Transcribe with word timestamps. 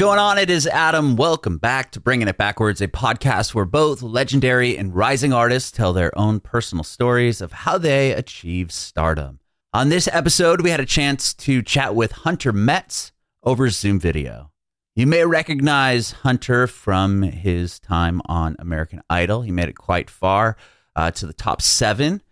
going 0.00 0.18
on? 0.18 0.38
It 0.38 0.48
is 0.48 0.66
Adam. 0.66 1.14
Welcome 1.16 1.58
back 1.58 1.90
to 1.90 2.00
Bringing 2.00 2.26
It 2.26 2.38
Backwards, 2.38 2.80
a 2.80 2.88
podcast 2.88 3.54
where 3.54 3.66
both 3.66 4.00
legendary 4.00 4.78
and 4.78 4.96
rising 4.96 5.34
artists 5.34 5.70
tell 5.70 5.92
their 5.92 6.16
own 6.18 6.40
personal 6.40 6.84
stories 6.84 7.42
of 7.42 7.52
how 7.52 7.76
they 7.76 8.12
achieve 8.12 8.72
stardom. 8.72 9.40
On 9.74 9.90
this 9.90 10.08
episode, 10.10 10.62
we 10.62 10.70
had 10.70 10.80
a 10.80 10.86
chance 10.86 11.34
to 11.34 11.60
chat 11.60 11.94
with 11.94 12.12
Hunter 12.12 12.50
Metts 12.50 13.12
over 13.42 13.68
Zoom 13.68 14.00
video. 14.00 14.50
You 14.96 15.06
may 15.06 15.26
recognize 15.26 16.12
Hunter 16.12 16.66
from 16.66 17.20
his 17.20 17.78
time 17.78 18.22
on 18.24 18.56
American 18.58 19.02
Idol. 19.10 19.42
He 19.42 19.52
made 19.52 19.68
it 19.68 19.76
quite 19.76 20.08
far 20.08 20.56
uh, 20.96 21.10
to 21.10 21.26
the 21.26 21.34
top 21.34 21.60
seven. 21.60 22.22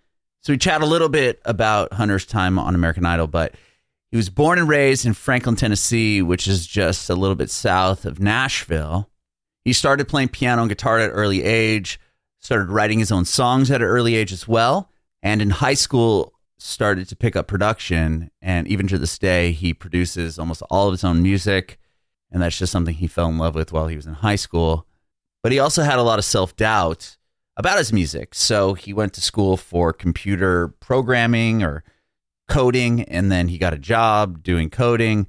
So 0.40 0.54
we 0.54 0.56
chat 0.56 0.80
a 0.80 0.86
little 0.86 1.10
bit 1.10 1.38
about 1.44 1.92
Hunter's 1.92 2.24
time 2.24 2.58
on 2.58 2.74
American 2.74 3.04
Idol, 3.04 3.26
but 3.26 3.54
he 4.10 4.16
was 4.16 4.30
born 4.30 4.58
and 4.58 4.68
raised 4.68 5.04
in 5.04 5.12
Franklin, 5.12 5.56
Tennessee, 5.56 6.22
which 6.22 6.46
is 6.48 6.66
just 6.66 7.10
a 7.10 7.14
little 7.14 7.36
bit 7.36 7.50
south 7.50 8.04
of 8.04 8.20
Nashville. 8.20 9.10
He 9.64 9.72
started 9.72 10.08
playing 10.08 10.28
piano 10.28 10.62
and 10.62 10.68
guitar 10.68 10.98
at 10.98 11.10
an 11.10 11.16
early 11.16 11.42
age, 11.42 12.00
started 12.38 12.70
writing 12.70 12.98
his 12.98 13.12
own 13.12 13.24
songs 13.24 13.70
at 13.70 13.82
an 13.82 13.86
early 13.86 14.14
age 14.14 14.32
as 14.32 14.48
well. 14.48 14.90
And 15.22 15.42
in 15.42 15.50
high 15.50 15.74
school, 15.74 16.32
started 16.58 17.08
to 17.08 17.16
pick 17.16 17.36
up 17.36 17.46
production. 17.46 18.30
And 18.42 18.66
even 18.68 18.88
to 18.88 18.98
this 18.98 19.18
day, 19.18 19.52
he 19.52 19.72
produces 19.72 20.38
almost 20.38 20.62
all 20.70 20.88
of 20.88 20.92
his 20.92 21.04
own 21.04 21.22
music. 21.22 21.78
And 22.30 22.42
that's 22.42 22.58
just 22.58 22.72
something 22.72 22.94
he 22.94 23.06
fell 23.06 23.28
in 23.28 23.38
love 23.38 23.54
with 23.54 23.72
while 23.72 23.86
he 23.86 23.96
was 23.96 24.06
in 24.06 24.14
high 24.14 24.36
school. 24.36 24.86
But 25.42 25.52
he 25.52 25.58
also 25.58 25.82
had 25.82 25.98
a 25.98 26.02
lot 26.02 26.18
of 26.18 26.24
self 26.24 26.56
doubt 26.56 27.16
about 27.56 27.78
his 27.78 27.92
music. 27.92 28.34
So 28.34 28.74
he 28.74 28.92
went 28.92 29.14
to 29.14 29.22
school 29.22 29.56
for 29.56 29.92
computer 29.92 30.68
programming 30.68 31.62
or 31.62 31.84
coding. 32.48 33.02
And 33.02 33.30
then 33.30 33.48
he 33.48 33.58
got 33.58 33.74
a 33.74 33.78
job 33.78 34.42
doing 34.42 34.70
coding. 34.70 35.26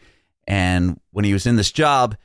And 0.48 1.00
when 1.12 1.26
he 1.26 1.34
was 1.34 1.46
in 1.46 1.58
this 1.58 1.72
job, 1.72 2.18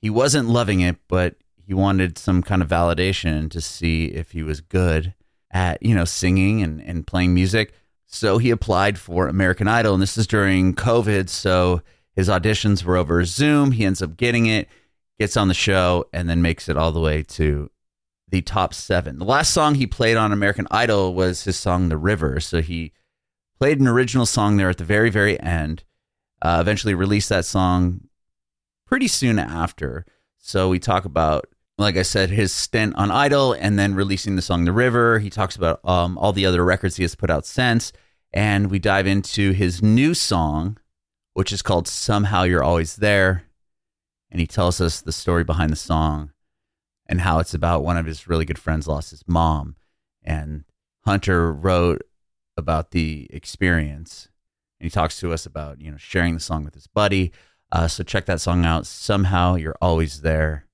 he 0.00 0.10
wasn't 0.10 0.48
loving 0.48 0.80
it, 0.80 0.96
but 1.08 1.36
he 1.66 1.74
wanted 1.74 2.18
some 2.18 2.42
kind 2.42 2.62
of 2.62 2.68
validation 2.68 3.50
to 3.50 3.60
see 3.60 4.06
if 4.06 4.32
he 4.32 4.42
was 4.42 4.60
good 4.60 5.14
at, 5.50 5.82
you 5.82 5.94
know, 5.94 6.04
singing 6.04 6.62
and, 6.62 6.80
and 6.82 7.06
playing 7.06 7.32
music. 7.32 7.72
So 8.06 8.38
he 8.38 8.50
applied 8.50 8.98
for 8.98 9.28
American 9.28 9.66
Idol, 9.66 9.94
and 9.94 10.02
this 10.02 10.16
is 10.18 10.26
during 10.26 10.74
COVID. 10.74 11.28
So 11.28 11.80
his 12.14 12.28
auditions 12.28 12.84
were 12.84 12.96
over 12.96 13.24
Zoom. 13.24 13.72
He 13.72 13.84
ends 13.84 14.02
up 14.02 14.16
getting 14.16 14.46
it, 14.46 14.68
gets 15.18 15.36
on 15.36 15.48
the 15.48 15.54
show, 15.54 16.04
and 16.12 16.28
then 16.28 16.42
makes 16.42 16.68
it 16.68 16.76
all 16.76 16.92
the 16.92 17.00
way 17.00 17.22
to 17.22 17.70
the 18.28 18.42
top 18.42 18.74
seven. 18.74 19.18
The 19.18 19.24
last 19.24 19.52
song 19.52 19.74
he 19.74 19.86
played 19.86 20.16
on 20.16 20.32
American 20.32 20.66
Idol 20.70 21.14
was 21.14 21.44
his 21.44 21.56
song 21.56 21.88
"The 21.88 21.96
River." 21.96 22.40
So 22.40 22.60
he 22.60 22.92
played 23.64 23.80
an 23.80 23.88
original 23.88 24.26
song 24.26 24.58
there 24.58 24.68
at 24.68 24.76
the 24.76 24.84
very, 24.84 25.08
very 25.08 25.40
end. 25.40 25.84
Uh, 26.42 26.58
eventually 26.60 26.92
released 26.92 27.30
that 27.30 27.46
song 27.46 27.98
pretty 28.86 29.08
soon 29.08 29.38
after. 29.38 30.04
So 30.36 30.68
we 30.68 30.78
talk 30.78 31.06
about, 31.06 31.46
like 31.78 31.96
I 31.96 32.02
said, 32.02 32.28
his 32.28 32.52
stint 32.52 32.94
on 32.96 33.10
Idol 33.10 33.54
and 33.54 33.78
then 33.78 33.94
releasing 33.94 34.36
the 34.36 34.42
song 34.42 34.66
"The 34.66 34.72
River." 34.72 35.18
He 35.18 35.30
talks 35.30 35.56
about 35.56 35.80
um, 35.82 36.18
all 36.18 36.34
the 36.34 36.44
other 36.44 36.62
records 36.62 36.96
he 36.96 37.04
has 37.04 37.14
put 37.14 37.30
out 37.30 37.46
since 37.46 37.90
and 38.34 38.70
we 38.70 38.78
dive 38.78 39.06
into 39.06 39.52
his 39.52 39.82
new 39.82 40.12
song, 40.12 40.76
which 41.32 41.50
is 41.50 41.62
called 41.62 41.88
Somehow 41.88 42.42
You're 42.42 42.62
Always 42.62 42.96
There. 42.96 43.44
And 44.30 44.40
he 44.42 44.46
tells 44.46 44.78
us 44.78 45.00
the 45.00 45.10
story 45.10 45.42
behind 45.42 45.72
the 45.72 45.76
song 45.76 46.32
and 47.06 47.22
how 47.22 47.38
it's 47.38 47.54
about 47.54 47.82
one 47.82 47.96
of 47.96 48.04
his 48.04 48.28
really 48.28 48.44
good 48.44 48.58
friends 48.58 48.86
lost 48.86 49.08
his 49.08 49.24
mom. 49.26 49.76
And 50.22 50.64
Hunter 51.06 51.50
wrote 51.50 52.02
about 52.56 52.90
the 52.90 53.28
experience. 53.30 54.28
And 54.78 54.86
he 54.86 54.90
talks 54.90 55.18
to 55.20 55.32
us 55.32 55.46
about, 55.46 55.80
you 55.80 55.90
know, 55.90 55.96
sharing 55.96 56.34
the 56.34 56.40
song 56.40 56.64
with 56.64 56.74
his 56.74 56.86
buddy. 56.86 57.32
Uh, 57.72 57.88
so 57.88 58.04
check 58.04 58.26
that 58.26 58.40
song 58.40 58.64
out. 58.64 58.86
Somehow 58.86 59.54
You're 59.54 59.76
Always 59.80 60.20
There. 60.20 60.66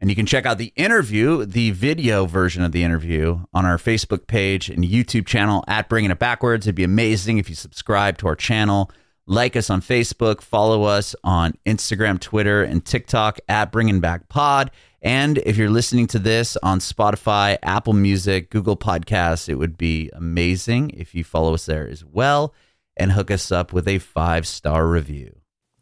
And 0.00 0.08
you 0.08 0.16
can 0.16 0.26
check 0.26 0.46
out 0.46 0.58
the 0.58 0.72
interview, 0.76 1.44
the 1.44 1.72
video 1.72 2.24
version 2.26 2.62
of 2.62 2.70
the 2.70 2.84
interview, 2.84 3.40
on 3.52 3.66
our 3.66 3.78
Facebook 3.78 4.28
page 4.28 4.70
and 4.70 4.84
YouTube 4.84 5.26
channel 5.26 5.64
at 5.66 5.88
Bringing 5.88 6.12
It 6.12 6.20
Backwards. 6.20 6.66
It'd 6.66 6.76
be 6.76 6.84
amazing 6.84 7.38
if 7.38 7.48
you 7.48 7.56
subscribe 7.56 8.16
to 8.18 8.28
our 8.28 8.36
channel, 8.36 8.92
like 9.26 9.56
us 9.56 9.70
on 9.70 9.80
Facebook, 9.80 10.40
follow 10.40 10.84
us 10.84 11.16
on 11.24 11.54
Instagram, 11.66 12.20
Twitter, 12.20 12.62
and 12.62 12.84
TikTok 12.84 13.40
at 13.48 13.72
Bringing 13.72 13.98
Back 13.98 14.28
Pod. 14.28 14.70
And 15.00 15.38
if 15.38 15.56
you're 15.56 15.70
listening 15.70 16.08
to 16.08 16.18
this 16.18 16.56
on 16.62 16.80
Spotify, 16.80 17.56
Apple 17.62 17.92
Music, 17.92 18.50
Google 18.50 18.76
Podcasts, 18.76 19.48
it 19.48 19.54
would 19.54 19.78
be 19.78 20.10
amazing 20.12 20.90
if 20.90 21.14
you 21.14 21.22
follow 21.22 21.54
us 21.54 21.66
there 21.66 21.88
as 21.88 22.04
well 22.04 22.52
and 22.96 23.12
hook 23.12 23.30
us 23.30 23.52
up 23.52 23.72
with 23.72 23.86
a 23.86 23.98
five 23.98 24.46
star 24.46 24.88
review. 24.88 25.36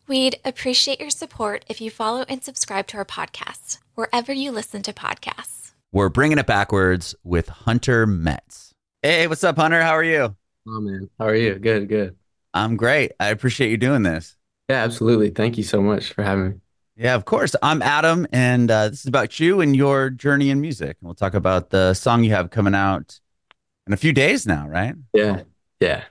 We'd 0.06 0.38
appreciate 0.44 1.00
your 1.00 1.10
support 1.10 1.64
if 1.68 1.80
you 1.80 1.90
follow 1.90 2.24
and 2.28 2.44
subscribe 2.44 2.86
to 2.88 2.98
our 2.98 3.04
podcast 3.04 3.78
wherever 3.94 4.32
you 4.32 4.52
listen 4.52 4.82
to 4.82 4.92
podcasts. 4.92 5.72
We're 5.92 6.10
bringing 6.10 6.38
it 6.38 6.46
backwards 6.46 7.14
with 7.24 7.48
Hunter 7.48 8.06
Metts. 8.06 8.74
Hey, 9.02 9.26
what's 9.26 9.42
up, 9.42 9.56
Hunter? 9.56 9.82
How 9.82 9.96
are 9.96 10.04
you? 10.04 10.36
Oh 10.68 10.80
man, 10.80 11.08
how 11.18 11.26
are 11.26 11.34
you? 11.34 11.54
Good, 11.54 11.88
good. 11.88 12.16
I'm 12.52 12.76
great. 12.76 13.12
I 13.18 13.28
appreciate 13.28 13.70
you 13.70 13.76
doing 13.78 14.02
this. 14.02 14.36
Yeah, 14.68 14.84
absolutely. 14.84 15.30
Thank 15.30 15.56
you 15.56 15.64
so 15.64 15.80
much 15.80 16.12
for 16.12 16.22
having 16.22 16.48
me. 16.48 16.54
Yeah, 16.98 17.14
of 17.14 17.26
course. 17.26 17.54
I'm 17.62 17.82
Adam, 17.82 18.26
and 18.32 18.70
uh, 18.70 18.88
this 18.88 19.00
is 19.00 19.06
about 19.06 19.38
you 19.38 19.60
and 19.60 19.76
your 19.76 20.08
journey 20.08 20.48
in 20.48 20.62
music. 20.62 20.96
And 20.98 21.06
we'll 21.06 21.14
talk 21.14 21.34
about 21.34 21.68
the 21.68 21.92
song 21.92 22.24
you 22.24 22.30
have 22.30 22.48
coming 22.48 22.74
out 22.74 23.20
in 23.86 23.92
a 23.92 23.98
few 23.98 24.14
days 24.14 24.46
now, 24.46 24.66
right? 24.66 24.94
Yeah, 25.12 25.42
yeah. 25.78 26.04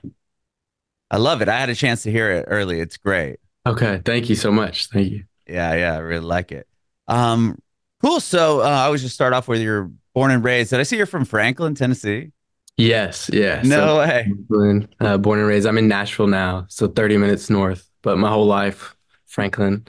I 1.10 1.16
love 1.16 1.42
it. 1.42 1.48
I 1.48 1.58
had 1.58 1.70
a 1.70 1.74
chance 1.74 2.04
to 2.04 2.12
hear 2.12 2.30
it 2.30 2.44
early. 2.46 2.78
It's 2.78 2.98
great. 2.98 3.40
Okay, 3.66 4.00
thank 4.04 4.28
you 4.28 4.36
so 4.36 4.52
much. 4.52 4.86
Thank 4.86 5.10
you. 5.10 5.24
Yeah, 5.48 5.74
yeah, 5.74 5.94
I 5.94 5.98
really 5.98 6.24
like 6.24 6.52
it. 6.52 6.68
Um, 7.08 7.58
cool. 8.00 8.20
So 8.20 8.60
uh, 8.60 8.64
I 8.64 8.88
was 8.88 9.02
just 9.02 9.16
start 9.16 9.32
off 9.32 9.48
with 9.48 9.60
you're 9.60 9.90
born 10.14 10.30
and 10.30 10.44
raised. 10.44 10.70
Did 10.70 10.78
I 10.78 10.84
see 10.84 10.96
you're 10.96 11.06
from 11.06 11.24
Franklin, 11.24 11.74
Tennessee? 11.74 12.30
Yes, 12.76 13.28
yeah. 13.32 13.60
No 13.64 13.86
so, 13.86 13.98
way. 13.98 14.22
Franklin, 14.48 14.88
uh, 15.00 15.18
born 15.18 15.40
and 15.40 15.48
raised. 15.48 15.66
I'm 15.66 15.78
in 15.78 15.88
Nashville 15.88 16.28
now, 16.28 16.66
so 16.68 16.86
30 16.86 17.16
minutes 17.16 17.50
north. 17.50 17.90
But 18.02 18.18
my 18.18 18.28
whole 18.28 18.46
life, 18.46 18.94
Franklin. 19.26 19.84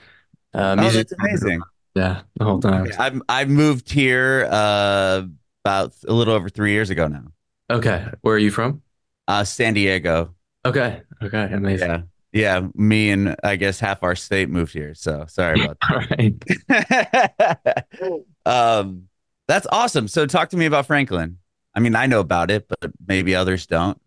Uh, 0.54 0.76
oh, 0.78 0.90
that's 0.90 1.12
amazing. 1.12 1.60
Yeah, 1.94 2.22
the 2.36 2.44
whole 2.44 2.60
time. 2.60 2.86
I've 2.98 3.22
I've 3.28 3.48
moved 3.48 3.90
here 3.90 4.48
uh, 4.50 5.22
about 5.64 5.94
a 6.06 6.12
little 6.12 6.34
over 6.34 6.48
three 6.48 6.72
years 6.72 6.90
ago 6.90 7.08
now. 7.08 7.24
Okay, 7.70 8.06
where 8.22 8.34
are 8.34 8.38
you 8.38 8.50
from? 8.50 8.82
Uh, 9.26 9.44
San 9.44 9.74
Diego. 9.74 10.34
Okay, 10.64 11.02
okay, 11.22 11.48
amazing. 11.52 11.88
Yeah. 11.88 12.02
Yeah, 12.30 12.68
me 12.74 13.10
and 13.10 13.34
I 13.42 13.56
guess 13.56 13.80
half 13.80 14.02
our 14.02 14.14
state 14.14 14.50
moved 14.50 14.74
here. 14.74 14.94
So 14.94 15.24
sorry 15.28 15.64
about 15.64 15.78
that. 16.68 17.86
um, 18.46 19.08
that's 19.46 19.66
awesome. 19.72 20.08
So 20.08 20.26
talk 20.26 20.50
to 20.50 20.56
me 20.56 20.66
about 20.66 20.86
Franklin. 20.86 21.38
I 21.74 21.80
mean, 21.80 21.96
I 21.96 22.06
know 22.06 22.20
about 22.20 22.50
it, 22.50 22.68
but 22.68 22.92
maybe 23.06 23.34
others 23.34 23.66
don't. 23.66 23.98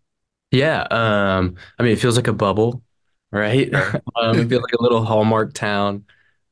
Yeah. 0.52 0.82
Um, 0.90 1.56
I 1.78 1.82
mean, 1.82 1.92
it 1.92 1.98
feels 1.98 2.16
like 2.16 2.28
a 2.28 2.32
bubble, 2.32 2.82
right? 3.32 3.72
um, 4.16 4.38
it 4.38 4.48
feels 4.48 4.62
like 4.62 4.74
a 4.78 4.82
little 4.82 5.04
hallmark 5.04 5.52
town. 5.52 6.04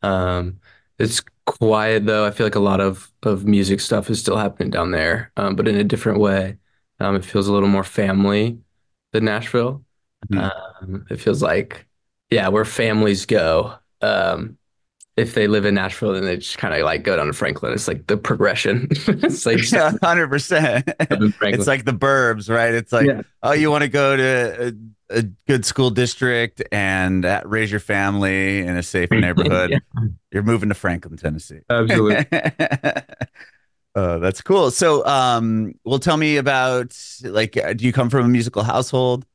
Um, 0.02 0.60
it's 0.98 1.22
quiet 1.46 2.06
though. 2.06 2.26
I 2.26 2.30
feel 2.30 2.46
like 2.46 2.54
a 2.54 2.60
lot 2.60 2.80
of 2.80 3.10
of 3.22 3.44
music 3.44 3.80
stuff 3.80 4.10
is 4.10 4.20
still 4.20 4.36
happening 4.36 4.70
down 4.70 4.90
there, 4.90 5.32
um, 5.36 5.56
but 5.56 5.68
in 5.68 5.76
a 5.76 5.84
different 5.84 6.20
way. 6.20 6.56
Um, 7.00 7.16
it 7.16 7.24
feels 7.24 7.48
a 7.48 7.52
little 7.52 7.68
more 7.68 7.84
family 7.84 8.58
than 9.12 9.24
Nashville. 9.24 9.82
Mm-hmm. 10.30 10.84
Um, 10.84 11.06
it 11.10 11.16
feels 11.16 11.42
like, 11.42 11.86
yeah, 12.30 12.48
where 12.48 12.66
families 12.66 13.24
go. 13.24 13.74
Um, 14.02 14.58
if 15.16 15.34
they 15.34 15.48
live 15.48 15.64
in 15.64 15.74
Nashville, 15.74 16.12
then 16.12 16.24
they 16.24 16.36
just 16.36 16.58
kind 16.58 16.74
of 16.74 16.80
like 16.82 17.02
go 17.02 17.16
down 17.16 17.26
to 17.26 17.32
Franklin. 17.32 17.72
It's 17.72 17.88
like 17.88 18.06
the 18.06 18.16
progression. 18.16 18.88
it's 18.90 19.44
like 19.44 19.60
hundred 20.00 20.28
percent. 20.28 20.88
It's 21.00 21.66
like 21.66 21.84
the 21.84 21.92
burbs, 21.92 22.48
right? 22.48 22.74
It's 22.74 22.92
like, 22.92 23.06
yeah. 23.06 23.22
oh, 23.42 23.52
you 23.52 23.70
want 23.70 23.82
to 23.82 23.88
go 23.88 24.16
to 24.16 24.76
a, 25.10 25.22
good 25.46 25.64
school 25.64 25.90
district 25.90 26.62
and 26.72 27.24
raise 27.44 27.70
your 27.70 27.80
family 27.80 28.60
in 28.60 28.76
a 28.76 28.82
safe 28.82 29.10
neighborhood. 29.10 29.70
yeah. 29.94 30.08
You're 30.32 30.42
moving 30.42 30.68
to 30.68 30.74
Franklin, 30.74 31.16
Tennessee. 31.16 31.60
Absolutely. 31.68 32.26
Uh, 33.94 34.18
that's 34.18 34.40
cool. 34.40 34.70
So, 34.70 35.04
um, 35.06 35.74
well, 35.84 35.98
tell 35.98 36.16
me 36.16 36.36
about 36.36 36.96
like, 37.22 37.52
do 37.52 37.84
you 37.84 37.92
come 37.92 38.10
from 38.10 38.24
a 38.24 38.28
musical 38.28 38.62
household? 38.62 39.26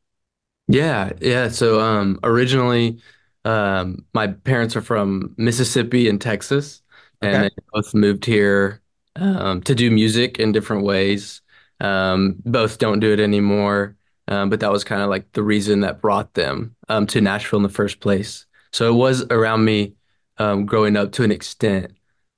Yeah, 0.68 1.12
yeah. 1.22 1.50
So 1.50 1.80
um 1.82 2.20
originally 2.24 3.00
um 3.44 4.06
my 4.14 4.28
parents 4.28 4.76
are 4.76 4.82
from 4.82 5.36
Mississippi 5.38 6.10
and 6.10 6.20
Texas 6.20 6.82
and 7.22 7.44
Okay. 7.46 7.50
they 7.56 7.64
both 7.74 7.94
moved 7.94 8.26
here 8.26 8.82
um 9.16 9.62
to 9.64 9.76
do 9.76 9.92
music 9.92 10.40
in 10.40 10.52
different 10.52 10.84
ways. 10.84 11.42
Um 11.80 12.38
both 12.46 12.80
don't 12.80 13.00
do 13.00 13.12
it 13.14 13.20
anymore. 13.20 13.96
Um 14.28 14.50
but 14.50 14.60
that 14.62 14.72
was 14.72 14.84
kind 14.84 15.02
of 15.02 15.10
like 15.10 15.32
the 15.34 15.44
reason 15.44 15.82
that 15.82 16.02
brought 16.02 16.34
them 16.34 16.76
um 16.90 17.08
to 17.08 17.22
Nashville 17.22 17.58
in 17.58 17.64
the 17.64 17.70
first 17.70 18.00
place. 18.00 18.46
So 18.72 18.90
it 18.90 18.96
was 18.96 19.24
around 19.30 19.66
me 19.66 19.96
um 20.38 20.66
growing 20.66 20.98
up 20.98 21.12
to 21.14 21.24
an 21.24 21.32
extent. 21.32 21.94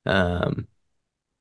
Um 0.05 0.67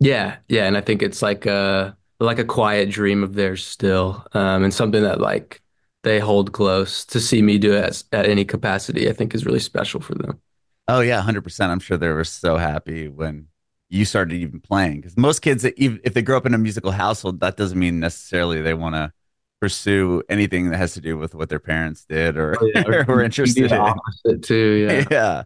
yeah, 0.00 0.36
yeah, 0.48 0.66
and 0.66 0.76
I 0.76 0.80
think 0.80 1.02
it's 1.02 1.22
like 1.22 1.46
a 1.46 1.96
like 2.20 2.38
a 2.38 2.44
quiet 2.44 2.90
dream 2.90 3.22
of 3.22 3.34
theirs 3.34 3.64
still. 3.66 4.26
Um 4.32 4.64
and 4.64 4.74
something 4.74 5.02
that 5.02 5.20
like 5.20 5.62
they 6.02 6.20
hold 6.20 6.52
close 6.52 7.04
to 7.06 7.20
see 7.20 7.42
me 7.42 7.58
do 7.58 7.72
it 7.74 7.84
at, 7.84 8.04
at 8.12 8.26
any 8.30 8.44
capacity, 8.44 9.08
I 9.08 9.12
think 9.12 9.34
is 9.34 9.44
really 9.44 9.58
special 9.58 10.00
for 10.00 10.14
them. 10.14 10.40
Oh 10.88 11.00
yeah, 11.00 11.20
hundred 11.20 11.42
percent. 11.42 11.72
I'm 11.72 11.80
sure 11.80 11.96
they 11.96 12.08
were 12.08 12.24
so 12.24 12.56
happy 12.56 13.08
when 13.08 13.48
you 13.88 14.04
started 14.04 14.34
even 14.34 14.60
playing 14.60 15.00
because 15.00 15.16
most 15.16 15.40
kids, 15.40 15.64
if 15.64 16.14
they 16.14 16.22
grow 16.22 16.36
up 16.36 16.46
in 16.46 16.54
a 16.54 16.58
musical 16.58 16.92
household, 16.92 17.40
that 17.40 17.56
doesn't 17.56 17.78
mean 17.78 18.00
necessarily 18.00 18.60
they 18.60 18.74
want 18.74 18.94
to 18.94 19.12
pursue 19.60 20.22
anything 20.28 20.70
that 20.70 20.76
has 20.76 20.94
to 20.94 21.00
do 21.00 21.16
with 21.16 21.34
what 21.34 21.48
their 21.48 21.58
parents 21.58 22.04
did 22.04 22.36
or 22.36 22.56
oh, 22.60 22.70
yeah. 22.74 22.84
or 22.86 23.04
were 23.04 23.22
interested 23.22 23.72
in. 23.72 24.40
too. 24.40 24.86
Yeah, 24.88 25.04
yeah. 25.10 25.42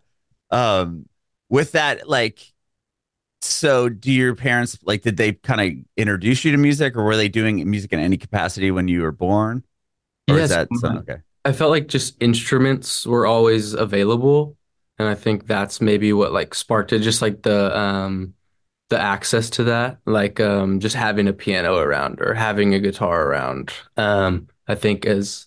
Um, 0.50 1.08
with 1.48 1.72
that, 1.72 2.08
like, 2.08 2.40
so 3.40 3.88
do 3.88 4.12
your 4.12 4.34
parents 4.34 4.78
like? 4.84 5.02
Did 5.02 5.16
they 5.16 5.32
kind 5.32 5.60
of 5.60 5.84
introduce 5.96 6.44
you 6.44 6.52
to 6.52 6.58
music, 6.58 6.96
or 6.96 7.04
were 7.04 7.16
they 7.16 7.28
doing 7.28 7.68
music 7.70 7.92
in 7.92 7.98
any 7.98 8.16
capacity 8.16 8.70
when 8.70 8.88
you 8.88 9.02
were 9.02 9.12
born? 9.12 9.64
Or 10.28 10.36
yes, 10.36 10.50
is 10.50 10.80
that 10.82 10.96
okay? 10.98 11.16
I 11.44 11.52
felt 11.52 11.70
like 11.70 11.88
just 11.88 12.16
instruments 12.20 13.06
were 13.06 13.26
always 13.26 13.72
available 13.72 14.56
and 15.00 15.08
I 15.08 15.14
think 15.14 15.46
that's 15.46 15.80
maybe 15.80 16.12
what 16.12 16.30
like 16.30 16.54
sparked 16.54 16.92
it, 16.92 16.98
just 16.98 17.22
like 17.22 17.40
the 17.40 17.76
um 17.76 18.34
the 18.90 19.00
access 19.00 19.50
to 19.50 19.64
that, 19.64 19.98
like 20.06 20.40
um 20.40 20.80
just 20.80 20.96
having 20.96 21.28
a 21.28 21.32
piano 21.32 21.76
around 21.76 22.20
or 22.20 22.34
having 22.34 22.74
a 22.74 22.80
guitar 22.80 23.26
around. 23.26 23.72
Um, 23.96 24.48
I 24.68 24.74
think 24.74 25.06
is 25.06 25.46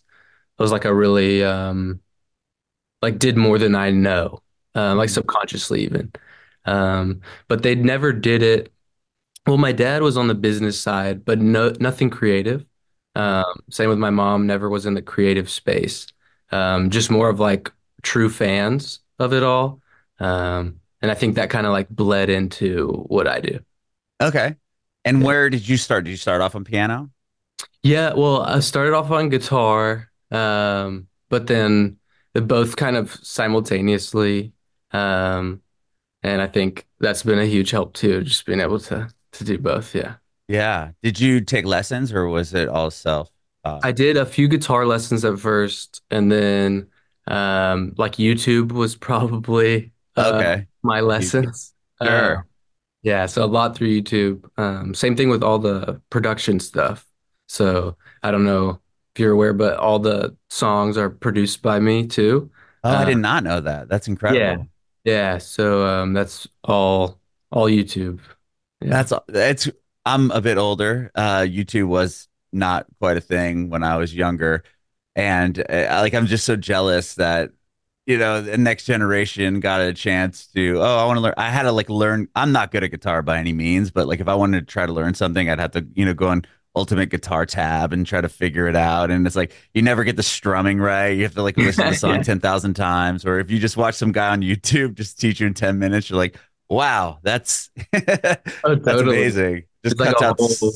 was 0.57 0.71
like 0.71 0.85
a 0.85 0.93
really 0.93 1.43
um 1.43 2.01
like 3.01 3.19
did 3.19 3.37
more 3.37 3.59
than 3.59 3.75
I 3.75 3.91
know, 3.91 4.41
uh, 4.75 4.95
like 4.95 5.09
mm-hmm. 5.09 5.13
subconsciously 5.13 5.83
even. 5.83 6.11
Um, 6.65 7.21
but 7.49 7.63
they 7.63 7.75
never 7.75 8.13
did 8.13 8.41
it. 8.43 8.71
Well, 9.45 9.57
my 9.57 9.73
dad 9.73 10.01
was 10.01 10.17
on 10.17 10.27
the 10.27 10.35
business 10.35 10.79
side, 10.79 11.25
but 11.25 11.39
no 11.39 11.73
nothing 11.79 12.09
creative. 12.09 12.65
Um, 13.15 13.63
same 13.69 13.89
with 13.89 13.99
my 13.99 14.09
mom, 14.09 14.47
never 14.47 14.69
was 14.69 14.85
in 14.85 14.93
the 14.95 15.01
creative 15.01 15.49
space. 15.49 16.07
Um, 16.51 16.89
just 16.89 17.11
more 17.11 17.29
of 17.29 17.39
like 17.39 17.71
true 18.03 18.29
fans 18.29 19.01
of 19.19 19.33
it 19.33 19.43
all. 19.43 19.81
Um, 20.19 20.79
and 21.03 21.11
I 21.11 21.15
think 21.15 21.35
that 21.35 21.49
kind 21.49 21.67
of 21.67 21.73
like 21.73 21.89
bled 21.89 22.29
into 22.29 23.05
what 23.07 23.27
I 23.27 23.41
do. 23.41 23.59
Okay. 24.21 24.55
And 25.03 25.19
yeah. 25.19 25.25
where 25.25 25.49
did 25.49 25.67
you 25.67 25.75
start? 25.75 26.05
Did 26.05 26.11
you 26.11 26.17
start 26.17 26.41
off 26.41 26.55
on 26.55 26.63
piano? 26.63 27.11
Yeah, 27.83 28.13
well, 28.13 28.41
I 28.41 28.61
started 28.61 28.93
off 28.93 29.11
on 29.11 29.27
guitar, 29.27 30.09
um, 30.31 31.07
but 31.29 31.47
then 31.47 31.97
the 32.33 32.41
both 32.41 32.77
kind 32.77 32.95
of 32.95 33.13
simultaneously. 33.21 34.53
Um, 34.91 35.61
and 36.23 36.41
I 36.41 36.47
think 36.47 36.87
that's 37.01 37.23
been 37.23 37.37
a 37.39 37.45
huge 37.45 37.71
help 37.71 37.93
too, 37.93 38.23
just 38.23 38.45
being 38.45 38.61
able 38.61 38.79
to 38.79 39.09
to 39.33 39.43
do 39.43 39.57
both. 39.57 39.93
Yeah. 39.93 40.15
Yeah. 40.47 40.91
Did 41.01 41.19
you 41.19 41.41
take 41.41 41.65
lessons 41.65 42.13
or 42.13 42.29
was 42.29 42.53
it 42.53 42.69
all 42.69 42.89
self? 42.89 43.29
Uh... 43.65 43.81
I 43.83 43.91
did 43.91 44.15
a 44.15 44.25
few 44.25 44.47
guitar 44.47 44.85
lessons 44.85 45.25
at 45.25 45.37
first, 45.37 46.01
and 46.09 46.31
then 46.31 46.87
um, 47.27 47.93
like 47.97 48.13
YouTube 48.13 48.71
was 48.71 48.95
probably 48.95 49.91
uh, 50.15 50.31
okay. 50.35 50.67
My 50.83 50.99
lessons. 50.99 51.73
Sure. 52.01 52.37
Uh, 52.37 52.41
yeah, 53.01 53.25
so 53.25 53.43
a 53.43 53.45
lot 53.45 53.75
through 53.75 53.89
YouTube. 53.89 54.45
Um, 54.57 54.93
same 54.93 55.15
thing 55.15 55.29
with 55.29 55.43
all 55.43 55.59
the 55.59 56.01
production 56.09 56.59
stuff. 56.59 57.05
So 57.47 57.97
I 58.21 58.31
don't 58.31 58.45
know 58.45 58.79
if 59.13 59.19
you're 59.19 59.31
aware, 59.31 59.53
but 59.53 59.77
all 59.77 59.99
the 59.99 60.35
songs 60.49 60.97
are 60.97 61.09
produced 61.09 61.61
by 61.61 61.79
me 61.79 62.07
too. 62.07 62.49
Oh, 62.83 62.89
I 62.89 63.05
did 63.05 63.15
uh, 63.15 63.19
not 63.19 63.43
know 63.43 63.61
that. 63.61 63.89
That's 63.89 64.07
incredible. 64.07 64.39
Yeah, 64.39 64.57
yeah. 65.03 65.37
So 65.37 65.85
um, 65.85 66.13
that's 66.13 66.47
all 66.63 67.19
all 67.51 67.67
YouTube. 67.67 68.19
Yeah. 68.81 68.89
That's 68.89 69.13
it's. 69.29 69.69
I'm 70.05 70.31
a 70.31 70.41
bit 70.41 70.57
older. 70.57 71.11
Uh, 71.15 71.41
YouTube 71.41 71.87
was 71.87 72.27
not 72.51 72.85
quite 72.99 73.17
a 73.17 73.21
thing 73.21 73.69
when 73.69 73.83
I 73.83 73.97
was 73.97 74.13
younger 74.13 74.63
and 75.15 75.59
uh, 75.59 75.99
like 76.01 76.13
I'm 76.13 76.27
just 76.27 76.45
so 76.45 76.55
jealous 76.55 77.15
that 77.15 77.51
you 78.05 78.17
know 78.17 78.41
the 78.41 78.57
next 78.57 78.85
generation 78.85 79.59
got 79.59 79.81
a 79.81 79.93
chance 79.93 80.47
to 80.47 80.79
oh 80.79 80.97
I 80.97 81.05
want 81.05 81.17
to 81.17 81.21
learn 81.21 81.33
I 81.37 81.49
had 81.49 81.63
to 81.63 81.71
like 81.71 81.89
learn 81.89 82.27
I'm 82.35 82.51
not 82.51 82.71
good 82.71 82.83
at 82.83 82.91
guitar 82.91 83.21
by 83.21 83.37
any 83.37 83.53
means 83.53 83.91
but 83.91 84.07
like 84.07 84.19
if 84.19 84.27
I 84.27 84.35
wanted 84.35 84.67
to 84.67 84.71
try 84.71 84.85
to 84.85 84.91
learn 84.93 85.13
something 85.13 85.49
I'd 85.49 85.59
have 85.59 85.71
to 85.71 85.85
you 85.93 86.05
know 86.05 86.13
go 86.13 86.29
on 86.29 86.45
ultimate 86.75 87.09
guitar 87.09 87.45
tab 87.45 87.93
and 87.93 88.05
try 88.05 88.19
to 88.19 88.27
figure 88.27 88.67
it 88.67 88.75
out 88.75 89.11
and 89.11 89.27
it's 89.27 89.35
like 89.35 89.53
you 89.73 89.81
never 89.81 90.03
get 90.03 90.15
the 90.15 90.23
strumming 90.23 90.79
right 90.79 91.09
you 91.09 91.23
have 91.23 91.35
to 91.35 91.43
like 91.43 91.55
listen 91.55 91.85
to 91.85 91.91
the 91.91 91.95
song 91.97 92.23
10,000 92.23 92.73
times 92.73 93.25
or 93.25 93.39
if 93.39 93.51
you 93.51 93.59
just 93.59 93.77
watch 93.77 93.95
some 93.95 94.11
guy 94.11 94.29
on 94.29 94.41
YouTube 94.41 94.95
just 94.95 95.19
teach 95.19 95.39
you 95.39 95.47
in 95.47 95.53
10 95.53 95.77
minutes 95.77 96.09
you're 96.09 96.17
like 96.17 96.37
wow 96.69 97.19
that's 97.21 97.69
oh, 97.93 97.99
totally. 97.99 98.79
that's 98.79 99.01
amazing. 99.01 99.55
Just 99.83 99.93
it's 99.93 99.93
cuts 99.95 100.13
like 100.13 100.21
a 100.21 100.25
out 100.25 100.39
whole, 100.39 100.71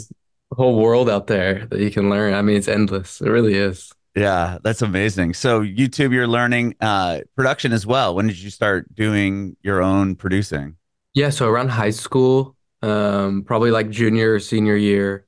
whole 0.51 0.75
world 0.79 1.09
out 1.09 1.27
there 1.27 1.65
that 1.65 1.79
you 1.79 1.89
can 1.89 2.09
learn. 2.09 2.33
I 2.33 2.41
mean 2.41 2.57
it's 2.57 2.67
endless. 2.67 3.19
It 3.21 3.29
really 3.29 3.55
is 3.55 3.91
yeah, 4.17 4.57
that's 4.63 4.81
amazing. 4.81 5.35
So 5.35 5.61
YouTube, 5.61 6.11
you're 6.11 6.27
learning 6.27 6.75
uh, 6.81 7.21
production 7.35 7.71
as 7.71 7.85
well. 7.85 8.15
When 8.15 8.25
did 8.25 8.39
you 8.39 8.49
start 8.49 8.93
doing 8.95 9.55
your 9.61 9.81
own 9.81 10.15
producing? 10.15 10.75
Yeah, 11.13 11.29
so 11.29 11.47
around 11.47 11.69
high 11.69 11.91
school, 11.91 12.55
um, 12.81 13.43
probably 13.43 13.69
like 13.71 13.89
junior 13.89 14.33
or 14.33 14.39
senior 14.39 14.75
year, 14.75 15.27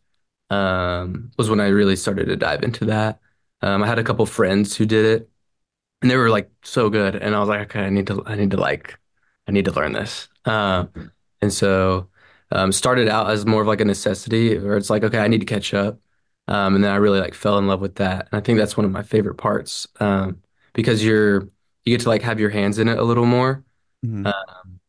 um, 0.50 1.32
was 1.38 1.50
when 1.50 1.60
I 1.60 1.68
really 1.68 1.96
started 1.96 2.26
to 2.26 2.36
dive 2.36 2.64
into 2.64 2.86
that. 2.86 3.20
Um, 3.62 3.84
I 3.84 3.88
had 3.88 4.00
a 4.00 4.04
couple 4.04 4.26
friends 4.26 4.76
who 4.76 4.86
did 4.86 5.06
it, 5.06 5.30
and 6.02 6.12
they 6.12 6.18
were 6.18 6.30
like 6.30 6.50
so 6.64 6.90
good, 6.90 7.16
and 7.16 7.36
I 7.36 7.40
was 7.40 7.50
like, 7.50 7.62
okay, 7.62 7.82
I 7.82 7.90
need 7.90 8.08
to, 8.08 8.24
I 8.26 8.36
need 8.36 8.52
to 8.52 8.58
like, 8.58 9.00
I 9.48 9.52
need 9.52 9.66
to 9.66 9.72
learn 9.72 9.94
this. 9.94 10.30
Uh, 10.46 10.86
and 11.42 11.54
so 11.54 12.10
um, 12.52 12.72
started 12.72 13.08
out 13.10 13.30
as 13.30 13.46
more 13.46 13.62
of 13.62 13.68
like 13.68 13.82
a 13.82 13.86
necessity, 13.86 14.58
or 14.58 14.78
it's 14.78 14.90
like, 14.90 15.04
okay, 15.04 15.20
I 15.20 15.28
need 15.28 15.42
to 15.42 15.46
catch 15.46 15.74
up. 15.74 16.00
Um, 16.50 16.76
and 16.76 16.84
then 16.84 16.92
I 16.92 16.96
really 16.96 17.20
like 17.20 17.36
fell 17.36 17.60
in 17.60 17.68
love 17.68 17.80
with 17.80 17.96
that. 17.96 18.28
And 18.32 18.42
I 18.42 18.44
think 18.44 18.58
that's 18.58 18.76
one 18.76 18.86
of 18.86 18.92
my 18.92 19.04
favorite 19.04 19.36
parts 19.36 19.88
um, 20.00 20.42
because 20.74 21.06
you're 21.06 21.44
you 21.86 21.96
get 21.96 22.02
to 22.02 22.10
like 22.10 22.24
have 22.24 22.40
your 22.40 22.50
hands 22.50 22.80
in 22.80 22.88
it 22.88 22.98
a 22.98 23.04
little 23.04 23.26
more. 23.26 23.64
Mm-hmm. 24.04 24.26
Um, 24.26 24.80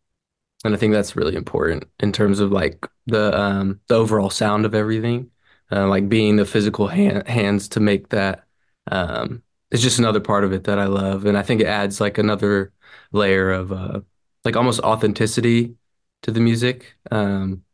and 0.64 0.74
I 0.74 0.78
think 0.78 0.94
that's 0.94 1.16
really 1.16 1.36
important 1.36 1.84
in 2.00 2.12
terms 2.12 2.40
of 2.40 2.50
like 2.50 2.88
the 3.06 3.38
um, 3.38 3.80
the 3.88 3.94
overall 3.94 4.30
sound 4.30 4.64
of 4.64 4.74
everything, 4.74 5.30
uh, 5.70 5.86
like 5.86 6.08
being 6.08 6.36
the 6.36 6.46
physical 6.46 6.88
hand, 6.88 7.28
hands 7.28 7.68
to 7.70 7.80
make 7.80 8.08
that. 8.08 8.44
Um, 8.90 9.42
it's 9.70 9.82
just 9.82 9.98
another 9.98 10.20
part 10.20 10.44
of 10.44 10.52
it 10.52 10.64
that 10.64 10.78
I 10.78 10.86
love, 10.86 11.26
and 11.26 11.36
I 11.36 11.42
think 11.42 11.60
it 11.60 11.66
adds 11.66 12.00
like 12.00 12.16
another 12.16 12.72
layer 13.12 13.50
of 13.52 13.70
uh, 13.70 14.00
like 14.44 14.56
almost 14.56 14.80
authenticity 14.80 15.76
to 16.22 16.30
the 16.30 16.40
music, 16.40 16.94
um, 17.10 17.64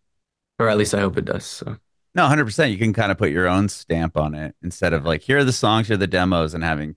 or 0.59 0.69
at 0.69 0.77
least 0.77 0.95
I 0.95 1.01
hope 1.01 1.17
it 1.17 1.25
does. 1.25 1.45
So. 1.45 1.77
No, 2.17 2.27
100%. 2.27 2.73
You 2.73 2.79
can 2.79 2.95
kind 2.95 3.13
of 3.13 3.19
put 3.19 3.31
your 3.31 3.47
own 3.47 3.69
stamp 3.69 4.17
on 4.17 4.35
it 4.35 4.57
instead 4.63 4.95
of 4.95 5.05
like, 5.05 5.21
here 5.21 5.37
are 5.37 5.45
the 5.45 5.53
songs, 5.53 5.89
here 5.89 5.97
are 5.97 5.99
the 5.99 6.07
demos, 6.07 6.55
and 6.55 6.65
having 6.65 6.97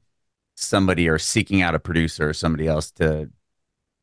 somebody 0.56 1.10
or 1.10 1.20
seeking 1.20 1.62
out 1.62 1.76
a 1.76 1.80
producer 1.80 2.30
or 2.30 2.34
somebody 2.34 2.68
else 2.68 2.90
to 2.92 3.30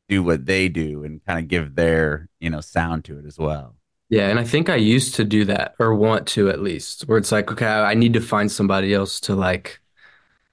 do 0.07 0.21
what 0.21 0.45
they 0.45 0.69
do 0.69 1.03
and 1.03 1.25
kind 1.25 1.39
of 1.39 1.47
give 1.47 1.73
their, 1.73 2.29
you 2.39 2.51
know, 2.51 2.61
sound 2.61 3.03
to 3.05 3.17
it 3.17 3.25
as 3.25 3.39
well. 3.39 3.75
Yeah. 4.09 4.29
And 4.29 4.39
I 4.39 4.43
think 4.43 4.69
I 4.69 4.75
used 4.75 5.15
to 5.15 5.23
do 5.23 5.43
that 5.45 5.73
or 5.79 5.95
want 5.95 6.27
to 6.27 6.49
at 6.49 6.61
least, 6.61 7.07
where 7.07 7.17
it's 7.17 7.31
like, 7.31 7.51
okay, 7.51 7.65
I 7.65 7.95
need 7.95 8.13
to 8.13 8.21
find 8.21 8.51
somebody 8.51 8.93
else 8.93 9.19
to 9.21 9.33
like, 9.33 9.81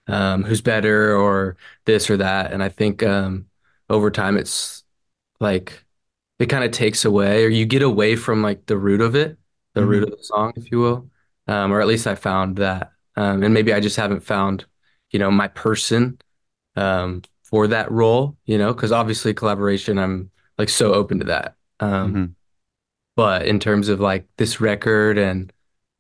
um, 0.06 0.44
who's 0.44 0.62
better 0.62 1.14
or 1.14 1.58
this 1.84 2.08
or 2.08 2.16
that. 2.16 2.52
And 2.52 2.62
I 2.62 2.70
think 2.70 3.02
um, 3.02 3.46
over 3.90 4.10
time, 4.10 4.38
it's 4.38 4.82
like, 5.40 5.84
it 6.38 6.46
kind 6.46 6.64
of 6.64 6.70
takes 6.70 7.04
away 7.04 7.44
or 7.44 7.48
you 7.48 7.66
get 7.66 7.82
away 7.82 8.16
from 8.16 8.42
like 8.42 8.64
the 8.64 8.78
root 8.78 9.02
of 9.02 9.14
it 9.14 9.36
the 9.74 9.80
mm-hmm. 9.80 9.90
root 9.90 10.02
of 10.04 10.10
the 10.10 10.24
song, 10.24 10.52
if 10.56 10.70
you 10.70 10.80
will. 10.80 11.10
Um, 11.46 11.72
or 11.72 11.80
at 11.80 11.86
least 11.86 12.06
I 12.06 12.14
found 12.14 12.56
that. 12.56 12.92
Um, 13.16 13.42
and 13.42 13.52
maybe 13.52 13.72
I 13.72 13.80
just 13.80 13.96
haven't 13.96 14.20
found, 14.20 14.64
you 15.10 15.18
know, 15.18 15.30
my 15.30 15.48
person 15.48 16.18
um, 16.76 17.22
for 17.42 17.66
that 17.68 17.90
role, 17.92 18.36
you 18.46 18.58
know, 18.58 18.72
because 18.72 18.92
obviously 18.92 19.34
collaboration, 19.34 19.98
I'm 19.98 20.30
like 20.58 20.68
so 20.68 20.94
open 20.94 21.18
to 21.18 21.26
that. 21.26 21.54
Um, 21.80 22.08
mm-hmm. 22.08 22.24
But 23.16 23.46
in 23.46 23.60
terms 23.60 23.88
of 23.88 24.00
like 24.00 24.26
this 24.38 24.60
record 24.60 25.18
and 25.18 25.52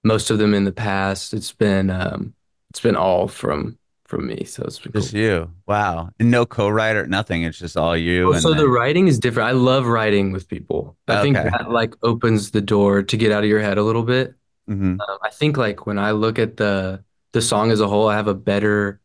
most 0.02 0.30
of 0.30 0.38
them 0.38 0.54
in 0.54 0.64
the 0.64 0.72
past, 0.72 1.32
it's 1.34 1.52
been 1.52 1.90
um, 1.90 2.34
it's 2.70 2.80
been 2.80 2.96
all 2.96 3.28
from 3.28 3.78
from 4.14 4.28
me. 4.28 4.44
So 4.44 4.62
it's 4.64 4.78
just 4.78 5.10
cool. 5.10 5.20
you. 5.20 5.50
Wow. 5.66 6.10
And 6.20 6.30
no 6.30 6.46
co-writer, 6.46 7.06
nothing. 7.06 7.42
It's 7.42 7.58
just 7.58 7.76
all 7.76 7.96
you. 7.96 8.38
so 8.38 8.50
then... 8.50 8.58
the 8.58 8.68
writing 8.68 9.08
is 9.08 9.18
different. 9.18 9.48
I 9.48 9.52
love 9.52 9.86
writing 9.86 10.30
with 10.30 10.48
people. 10.48 10.96
I 11.08 11.14
okay. 11.14 11.22
think 11.22 11.36
that 11.36 11.70
like 11.70 11.94
opens 12.02 12.52
the 12.52 12.60
door 12.60 13.02
to 13.02 13.16
get 13.16 13.32
out 13.32 13.42
of 13.42 13.50
your 13.50 13.60
head 13.60 13.76
a 13.76 13.82
little 13.82 14.04
bit. 14.04 14.34
Mm-hmm. 14.70 15.00
Um, 15.00 15.18
I 15.22 15.30
think 15.30 15.56
like 15.56 15.86
when 15.86 15.98
I 15.98 16.12
look 16.12 16.38
at 16.38 16.56
the 16.56 17.02
the 17.32 17.42
song 17.42 17.72
as 17.72 17.80
a 17.80 17.88
whole, 17.88 18.08
I 18.08 18.14
have 18.14 18.28
a 18.28 18.34
better 18.34 19.00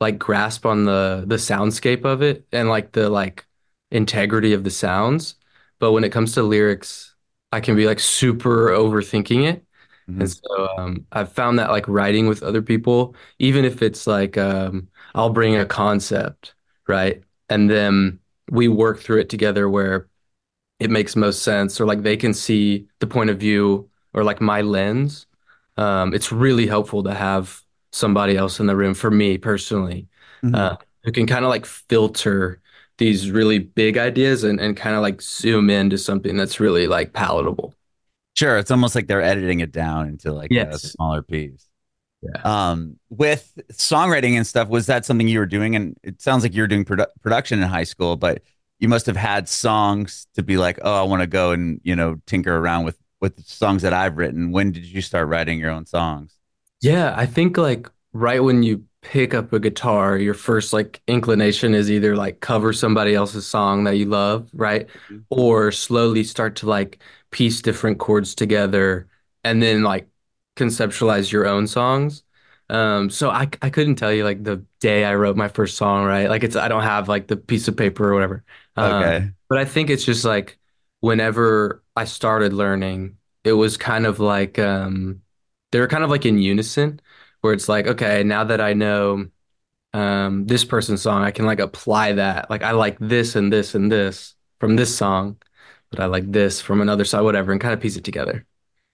like 0.00 0.18
grasp 0.18 0.66
on 0.66 0.84
the 0.84 1.24
the 1.26 1.36
soundscape 1.36 2.04
of 2.04 2.22
it 2.22 2.44
and 2.52 2.68
like 2.68 2.92
the 2.92 3.08
like 3.08 3.46
integrity 3.92 4.52
of 4.52 4.64
the 4.64 4.70
sounds. 4.70 5.36
But 5.78 5.92
when 5.92 6.02
it 6.02 6.10
comes 6.10 6.32
to 6.32 6.42
lyrics, 6.42 7.14
I 7.52 7.60
can 7.60 7.76
be 7.76 7.86
like 7.86 8.00
super 8.00 8.70
overthinking 8.70 9.48
it. 9.48 9.64
Mm-hmm. 10.10 10.20
And 10.20 10.30
so 10.30 10.68
um, 10.78 11.06
I've 11.12 11.32
found 11.32 11.58
that 11.58 11.70
like 11.70 11.86
writing 11.88 12.26
with 12.26 12.42
other 12.42 12.62
people, 12.62 13.14
even 13.38 13.64
if 13.64 13.82
it's 13.82 14.06
like 14.06 14.36
um, 14.36 14.88
I'll 15.14 15.30
bring 15.30 15.56
a 15.56 15.64
concept, 15.64 16.54
right? 16.86 17.22
And 17.48 17.70
then 17.70 18.18
we 18.50 18.68
work 18.68 19.00
through 19.00 19.20
it 19.20 19.28
together 19.28 19.68
where 19.68 20.08
it 20.78 20.90
makes 20.90 21.14
most 21.14 21.42
sense, 21.42 21.80
or 21.80 21.86
like 21.86 22.02
they 22.02 22.16
can 22.16 22.34
see 22.34 22.86
the 22.98 23.06
point 23.06 23.30
of 23.30 23.38
view 23.38 23.88
or 24.14 24.24
like 24.24 24.40
my 24.40 24.62
lens. 24.62 25.26
Um, 25.76 26.14
it's 26.14 26.32
really 26.32 26.66
helpful 26.66 27.02
to 27.04 27.14
have 27.14 27.60
somebody 27.92 28.36
else 28.36 28.60
in 28.60 28.66
the 28.66 28.76
room 28.76 28.94
for 28.94 29.10
me 29.10 29.38
personally, 29.38 30.08
mm-hmm. 30.42 30.54
uh, 30.54 30.76
who 31.04 31.12
can 31.12 31.26
kind 31.26 31.44
of 31.44 31.48
like 31.48 31.66
filter 31.66 32.60
these 32.98 33.30
really 33.30 33.58
big 33.58 33.96
ideas 33.96 34.44
and, 34.44 34.60
and 34.60 34.76
kind 34.76 34.94
of 34.94 35.02
like 35.02 35.22
zoom 35.22 35.70
into 35.70 35.96
something 35.96 36.36
that's 36.36 36.60
really 36.60 36.86
like 36.86 37.12
palatable. 37.12 37.74
Sure, 38.34 38.58
it's 38.58 38.70
almost 38.70 38.94
like 38.94 39.06
they're 39.06 39.22
editing 39.22 39.60
it 39.60 39.72
down 39.72 40.08
into 40.08 40.32
like 40.32 40.50
a 40.50 40.78
smaller 40.78 41.22
piece. 41.22 41.66
Yeah. 42.22 42.40
Um, 42.44 42.98
with 43.08 43.58
songwriting 43.72 44.32
and 44.32 44.46
stuff, 44.46 44.68
was 44.68 44.86
that 44.86 45.06
something 45.06 45.26
you 45.26 45.38
were 45.38 45.46
doing? 45.46 45.74
And 45.74 45.96
it 46.02 46.20
sounds 46.20 46.42
like 46.42 46.54
you 46.54 46.62
were 46.62 46.68
doing 46.68 46.84
produ- 46.84 47.06
production 47.22 47.62
in 47.62 47.68
high 47.68 47.84
school, 47.84 48.16
but 48.16 48.42
you 48.78 48.88
must 48.88 49.06
have 49.06 49.16
had 49.16 49.48
songs 49.48 50.26
to 50.34 50.42
be 50.42 50.56
like, 50.56 50.78
oh, 50.82 50.94
I 50.94 51.02
want 51.02 51.22
to 51.22 51.26
go 51.26 51.52
and 51.52 51.80
you 51.82 51.96
know 51.96 52.20
tinker 52.26 52.56
around 52.56 52.84
with 52.84 52.98
with 53.20 53.36
the 53.36 53.42
songs 53.42 53.82
that 53.82 53.92
I've 53.92 54.16
written. 54.16 54.52
When 54.52 54.72
did 54.72 54.86
you 54.86 55.02
start 55.02 55.28
writing 55.28 55.58
your 55.58 55.70
own 55.70 55.86
songs? 55.86 56.34
Yeah, 56.80 57.14
I 57.16 57.26
think 57.26 57.56
like 57.58 57.88
right 58.12 58.42
when 58.42 58.62
you 58.62 58.84
pick 59.02 59.34
up 59.34 59.52
a 59.52 59.60
guitar, 59.60 60.18
your 60.18 60.34
first 60.34 60.72
like 60.72 61.02
inclination 61.06 61.74
is 61.74 61.90
either 61.90 62.16
like 62.16 62.40
cover 62.40 62.72
somebody 62.72 63.14
else's 63.14 63.46
song 63.46 63.84
that 63.84 63.96
you 63.96 64.06
love, 64.06 64.50
right? 64.52 64.88
Mhm. 64.94 65.26
Or 65.30 65.72
slowly 65.72 66.24
start 66.24 66.56
to 66.56 66.66
like 66.68 67.02
piece 67.30 67.62
different 67.62 67.98
chords 67.98 68.34
together 68.34 69.08
and 69.44 69.62
then 69.62 69.82
like 69.82 70.08
conceptualize 70.56 71.30
your 71.32 71.46
own 71.46 71.66
songs. 71.66 72.22
Um, 72.68 73.10
so 73.10 73.30
I 73.30 73.48
I 73.62 73.70
couldn't 73.70 73.96
tell 73.96 74.12
you 74.12 74.24
like 74.24 74.44
the 74.44 74.64
day 74.80 75.04
I 75.04 75.14
wrote 75.14 75.36
my 75.36 75.48
first 75.48 75.76
song, 75.76 76.04
right? 76.04 76.28
Like 76.28 76.44
it's 76.44 76.56
I 76.56 76.68
don't 76.68 76.82
have 76.82 77.08
like 77.08 77.26
the 77.28 77.36
piece 77.36 77.68
of 77.68 77.76
paper 77.76 78.10
or 78.10 78.14
whatever. 78.14 78.44
Um, 78.76 79.14
Okay. 79.14 79.32
but 79.48 79.58
I 79.58 79.64
think 79.64 79.90
it's 79.90 80.04
just 80.04 80.24
like 80.24 80.58
whenever 81.00 81.82
I 81.96 82.04
started 82.04 82.52
learning, 82.52 83.16
it 83.44 83.52
was 83.54 83.76
kind 83.76 84.06
of 84.06 84.20
like 84.20 84.58
um 84.58 85.22
they 85.72 85.80
were 85.80 85.88
kind 85.88 86.04
of 86.04 86.10
like 86.10 86.26
in 86.26 86.38
unison 86.38 87.00
where 87.40 87.52
it's 87.52 87.68
like, 87.68 87.86
okay, 87.86 88.22
now 88.22 88.44
that 88.44 88.60
I 88.60 88.72
know 88.74 89.26
um 89.92 90.46
this 90.46 90.64
person's 90.64 91.02
song, 91.02 91.24
I 91.24 91.30
can 91.30 91.46
like 91.46 91.60
apply 91.60 92.12
that. 92.14 92.50
Like 92.50 92.62
I 92.62 92.72
like 92.72 92.98
this 93.00 93.36
and 93.36 93.52
this 93.52 93.74
and 93.74 93.90
this 93.90 94.34
from 94.60 94.76
this 94.76 94.94
song, 94.96 95.38
but 95.90 96.00
I 96.00 96.06
like 96.06 96.30
this 96.30 96.60
from 96.60 96.80
another 96.80 97.04
side, 97.04 97.22
whatever, 97.22 97.52
and 97.52 97.60
kind 97.60 97.74
of 97.74 97.80
piece 97.80 97.96
it 97.96 98.04
together. 98.04 98.46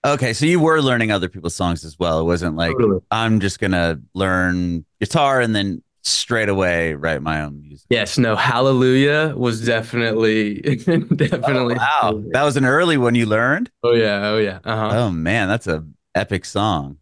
Okay, 0.05 0.33
so 0.33 0.45
you 0.45 0.59
were 0.59 0.81
learning 0.81 1.11
other 1.11 1.27
people's 1.27 1.55
songs 1.55 1.83
as 1.83 1.97
well. 1.99 2.19
It 2.19 2.23
wasn't 2.23 2.55
like 2.55 2.73
Totally. 2.73 3.01
I'm 3.11 3.39
just 3.39 3.59
gonna 3.59 3.99
learn 4.13 4.85
guitar 4.99 5.41
and 5.41 5.55
then 5.55 5.83
straight 6.03 6.47
away 6.47 6.93
write 6.93 7.21
my 7.21 7.41
own 7.41 7.61
music. 7.61 7.85
Yes, 7.89 8.17
no, 8.17 8.35
Hallelujah 8.35 9.33
was 9.35 9.65
definitely 9.65 10.61
definitely 11.15 11.75
Wow, 11.75 12.23
that 12.31 12.43
was 12.43 12.57
an 12.57 12.65
early 12.65 12.97
one 12.97 13.15
you 13.15 13.25
learned. 13.25 13.69
Oh 13.83 13.93
yeah, 13.93 14.29
oh 14.29 14.37
yeah. 14.37 14.59
Uh-huh. 14.63 14.89
Oh 14.97 15.11
man, 15.11 15.47
that's 15.47 15.67
a 15.67 15.85
epic 16.15 16.45
song. 16.45 16.97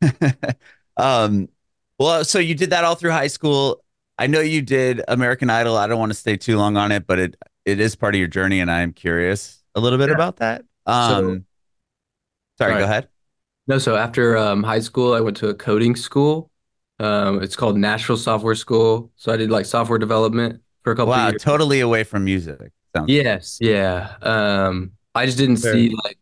um, 0.96 1.48
well, 1.98 2.24
so 2.24 2.38
you 2.38 2.54
did 2.54 2.70
that 2.70 2.84
all 2.84 2.94
through 2.94 3.12
high 3.12 3.26
school. 3.26 3.82
I 4.18 4.26
know 4.26 4.40
you 4.40 4.62
did 4.62 5.02
American 5.08 5.50
Idol. 5.50 5.76
I 5.76 5.86
don't 5.86 5.98
want 5.98 6.10
to 6.12 6.18
stay 6.18 6.36
too 6.36 6.56
long 6.56 6.76
on 6.76 6.92
it, 6.92 7.06
but 7.06 7.18
it 7.18 7.36
it 7.64 7.80
is 7.80 7.94
part 7.96 8.14
of 8.14 8.18
your 8.18 8.28
journey, 8.28 8.60
and 8.60 8.70
I 8.70 8.80
am 8.80 8.92
curious 8.92 9.62
a 9.74 9.80
little 9.80 9.98
bit 9.98 10.10
Yeah. 10.10 10.14
about 10.14 10.36
that. 10.36 10.64
Um, 10.86 11.46
sorry, 12.58 12.76
Sorry. 12.76 12.76
go 12.76 12.84
ahead. 12.84 13.08
No, 13.68 13.78
so 13.78 13.96
after 13.96 14.36
um, 14.38 14.62
high 14.64 14.80
school, 14.80 15.14
I 15.14 15.20
went 15.20 15.36
to 15.38 15.48
a 15.50 15.54
coding 15.54 15.96
school. 15.96 16.50
Um, 17.00 17.42
it's 17.42 17.56
called 17.56 17.78
Nashville 17.78 18.16
Software 18.18 18.54
School. 18.56 19.12
So 19.16 19.32
I 19.32 19.36
did 19.38 19.50
like 19.50 19.66
software 19.66 19.98
development 19.98 20.62
for 20.84 20.92
a 20.92 20.96
couple 20.96 21.14
Wow, 21.14 21.20
of 21.20 21.22
years. 21.24 21.42
totally 21.42 21.80
away 21.80 22.04
from 22.04 22.24
music. 22.24 22.72
Sounds 22.94 23.12
Yes, 23.14 23.58
yeah. 23.60 24.16
Um, 24.22 24.92
I 25.14 25.26
just 25.26 25.38
didn't 25.38 25.56
Very 25.60 25.88
see 25.88 25.90
like, 26.04 26.18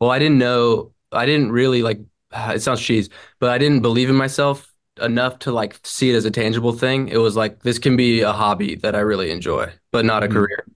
well, 0.00 0.10
I 0.10 0.18
didn't 0.18 0.38
know, 0.38 0.92
I 1.12 1.26
didn't 1.26 1.52
really 1.52 1.82
like, 1.82 2.00
it 2.54 2.62
sounds 2.62 2.80
cheese, 2.80 3.10
but 3.40 3.50
I 3.50 3.58
didn't 3.58 3.82
believe 3.82 4.10
in 4.10 4.16
myself 4.16 4.72
enough 5.02 5.38
to 5.40 5.52
like 5.52 5.78
see 5.84 6.10
it 6.10 6.14
as 6.14 6.24
a 6.24 6.30
tangible 6.30 6.72
thing. 6.72 7.08
It 7.08 7.18
was 7.18 7.36
like, 7.36 7.62
this 7.62 7.78
can 7.78 7.96
be 7.96 8.20
a 8.22 8.32
hobby 8.32 8.76
that 8.76 8.94
I 8.94 9.00
really 9.00 9.30
enjoy, 9.30 9.72
but 9.92 10.04
not 10.04 10.22
a 10.22 10.28
Mhm. 10.28 10.28
career. 10.28 10.66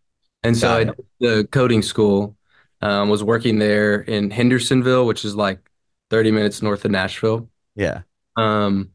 And 0.42 0.56
so 0.56 0.72
I 0.72 0.84
did 0.84 0.94
the 1.20 1.48
coding 1.52 1.82
school, 1.82 2.36
um, 2.80 3.08
was 3.08 3.24
working 3.24 3.58
there 3.58 4.00
in 4.02 4.30
Hendersonville, 4.30 5.06
which 5.06 5.24
is 5.24 5.34
like 5.36 5.60
30 6.10 6.30
minutes 6.30 6.62
north 6.62 6.84
of 6.84 6.90
Nashville 6.92 7.48
yeah. 7.74 8.02
um, 8.36 8.92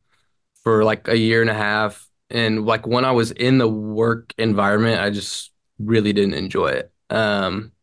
for 0.63 0.84
like 0.84 1.08
a 1.08 1.17
year 1.17 1.41
and 1.41 1.50
a 1.50 1.53
half. 1.55 2.08
And 2.29 2.65
like 2.65 2.88
when 2.88 3.05
I 3.05 3.12
was 3.12 3.32
in 3.32 3.58
the 3.60 3.67
work 3.70 4.34
environment, 4.38 5.01
I 5.01 5.10
just 5.12 5.51
really 5.79 6.13
didn't 6.13 6.36
enjoy 6.36 6.70
it. 6.70 6.93
Um, 7.10 7.74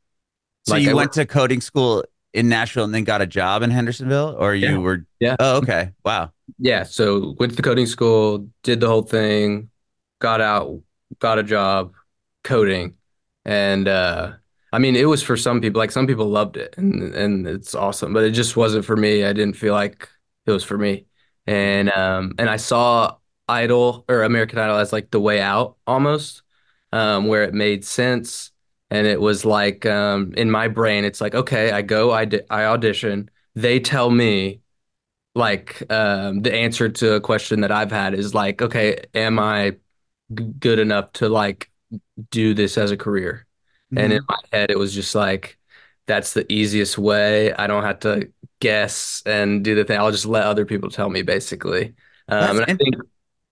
So 0.62 0.76
like 0.76 0.78
you 0.78 0.90
I 0.90 0.94
went 0.94 1.12
worked, 1.14 1.14
to 1.14 1.26
coding 1.26 1.60
school 1.60 2.04
in 2.32 2.48
Nashville 2.48 2.84
and 2.84 2.94
then 2.94 3.04
got 3.04 3.22
a 3.22 3.26
job 3.26 3.62
in 3.62 3.70
Hendersonville, 3.70 4.36
or 4.38 4.54
you 4.54 4.76
Yeah. 4.76 4.78
were? 4.78 5.06
Yeah. 5.20 5.36
Oh, 5.38 5.56
okay. 5.58 5.92
Wow. 6.04 6.32
yeah, 6.58 6.82
so 6.82 7.34
went 7.38 7.52
to 7.52 7.56
the 7.56 7.62
coding 7.62 7.86
school, 7.86 8.48
did 8.62 8.80
the 8.80 8.86
whole 8.88 9.02
thing, 9.02 9.70
got 10.20 10.40
out, 10.40 10.80
got 11.18 11.38
a 11.38 11.42
job 11.42 11.94
coding. 12.44 12.96
And 13.44 13.88
uh, 13.88 14.32
I 14.72 14.78
mean, 14.78 14.96
it 14.96 15.04
was 15.06 15.22
for 15.22 15.36
some 15.36 15.60
people, 15.60 15.78
like 15.78 15.90
some 15.90 16.06
people 16.06 16.26
loved 16.28 16.56
it 16.56 16.74
and 16.76 17.02
and 17.14 17.46
it's 17.46 17.74
awesome, 17.74 18.12
but 18.12 18.24
it 18.24 18.32
just 18.32 18.56
wasn't 18.56 18.84
for 18.84 18.96
me. 18.96 19.24
I 19.24 19.32
didn't 19.32 19.56
feel 19.56 19.74
like 19.74 20.08
it 20.46 20.50
was 20.52 20.64
for 20.64 20.78
me. 20.78 21.06
And 21.46 21.90
um 21.90 22.34
and 22.38 22.48
I 22.50 22.56
saw 22.56 23.16
Idol 23.48 24.04
or 24.08 24.22
American 24.22 24.58
Idol 24.58 24.76
as 24.78 24.92
like 24.92 25.10
the 25.10 25.20
way 25.20 25.40
out 25.40 25.76
almost, 25.86 26.42
um, 26.92 27.26
where 27.26 27.44
it 27.44 27.54
made 27.54 27.84
sense. 27.84 28.49
And 28.90 29.06
it 29.06 29.20
was 29.20 29.44
like 29.44 29.86
um 29.86 30.32
in 30.36 30.50
my 30.50 30.68
brain, 30.68 31.04
it's 31.04 31.20
like, 31.20 31.34
okay, 31.34 31.70
I 31.72 31.82
go, 31.82 32.12
I 32.12 32.24
di 32.24 32.40
I 32.50 32.64
audition, 32.66 33.30
they 33.54 33.80
tell 33.80 34.10
me 34.10 34.60
like 35.34 35.82
um 35.92 36.42
the 36.42 36.54
answer 36.54 36.88
to 36.88 37.14
a 37.14 37.20
question 37.20 37.60
that 37.62 37.72
I've 37.72 37.90
had 37.92 38.14
is 38.14 38.34
like, 38.34 38.62
okay, 38.62 39.04
am 39.14 39.38
I 39.38 39.72
g 40.34 40.44
good 40.60 40.78
enough 40.78 41.12
to 41.14 41.28
like 41.28 41.70
do 42.30 42.54
this 42.54 42.78
as 42.78 42.90
a 42.90 42.96
career? 42.96 43.46
And 43.96 44.12
in 44.12 44.18
Mhm. 44.18 44.28
my 44.28 44.36
head, 44.52 44.70
it 44.70 44.78
was 44.78 44.94
just 44.94 45.14
like, 45.14 45.58
that's 46.06 46.34
the 46.34 46.50
easiest 46.52 46.98
way. 46.98 47.52
I 47.54 47.66
don't 47.66 47.84
have 47.84 48.00
to 48.00 48.32
guess 48.60 49.22
and 49.26 49.64
do 49.64 49.74
the 49.74 49.84
thing. 49.84 49.98
I'll 49.98 50.10
just 50.12 50.26
let 50.26 50.44
other 50.44 50.64
people 50.66 50.90
tell 50.90 51.10
me, 51.10 51.22
basically. 51.22 51.94
Um, 52.28 52.58
and 52.58 52.66
I 52.68 52.74
think, 52.74 52.96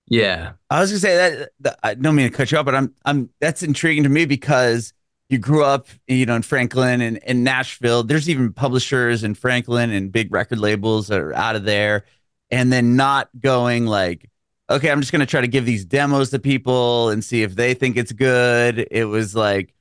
yeah, 0.06 0.54
I 0.70 0.80
was 0.80 0.90
gonna 0.90 1.00
say 1.00 1.16
that, 1.16 1.50
that 1.60 1.78
I 1.82 1.94
don't 1.94 2.14
mean 2.16 2.30
to 2.30 2.36
cut 2.36 2.50
you 2.52 2.58
off, 2.58 2.64
but 2.64 2.74
I'm 2.74 2.94
I'm 3.04 3.30
that's 3.40 3.62
intriguing 3.62 4.04
to 4.04 4.08
me 4.08 4.24
because 4.26 4.92
you 5.28 5.38
grew 5.38 5.62
up, 5.64 5.88
you 6.06 6.24
know, 6.26 6.36
in 6.36 6.42
Franklin 6.42 7.00
and 7.00 7.18
in 7.18 7.44
Nashville. 7.44 8.02
There's 8.02 8.30
even 8.30 8.52
publishers 8.52 9.24
in 9.24 9.34
Franklin 9.34 9.90
and 9.90 10.10
big 10.10 10.32
record 10.32 10.58
labels 10.58 11.08
that 11.08 11.20
are 11.20 11.34
out 11.34 11.56
of 11.56 11.64
there, 11.64 12.04
and 12.50 12.72
then 12.72 12.96
not 12.96 13.28
going 13.38 13.86
like, 13.86 14.30
okay, 14.70 14.90
I'm 14.90 15.00
just 15.00 15.12
gonna 15.12 15.26
try 15.26 15.40
to 15.42 15.48
give 15.48 15.66
these 15.66 15.84
demos 15.84 16.30
to 16.30 16.38
people 16.38 17.10
and 17.10 17.22
see 17.22 17.42
if 17.42 17.54
they 17.54 17.74
think 17.74 17.96
it's 17.96 18.12
good. 18.12 18.86
It 18.90 19.04
was 19.04 19.34
like, 19.34 19.74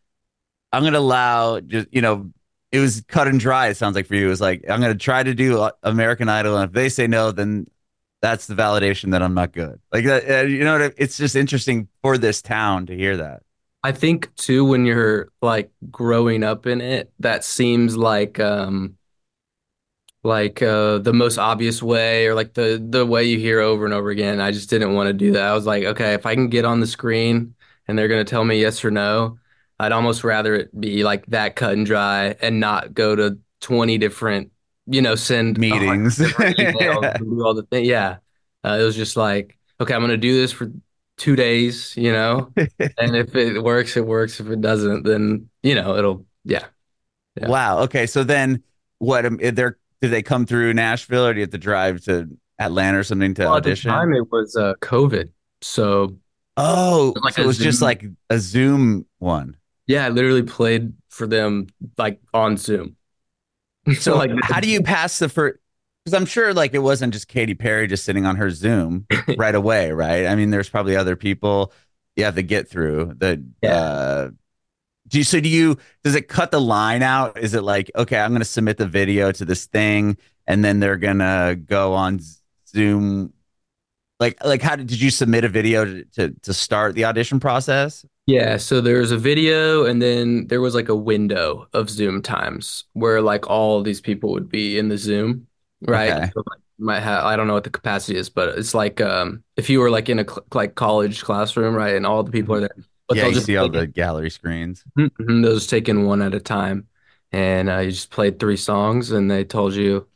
I'm 0.74 0.84
gonna 0.84 1.00
allow 1.00 1.60
just 1.62 1.88
you 1.92 2.02
know, 2.02 2.32
it 2.72 2.80
was 2.80 3.04
cut 3.08 3.28
and 3.28 3.40
dry. 3.40 3.68
It 3.68 3.78
sounds 3.78 3.96
like 3.96 4.06
for 4.06 4.16
you, 4.16 4.28
it 4.28 4.30
was 4.30 4.42
like 4.42 4.66
I'm 4.70 4.82
gonna 4.82 4.96
try 4.96 5.24
to 5.24 5.34
do 5.34 5.62
uh, 5.62 5.72
American 5.84 6.28
Idol, 6.30 6.58
and 6.58 6.70
if 6.70 6.74
they 6.74 6.90
say 6.90 7.08
no, 7.08 7.32
then 7.32 7.68
that's 8.22 8.48
the 8.48 8.56
validation 8.56 9.12
that 9.12 9.22
I'm 9.22 9.34
not 9.34 9.54
good. 9.54 9.80
Like 9.94 10.06
that, 10.06 10.30
uh, 10.30 10.48
you 10.48 10.64
know, 10.64 10.92
it's 10.98 11.18
just 11.18 11.36
interesting 11.36 11.88
for 12.02 12.18
this 12.18 12.42
town 12.42 12.88
to 12.88 12.96
hear 12.96 13.18
that. 13.18 13.44
I 13.84 13.92
think 13.92 14.34
too, 14.36 14.66
when 14.66 14.86
you're 14.86 15.32
like 15.42 15.72
growing 15.92 16.44
up 16.44 16.66
in 16.68 16.82
it, 16.82 17.12
that 17.20 17.44
seems 17.44 17.96
like 17.96 18.40
um 18.40 18.98
like 20.24 20.62
uh 20.62 20.98
the 21.00 21.14
most 21.14 21.38
obvious 21.38 21.82
way 21.82 22.28
or 22.28 22.36
like 22.36 22.54
the 22.54 22.84
the 22.90 23.06
way 23.06 23.24
you 23.24 23.38
hear 23.40 23.60
over 23.60 23.86
and 23.86 23.94
over 23.94 24.10
again. 24.10 24.42
I 24.42 24.52
just 24.52 24.70
didn't 24.70 24.94
want 24.94 25.08
to 25.08 25.14
do 25.14 25.32
that. 25.34 25.44
I 25.44 25.54
was 25.54 25.66
like, 25.66 25.84
okay, 25.84 26.14
if 26.14 26.26
I 26.26 26.36
can 26.36 26.50
get 26.50 26.66
on 26.66 26.80
the 26.80 26.88
screen 26.88 27.56
and 27.88 27.98
they're 27.98 28.08
gonna 28.08 28.24
tell 28.26 28.44
me 28.44 28.60
yes 28.60 28.84
or 28.84 28.92
no, 28.92 29.40
I'd 29.80 29.92
almost 29.92 30.24
rather 30.24 30.56
it 30.56 30.80
be 30.80 31.04
like 31.04 31.26
that 31.28 31.56
cut 31.56 31.74
and 31.74 31.86
dry 31.86 32.36
and 32.42 32.60
not 32.60 32.94
go 32.94 33.16
to 33.16 33.40
20 33.62 33.98
different, 33.98 34.52
you 34.88 35.02
know, 35.02 35.16
send 35.16 35.56
Meetings. 35.58 36.18
different 36.18 36.58
emails 36.58 37.10
and 37.20 37.30
do 37.30 37.46
all 37.46 37.54
the 37.54 37.64
thing. 37.64 37.86
Yeah. 37.86 38.18
Uh, 38.66 38.78
it 38.82 38.84
was 38.84 38.96
just 38.96 39.16
like, 39.18 39.58
okay, 39.80 39.94
I'm 39.94 40.02
gonna 40.02 40.18
do 40.18 40.34
this 40.34 40.52
for 40.52 40.72
two 41.18 41.36
days, 41.36 41.96
you 41.98 42.12
know, 42.12 42.54
and 42.98 43.16
if 43.16 43.36
it 43.36 43.62
works, 43.64 43.98
it 43.98 44.06
works. 44.06 44.40
If 44.40 44.48
it 44.50 44.62
doesn't, 44.62 45.04
then 45.04 45.50
you 45.64 45.76
know, 45.76 45.98
it'll 45.98 46.26
yeah. 46.46 46.66
Yeah. 47.40 47.50
Wow. 47.50 47.80
Okay. 47.84 48.08
So 48.08 48.24
then, 48.24 48.64
what? 49.00 49.26
Um, 49.26 49.40
is 49.40 49.54
there 49.54 49.78
did 50.02 50.10
they 50.12 50.24
come 50.24 50.46
through 50.46 50.74
Nashville, 50.74 51.26
or 51.28 51.34
do 51.34 51.40
you 51.40 51.44
have 51.44 51.52
to 51.52 51.58
drive 51.58 52.02
to 52.06 52.30
Atlanta 52.60 53.00
or 53.00 53.04
something 53.04 53.34
to 53.36 53.44
Well, 53.44 53.56
at 53.58 53.64
the 53.64 53.74
audition? 53.76 53.92
time 53.92 54.14
it 54.14 54.32
was 54.32 54.56
uh 54.56 54.74
COVID. 54.82 55.32
So 55.62 56.18
oh, 56.58 57.20
Like 57.24 57.36
so 57.36 57.44
it 57.44 57.46
was 57.46 57.60
just 57.60 57.82
like 57.82 58.06
a 58.30 58.40
Zoom 58.40 59.06
one. 59.20 59.58
yeah, 59.86 60.06
I 60.06 60.10
literally 60.10 60.44
played 60.44 60.94
for 61.10 61.28
them 61.28 61.68
like 61.98 62.20
on 62.34 62.58
Zoom. 62.58 62.96
So 64.00 64.18
like 64.18 64.32
how 64.42 64.60
do 64.60 64.70
you 64.70 64.82
pass 64.82 65.20
the 65.20 65.30
first? 65.30 65.60
Because 66.08 66.22
I'm 66.22 66.26
sure 66.26 66.54
like 66.54 66.74
it 66.74 66.80
wasn't 66.80 67.12
just 67.14 67.28
Katy 67.28 67.54
Perry 67.56 67.86
just 67.86 68.06
sitting 68.06 68.26
on 68.26 68.38
her 68.38 68.50
Zoom 68.50 69.08
right 69.36 69.54
away, 69.56 69.92
right? 69.92 70.26
I 70.26 70.36
mean, 70.36 70.52
there's 70.52 70.70
probably 70.70 70.96
other 70.96 71.18
people 71.18 71.74
you 72.16 72.24
have 72.24 72.36
to 72.36 72.44
get 72.44 72.70
through. 72.70 73.16
The 73.18 73.44
Yeah. 73.62 73.76
uh, 73.76 74.30
do 75.08 75.18
you 75.20 75.24
so 75.26 75.40
do 75.40 75.50
you 75.50 75.78
does 76.04 76.16
it 76.16 76.28
cut 76.30 76.52
the 76.52 76.62
line 76.62 77.04
out? 77.04 77.38
Is 77.40 77.54
it 77.54 77.64
like 77.64 77.92
okay, 77.96 78.20
I'm 78.20 78.32
going 78.32 78.42
to 78.42 78.46
submit 78.46 78.78
the 78.78 78.88
video 78.88 79.32
to 79.34 79.46
this 79.46 79.66
thing, 79.68 80.18
and 80.48 80.66
then 80.66 80.80
they're 80.80 80.98
gonna 80.98 81.56
go 81.56 81.94
on 81.94 82.20
Zoom 82.70 83.34
Like 84.20 84.44
like 84.44 84.62
how 84.64 84.76
did, 84.76 84.88
did 84.88 85.02
you 85.02 85.12
submit 85.12 85.44
a 85.46 85.50
video 85.50 85.86
to, 85.86 86.06
to 86.16 86.30
to 86.44 86.54
start 86.54 86.96
the 86.96 87.06
audition 87.06 87.40
process? 87.40 88.06
Yeah, 88.26 88.58
so 88.58 88.82
there 88.82 89.00
was 89.00 89.12
a 89.12 89.18
video 89.18 89.86
and 89.86 90.02
then 90.02 90.48
there 90.48 90.60
was 90.60 90.76
like 90.76 90.90
a 90.90 90.96
window 90.96 91.68
of 91.74 91.90
Zoom 91.90 92.22
times 92.22 92.84
where 92.94 93.22
like 93.22 93.50
all 93.50 93.82
these 93.82 94.02
people 94.02 94.32
would 94.34 94.50
be 94.50 94.78
in 94.78 94.90
the 94.90 94.98
Zoom, 94.98 95.48
right? 95.82 96.16
Okay. 96.16 96.32
So, 96.34 96.44
might 96.80 97.00
have 97.02 97.26
I 97.26 97.36
don't 97.36 97.48
know 97.48 97.54
what 97.56 97.64
the 97.64 97.70
capacity 97.72 98.18
is, 98.18 98.30
but 98.30 98.58
it's 98.60 98.74
like 98.76 99.02
um 99.02 99.44
if 99.56 99.70
you 99.70 99.80
were 99.80 99.90
like 99.90 100.10
in 100.10 100.20
a 100.20 100.24
cl 100.26 100.46
like 100.54 100.76
college 100.76 101.24
classroom, 101.24 101.76
right, 101.76 101.96
and 101.96 102.06
all 102.06 102.24
the 102.24 102.32
people 102.32 102.56
are 102.56 102.62
there, 102.62 102.76
but 103.08 103.20
yeah, 103.20 103.26
you 103.26 103.34
just 103.34 103.46
see 103.46 103.58
all 103.58 103.70
the 103.70 103.88
gallery 103.88 104.30
screens. 104.30 104.84
Mhm, 104.98 105.44
they'll 105.44 105.56
just 105.56 105.70
take 105.70 105.90
in 105.90 106.06
one 106.06 106.22
at 106.22 106.34
a 106.34 106.40
time, 106.40 106.88
and 107.32 107.70
uh, 107.70 107.80
you 107.80 107.92
just 107.92 108.10
played 108.12 108.40
three 108.40 108.58
songs, 108.58 109.12
and 109.12 109.30
they 109.30 109.44
told 109.44 109.74
you 109.76 110.08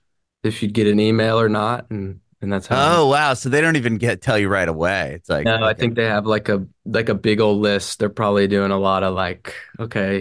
if 0.43 0.61
you'd 0.63 0.73
get 0.73 0.87
an 0.87 0.99
email 0.99 1.39
or 1.39 1.49
not, 1.49 1.89
and 1.91 2.19
and 2.41 2.51
that's 2.51 2.67
how. 2.67 2.73
Oh 2.73 3.07
wow! 3.09 3.33
So 3.33 3.49
they 3.49 3.59
don't 3.61 3.75
even 3.75 3.97
get 3.97 4.21
tell 4.21 4.37
you 4.39 4.47
right 4.49 4.67
away. 4.67 5.13
It's 5.15 5.29
like 5.29 5.51
No, 5.53 5.63
I 5.63 5.73
think 5.73 5.95
they 5.95 6.05
have 6.05 6.25
like 6.27 6.49
a 6.49 6.67
like 6.85 7.09
a 7.09 7.15
big 7.15 7.39
old 7.39 7.59
list. 7.61 7.97
They're 7.99 8.09
probably 8.09 8.47
doing 8.47 8.71
a 8.71 8.77
lot 8.77 9.03
of 9.03 9.15
like, 9.15 9.55
okay, 9.79 10.19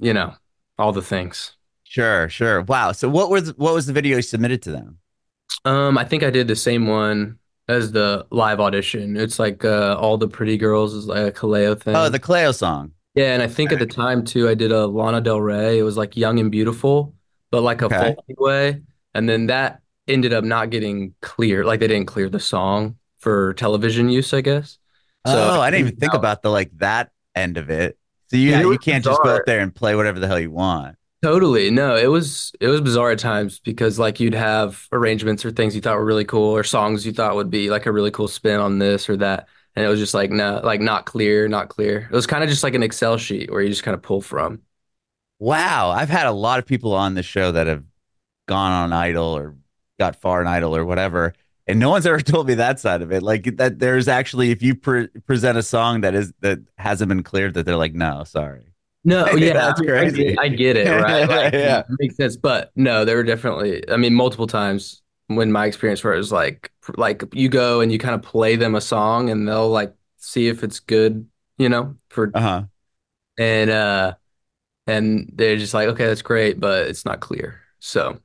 you 0.00 0.14
know, 0.14 0.34
all 0.78 0.92
the 0.92 1.02
things. 1.02 1.56
Sure, 1.92 2.28
sure. 2.30 2.62
Wow. 2.62 2.92
So 2.92 3.08
what 3.10 3.28
was 3.28 3.54
what 3.58 3.74
was 3.74 3.84
the 3.86 3.92
video 3.92 4.16
you 4.16 4.22
submitted 4.22 4.62
to 4.62 4.70
them? 4.72 4.98
Um, 5.64 5.98
I 5.98 6.04
think 6.04 6.22
I 6.22 6.30
did 6.30 6.48
the 6.48 6.56
same 6.56 6.86
one 6.86 7.38
as 7.68 7.92
the 7.92 8.26
live 8.30 8.60
audition. 8.60 9.16
It's 9.16 9.38
like 9.38 9.64
uh, 9.64 9.96
all 9.98 10.18
the 10.18 10.28
pretty 10.28 10.56
girls 10.56 10.94
is 10.94 11.06
like 11.06 11.26
a 11.28 11.32
Kaleo 11.32 11.80
thing. 11.80 11.94
Oh, 11.94 12.08
the 12.08 12.18
Kaleo 12.20 12.54
song. 12.54 12.92
Yeah, 13.14 13.34
and 13.34 13.42
I 13.42 13.46
think 13.48 13.72
at 13.72 13.78
the 13.78 13.86
time 13.86 14.24
too, 14.24 14.48
I 14.48 14.54
did 14.54 14.72
a 14.72 14.86
Lana 14.86 15.20
Del 15.20 15.40
Rey. 15.40 15.78
It 15.78 15.82
was 15.82 15.96
like 15.96 16.16
Young 16.16 16.38
and 16.40 16.50
Beautiful, 16.50 17.14
but 17.50 17.62
like 17.62 17.82
a 17.82 17.86
Okay. 17.86 18.16
way. 18.38 18.82
And 19.14 19.28
then 19.28 19.46
that 19.48 19.82
ended 20.08 20.32
up 20.32 20.44
not 20.44 20.70
getting 20.70 21.14
clear. 21.20 21.64
Like 21.64 21.80
they 21.80 21.88
didn't 21.88 22.06
clear 22.06 22.28
the 22.30 22.40
song 22.40 22.96
for 23.18 23.52
television 23.54 24.08
use, 24.08 24.32
I 24.32 24.40
guess. 24.40 24.78
So 25.24 25.50
Oh, 25.50 25.60
I 25.60 25.70
didn't 25.70 25.86
even 25.88 25.96
think 25.98 26.00
think 26.00 26.14
about 26.14 26.42
the 26.42 26.50
like 26.50 26.70
that 26.78 27.12
end 27.34 27.56
of 27.56 27.70
it. 27.70 27.98
So 28.28 28.36
you 28.36 28.50
Yeah, 28.50 28.62
you 28.62 28.78
can't 28.78 29.04
just 29.04 29.22
go 29.22 29.30
bizarre. 29.30 29.36
up 29.36 29.44
there 29.44 29.60
and 29.60 29.74
play 29.74 29.94
whatever 29.94 30.18
the 30.20 30.26
hell 30.26 30.40
you 30.40 30.50
want. 30.50 30.96
Totally. 31.22 31.70
No, 31.70 31.94
it 31.94 32.08
was 32.08 32.52
it 32.60 32.66
was 32.66 32.80
bizarre 32.80 33.12
at 33.12 33.18
times 33.20 33.60
because 33.60 33.96
like 33.96 34.18
you'd 34.18 34.34
have 34.34 34.88
arrangements 34.90 35.44
or 35.44 35.52
things 35.52 35.72
you 35.74 35.80
thought 35.80 35.96
were 35.96 36.04
really 36.04 36.24
cool 36.24 36.50
or 36.50 36.64
songs 36.64 37.06
you 37.06 37.12
thought 37.12 37.36
would 37.36 37.50
be 37.50 37.70
like 37.70 37.86
a 37.86 37.92
really 37.92 38.10
cool 38.10 38.26
spin 38.26 38.58
on 38.58 38.80
this 38.80 39.08
or 39.08 39.16
that. 39.18 39.46
And 39.76 39.84
it 39.84 39.88
was 39.88 40.00
just 40.00 40.14
like 40.14 40.30
no, 40.32 40.60
like 40.64 40.80
not 40.80 41.06
clear, 41.06 41.46
not 41.46 41.68
clear. 41.68 42.08
It 42.10 42.14
was 42.14 42.26
kind 42.26 42.42
of 42.42 42.50
just 42.50 42.64
like 42.64 42.74
an 42.74 42.82
Excel 42.82 43.18
sheet 43.18 43.52
where 43.52 43.62
you 43.62 43.68
just 43.68 43.84
kind 43.84 43.94
of 43.94 44.02
pull 44.02 44.20
from. 44.20 44.62
Wow, 45.38 45.90
I've 45.90 46.08
had 46.08 46.26
a 46.26 46.32
lot 46.32 46.58
of 46.58 46.66
people 46.66 46.94
on 46.94 47.14
this 47.14 47.26
show 47.26 47.52
that 47.52 47.66
have 47.68 47.84
gone 48.48 48.72
on 48.72 48.92
Idol 48.92 49.36
or 49.36 49.56
got 49.98 50.16
far 50.16 50.40
in 50.40 50.48
Idol 50.48 50.76
or 50.76 50.84
whatever, 50.84 51.34
and 51.68 51.78
no 51.80 51.90
one's 51.90 52.06
ever 52.06 52.20
told 52.22 52.48
me 52.48 52.54
that 52.54 52.80
side 52.80 53.02
of 53.02 53.12
it. 53.12 53.22
Like 53.22 53.56
that, 53.58 53.78
there's 53.78 54.08
actually 54.08 54.50
if 54.50 54.62
you 54.62 54.74
pre 54.74 55.08
present 55.26 55.58
a 55.58 55.62
song 55.62 56.02
that 56.02 56.14
is 56.14 56.32
that 56.40 56.60
hasn't 56.78 57.08
been 57.08 57.22
cleared, 57.22 57.54
that 57.54 57.64
they're 57.66 57.76
like, 57.76 57.94
no, 57.94 58.24
sorry. 58.24 58.71
No, 59.04 59.34
yeah, 59.36 59.54
That's 59.54 59.80
I 59.96 60.04
mean, 60.04 60.14
crazy. 60.14 60.14
get, 60.14 60.38
I 60.38 60.48
get 60.48 60.76
it, 60.76 60.92
right? 60.94 61.26
Like, 61.28 61.52
Yeah. 61.52 61.84
it 61.88 61.96
makes 61.98 62.16
sense. 62.16 62.36
But 62.36 62.70
no, 62.76 63.04
there 63.04 63.16
were 63.16 63.24
definitely, 63.24 63.88
I 63.90 63.96
mean, 63.96 64.14
multiple 64.14 64.46
times 64.46 65.02
when 65.26 65.50
my 65.50 65.66
experience 65.66 66.04
where 66.04 66.14
it 66.14 66.18
was 66.18 66.32
like, 66.32 66.70
like 66.96 67.24
you 67.32 67.48
go 67.48 67.80
and 67.80 67.90
you 67.92 67.98
kind 67.98 68.14
of 68.14 68.22
play 68.22 68.56
them 68.56 68.74
a 68.74 68.80
song 68.80 69.30
and 69.30 69.48
they'll 69.48 69.68
like 69.70 69.94
see 70.18 70.48
if 70.48 70.62
it's 70.62 70.78
good, 70.80 71.28
you 71.58 71.68
know, 71.68 71.96
for 72.10 72.34
Uh 72.34 72.40
huh. 72.40 72.66
and 73.38 73.70
uh 73.70 74.14
and 74.86 75.30
they're 75.34 75.56
just 75.58 75.74
like, 75.74 75.88
okay, 75.88 76.06
that's 76.06 76.22
great, 76.22 76.60
but 76.60 76.88
it's 76.88 77.04
not 77.06 77.20
clear. 77.20 77.62
So 77.80 78.20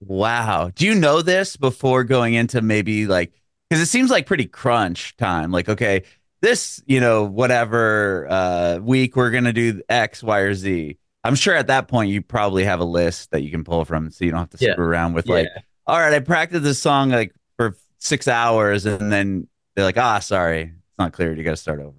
Wow. 0.00 0.70
Do 0.74 0.84
you 0.86 0.94
know 0.94 1.22
this 1.22 1.56
before 1.56 2.04
going 2.04 2.34
into 2.34 2.60
maybe 2.60 3.06
like 3.06 3.32
because 3.68 3.80
it 3.82 3.86
seems 3.86 4.10
like 4.10 4.26
pretty 4.26 4.46
crunch 4.46 5.16
time. 5.16 5.50
Like, 5.52 5.68
okay, 5.68 6.02
this, 6.42 6.82
you 6.86 7.00
know, 7.00 7.24
whatever 7.24 8.28
uh 8.30 8.78
week 8.82 9.16
we're 9.16 9.30
gonna 9.30 9.52
do 9.52 9.82
X, 9.88 10.22
Y, 10.22 10.38
or 10.40 10.54
Z. 10.54 10.98
I'm 11.24 11.36
sure 11.36 11.54
at 11.54 11.68
that 11.68 11.88
point 11.88 12.10
you 12.10 12.22
probably 12.22 12.64
have 12.64 12.80
a 12.80 12.84
list 12.84 13.30
that 13.30 13.42
you 13.42 13.50
can 13.50 13.64
pull 13.64 13.84
from 13.84 14.10
so 14.10 14.24
you 14.24 14.32
don't 14.32 14.40
have 14.40 14.50
to 14.50 14.58
Yeah. 14.60 14.72
screw 14.72 14.86
around 14.86 15.14
with 15.14 15.28
like, 15.28 15.52
all 15.86 15.98
right, 16.00 16.12
I 16.14 16.20
practiced 16.20 16.64
this 16.64 16.80
song 16.80 17.10
like 17.10 17.32
for 17.56 17.76
six 17.98 18.28
hours 18.28 18.86
and 18.86 19.12
then 19.12 19.48
they're 19.76 19.84
like, 19.84 19.98
ah, 19.98 20.18
sorry, 20.18 20.62
it's 20.62 20.98
not 20.98 21.12
clear. 21.12 21.32
You 21.34 21.44
gotta 21.44 21.56
start 21.56 21.80
over. 21.80 21.96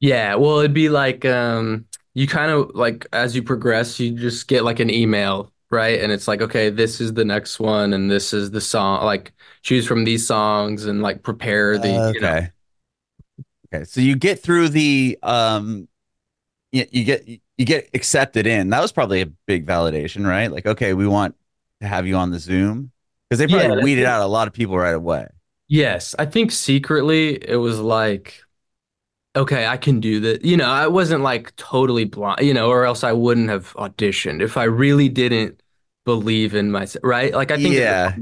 Yeah, 0.00 0.34
well, 0.36 0.58
it'd 0.60 0.74
be 0.74 0.88
like 0.88 1.24
um 1.24 1.86
you 2.14 2.26
kind 2.26 2.50
of 2.50 2.70
like 2.74 3.06
as 3.12 3.34
you 3.36 3.42
progress, 3.42 4.00
you 4.00 4.12
just 4.12 4.48
get 4.48 4.64
like 4.64 4.80
an 4.80 4.90
email, 4.90 5.52
right? 5.70 6.00
And 6.00 6.10
it's 6.12 6.26
like, 6.28 6.40
okay, 6.42 6.70
this 6.70 7.00
is 7.00 7.12
the 7.14 7.24
next 7.24 7.60
one 7.60 7.92
and 7.92 8.10
this 8.10 8.32
is 8.32 8.50
the 8.50 8.60
song, 8.60 9.04
like 9.04 9.32
choose 9.62 9.86
from 9.86 10.04
these 10.04 10.26
songs 10.26 10.86
and 10.86 11.02
like 11.02 11.22
prepare 11.22 11.78
the, 11.78 12.04
you 12.12 12.20
know. 12.20 12.46
Okay. 13.72 13.84
So 13.84 14.00
you 14.00 14.16
get 14.16 14.40
through 14.42 14.68
the 14.70 15.18
um 15.22 15.88
you, 16.72 16.86
you 16.92 17.04
get 17.04 17.28
you 17.28 17.66
get 17.66 17.90
accepted 17.94 18.46
in. 18.46 18.70
That 18.70 18.80
was 18.82 18.92
probably 18.92 19.22
a 19.22 19.26
big 19.46 19.66
validation, 19.66 20.26
right? 20.26 20.50
Like, 20.52 20.66
okay, 20.66 20.94
we 20.94 21.06
want 21.08 21.36
to 21.82 21.88
have 21.88 22.06
you 22.06 22.16
on 22.16 22.30
the 22.30 22.38
Zoom. 22.40 22.92
Because 23.28 23.40
they 23.40 23.48
probably 23.48 23.68
Yeah, 23.68 23.80
weeded 23.80 24.06
out 24.06 24.22
a 24.22 24.26
lot 24.26 24.48
of 24.48 24.54
people 24.54 24.78
right 24.78 24.94
away. 24.94 25.28
Yes, 25.68 26.14
I 26.18 26.26
think 26.26 26.50
secretly 26.50 27.36
it 27.48 27.56
was 27.56 27.78
like, 27.78 28.42
okay, 29.36 29.66
I 29.66 29.76
can 29.78 30.00
do 30.00 30.20
that. 30.20 30.44
You 30.44 30.56
know, 30.56 30.66
I 30.66 30.88
wasn't 30.88 31.22
like 31.22 31.56
totally 31.56 32.04
blind, 32.04 32.42
you 32.46 32.54
know, 32.54 32.70
or 32.70 32.84
else 32.86 33.04
I 33.04 33.12
wouldn't 33.12 33.50
have 33.50 33.74
auditioned 33.74 34.42
if 34.42 34.56
I 34.56 34.64
really 34.64 35.08
didn't 35.08 35.62
believe 36.06 36.54
in 36.54 36.70
myself, 36.72 37.04
right? 37.04 37.34
Like 37.34 37.50
I 37.52 37.58
think 37.58 37.78
Yeah. 37.78 38.18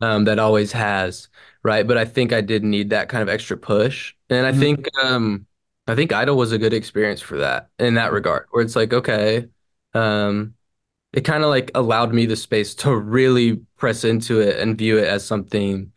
um, 0.00 0.24
that 0.24 0.38
always 0.38 0.72
has, 0.72 1.28
right? 1.62 1.86
But 1.86 1.98
I 1.98 2.04
think 2.04 2.32
I 2.32 2.40
did 2.40 2.64
need 2.64 2.90
that 2.90 3.08
kind 3.08 3.22
of 3.22 3.28
extra 3.28 3.56
push, 3.56 4.14
and 4.30 4.46
I 4.46 4.52
Mhm. 4.52 4.60
think, 4.60 4.88
um, 5.04 5.46
I 5.88 5.94
think 5.96 6.12
Idol 6.12 6.36
was 6.36 6.52
a 6.52 6.58
good 6.58 6.72
experience 6.74 7.20
for 7.20 7.38
that 7.38 7.70
in 7.78 7.94
that 7.94 8.12
regard, 8.12 8.46
where 8.50 8.62
it's 8.64 8.76
like, 8.76 8.92
okay, 8.92 9.48
um, 9.94 10.54
it 11.12 11.22
kind 11.22 11.44
of 11.44 11.50
like 11.50 11.70
allowed 11.74 12.14
me 12.14 12.26
the 12.26 12.36
space 12.36 12.74
to 12.76 12.96
really 12.96 13.56
press 13.78 14.04
into 14.04 14.40
it 14.40 14.58
and 14.60 14.78
view 14.78 14.98
it 14.98 15.08
as 15.08 15.26
something 15.26 15.92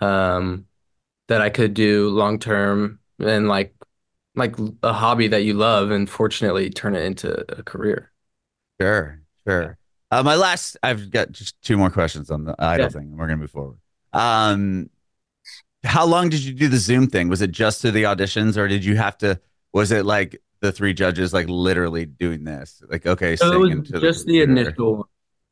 um 0.00 0.66
that 1.28 1.40
I 1.42 1.50
could 1.50 1.74
do 1.74 2.10
long 2.10 2.38
term 2.38 3.00
and 3.20 3.48
like 3.48 3.74
like 4.36 4.56
a 4.82 4.92
hobby 4.92 5.28
that 5.28 5.44
you 5.44 5.54
love 5.54 5.90
and 5.92 6.08
fortunately 6.10 6.70
turn 6.70 6.94
it 6.96 7.04
into 7.04 7.44
a 7.58 7.62
career. 7.64 8.12
Sure, 8.80 9.20
sure. 9.46 9.78
Uh, 10.10 10.22
my 10.22 10.34
last, 10.36 10.76
I've 10.82 11.10
got 11.10 11.32
just 11.32 11.60
two 11.62 11.76
more 11.76 11.90
questions 11.90 12.30
on 12.30 12.44
the 12.44 12.54
idol 12.58 12.86
Yeah. 12.86 12.88
thing, 12.88 13.08
and 13.08 13.18
we're 13.18 13.26
gonna 13.26 13.36
move 13.38 13.50
forward. 13.50 13.78
Um, 14.12 14.88
how 15.88 16.04
long 16.06 16.28
did 16.28 16.40
you 16.44 16.52
do 16.54 16.68
the 16.68 16.76
Zoom 16.76 17.06
thing? 17.08 17.28
Was 17.28 17.42
it 17.42 17.50
just 17.50 17.80
to 17.82 17.90
the 17.90 18.04
auditions, 18.04 18.56
or 18.56 18.68
did 18.68 18.84
you 18.84 18.96
have 18.96 19.16
to? 19.18 19.40
Was 19.72 19.90
it 19.90 20.04
like 20.06 20.40
the 20.60 20.70
three 20.72 20.92
judges 20.94 21.32
like 21.32 21.48
literally 21.48 22.04
doing 22.06 22.44
this? 22.44 22.82
Like, 22.88 23.06
okay, 23.06 23.36
So 23.36 23.52
it 23.52 23.58
was 23.58 23.70
into 23.70 23.92
the 23.92 24.00
just 24.00 24.26
the 24.26 24.40
computer. 24.40 24.68
initial 24.70 25.08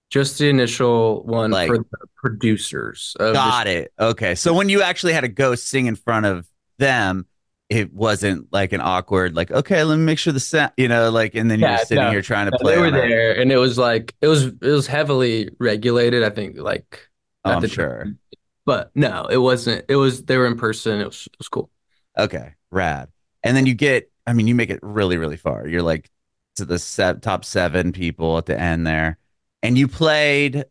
just 0.08 0.38
the 0.38 0.48
initial 0.48 1.24
one 1.24 1.50
Like- 1.50 1.66
for 1.68 1.78
the 1.78 2.06
producers 2.16 3.16
of 3.18 3.34
Got 3.34 3.66
it. 3.66 3.92
Okay, 3.98 4.34
so 4.36 4.54
when 4.54 4.68
you 4.68 4.82
actually 4.82 5.12
had 5.14 5.22
to 5.22 5.28
go 5.28 5.54
sing 5.56 5.86
in 5.86 5.96
front 5.96 6.26
of 6.26 6.46
them, 6.78 7.26
it 7.68 7.92
wasn't 7.92 8.46
like 8.52 8.72
an 8.72 8.80
awkward, 8.80 9.34
like, 9.34 9.50
okay, 9.50 9.82
let 9.82 9.96
me 9.96 10.04
make 10.04 10.18
sure 10.20 10.32
the 10.32 10.38
sound, 10.38 10.70
you 10.76 10.86
know, 10.86 11.10
like, 11.10 11.34
and 11.34 11.50
then 11.50 11.58
you're 11.58 11.76
sitting 11.78 12.04
no. 12.04 12.10
here 12.12 12.22
trying 12.22 12.46
to 12.46 12.52
the, 12.52 12.58
play. 12.58 12.76
they 12.76 12.80
were 12.80 12.92
there 12.92 13.32
and 13.40 13.50
it 13.50 13.56
was 13.56 13.76
like 13.78 14.14
it 14.20 14.28
was 14.28 14.44
it 14.44 14.60
was 14.62 14.86
heavily 14.86 15.50
regulated 15.58 16.22
I 16.22 16.30
think 16.30 16.56
like 16.58 17.08
Oh, 17.44 17.50
at 17.50 17.56
I'm 17.56 17.62
the 17.62 17.68
sure. 17.68 18.04
time. 18.04 18.18
But 18.66 18.90
no, 18.94 19.26
it 19.26 19.38
wasn't. 19.38 19.86
It 19.88 19.96
was 19.96 20.24
they 20.24 20.36
were 20.36 20.46
in 20.46 20.58
person. 20.58 21.00
It 21.00 21.06
was 21.06 21.28
it 21.32 21.38
was 21.38 21.48
cool. 21.48 21.70
Okay, 22.18 22.54
rad. 22.70 23.08
And 23.42 23.56
then 23.56 23.64
you 23.64 23.74
get, 23.74 24.10
I 24.26 24.32
mean, 24.32 24.48
you 24.48 24.54
make 24.54 24.70
it 24.70 24.80
really, 24.82 25.16
really 25.16 25.36
far. 25.36 25.66
You're 25.68 25.82
like 25.82 26.10
to 26.56 26.64
the 26.64 26.78
se- 26.78 27.20
top 27.22 27.44
seven 27.44 27.92
people 27.92 28.36
at 28.38 28.46
the 28.46 28.58
end 28.58 28.86
there, 28.86 29.18
and 29.62 29.78
you 29.78 29.86
played 29.86 30.64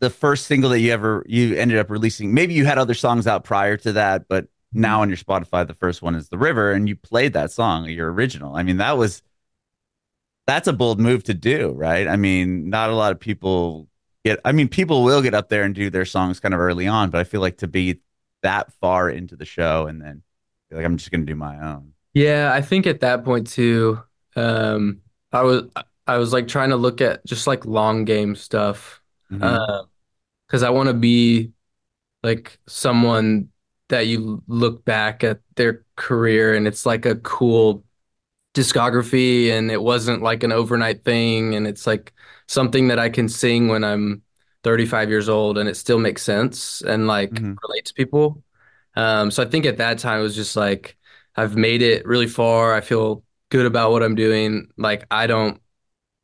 the 0.00 0.10
first 0.10 0.46
single 0.46 0.70
that 0.70 0.80
you 0.80 0.92
ever 0.92 1.24
you 1.28 1.54
ended 1.54 1.78
up 1.78 1.88
releasing. 1.88 2.34
Maybe 2.34 2.54
you 2.54 2.66
had 2.66 2.78
other 2.78 2.94
songs 2.94 3.26
out 3.26 3.44
prior 3.44 3.76
to 3.78 3.92
that, 3.92 4.26
but 4.28 4.48
now 4.72 5.00
on 5.02 5.08
your 5.08 5.16
Spotify, 5.16 5.66
the 5.66 5.74
first 5.74 6.02
one 6.02 6.16
is 6.16 6.28
"The 6.28 6.38
River," 6.38 6.72
and 6.72 6.88
you 6.88 6.96
played 6.96 7.32
that 7.34 7.52
song, 7.52 7.88
your 7.88 8.12
original. 8.12 8.56
I 8.56 8.64
mean, 8.64 8.78
that 8.78 8.98
was 8.98 9.22
that's 10.46 10.66
a 10.68 10.72
bold 10.72 10.98
move 11.00 11.22
to 11.24 11.34
do, 11.34 11.70
right? 11.70 12.08
I 12.08 12.16
mean, 12.16 12.68
not 12.70 12.90
a 12.90 12.96
lot 12.96 13.12
of 13.12 13.20
people 13.20 13.88
get. 14.24 14.40
I 14.44 14.52
mean, 14.52 14.68
people 14.68 15.02
will 15.04 15.22
get 15.22 15.34
up 15.34 15.48
there 15.48 15.62
and 15.64 15.74
do 15.74 15.90
their 15.90 16.04
songs 16.04 16.40
kind 16.40 16.54
of 16.54 16.60
early 16.60 16.86
on, 16.86 17.10
but 17.10 17.20
I 17.20 17.24
feel 17.24 17.40
like 17.40 17.58
to 17.58 17.68
be 17.68 18.00
that 18.42 18.72
far 18.74 19.08
into 19.10 19.36
the 19.36 19.44
show 19.44 19.86
and 19.86 20.00
then 20.00 20.22
like 20.70 20.84
I'm 20.84 20.96
just 20.96 21.10
gonna 21.10 21.24
do 21.24 21.34
my 21.34 21.58
own. 21.60 21.92
Yeah, 22.12 22.50
I 22.52 22.62
think 22.62 22.86
at 22.86 23.00
that 23.00 23.24
point 23.24 23.48
too, 23.48 24.00
um, 24.36 25.00
I 25.32 25.42
was 25.42 25.64
I 26.06 26.18
was 26.18 26.32
like 26.32 26.48
trying 26.48 26.70
to 26.70 26.76
look 26.76 27.00
at 27.00 27.24
just 27.26 27.46
like 27.46 27.64
long 27.64 28.04
game 28.04 28.36
stuff, 28.36 29.00
Mhm. 29.30 29.42
uh, 29.44 29.82
because 30.48 30.62
I 30.64 30.70
want 30.70 30.88
to 30.88 30.94
be 30.94 31.52
like 32.22 32.58
someone 32.68 33.50
that 33.88 34.06
you 34.06 34.42
look 34.48 34.84
back 34.84 35.24
at 35.24 35.40
their 35.56 35.84
career 35.96 36.54
and 36.54 36.66
it's 36.68 36.86
like 36.86 37.06
a 37.06 37.16
cool 37.16 37.84
discography 38.54 39.50
and 39.50 39.70
it 39.70 39.82
wasn't 39.82 40.22
like 40.22 40.42
an 40.44 40.52
overnight 40.52 41.04
thing 41.04 41.54
and 41.54 41.66
it's 41.66 41.86
like 41.86 42.12
something 42.48 42.88
that 42.88 42.98
I 42.98 43.10
can 43.10 43.28
sing 43.28 43.68
when 43.68 43.84
I'm 43.84 44.22
35 44.64 45.10
years 45.10 45.28
old 45.28 45.58
and 45.58 45.68
it 45.68 45.76
still 45.76 45.98
makes 45.98 46.22
sense 46.22 46.82
and 46.82 47.06
like 47.06 47.42
Mhm. 47.42 47.60
relate 47.68 47.86
to 47.86 47.94
people. 47.94 48.42
Um, 48.96 49.30
so 49.30 49.42
I 49.42 49.46
think 49.46 49.66
at 49.66 49.78
that 49.78 49.98
time 49.98 50.20
it 50.20 50.22
was 50.22 50.36
just 50.36 50.56
like 50.56 50.96
I've 51.36 51.56
made 51.56 51.82
it 51.82 52.06
really 52.06 52.28
far. 52.28 52.74
I 52.74 52.80
feel 52.80 53.24
good 53.50 53.66
about 53.66 53.90
what 53.92 54.02
I'm 54.02 54.14
doing. 54.14 54.68
Like 54.76 55.06
I 55.10 55.26
don't. 55.26 55.60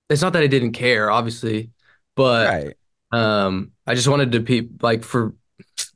It's 0.08 0.22
not 0.22 0.32
that 0.34 0.42
I 0.42 0.46
didn't 0.48 0.72
care, 0.72 1.10
obviously, 1.10 1.70
but 2.16 2.48
Right. 2.48 2.76
um, 3.12 3.72
I 3.86 3.94
just 3.94 4.08
wanted 4.08 4.32
to 4.32 4.40
be 4.40 4.68
like 4.82 5.04
for 5.04 5.34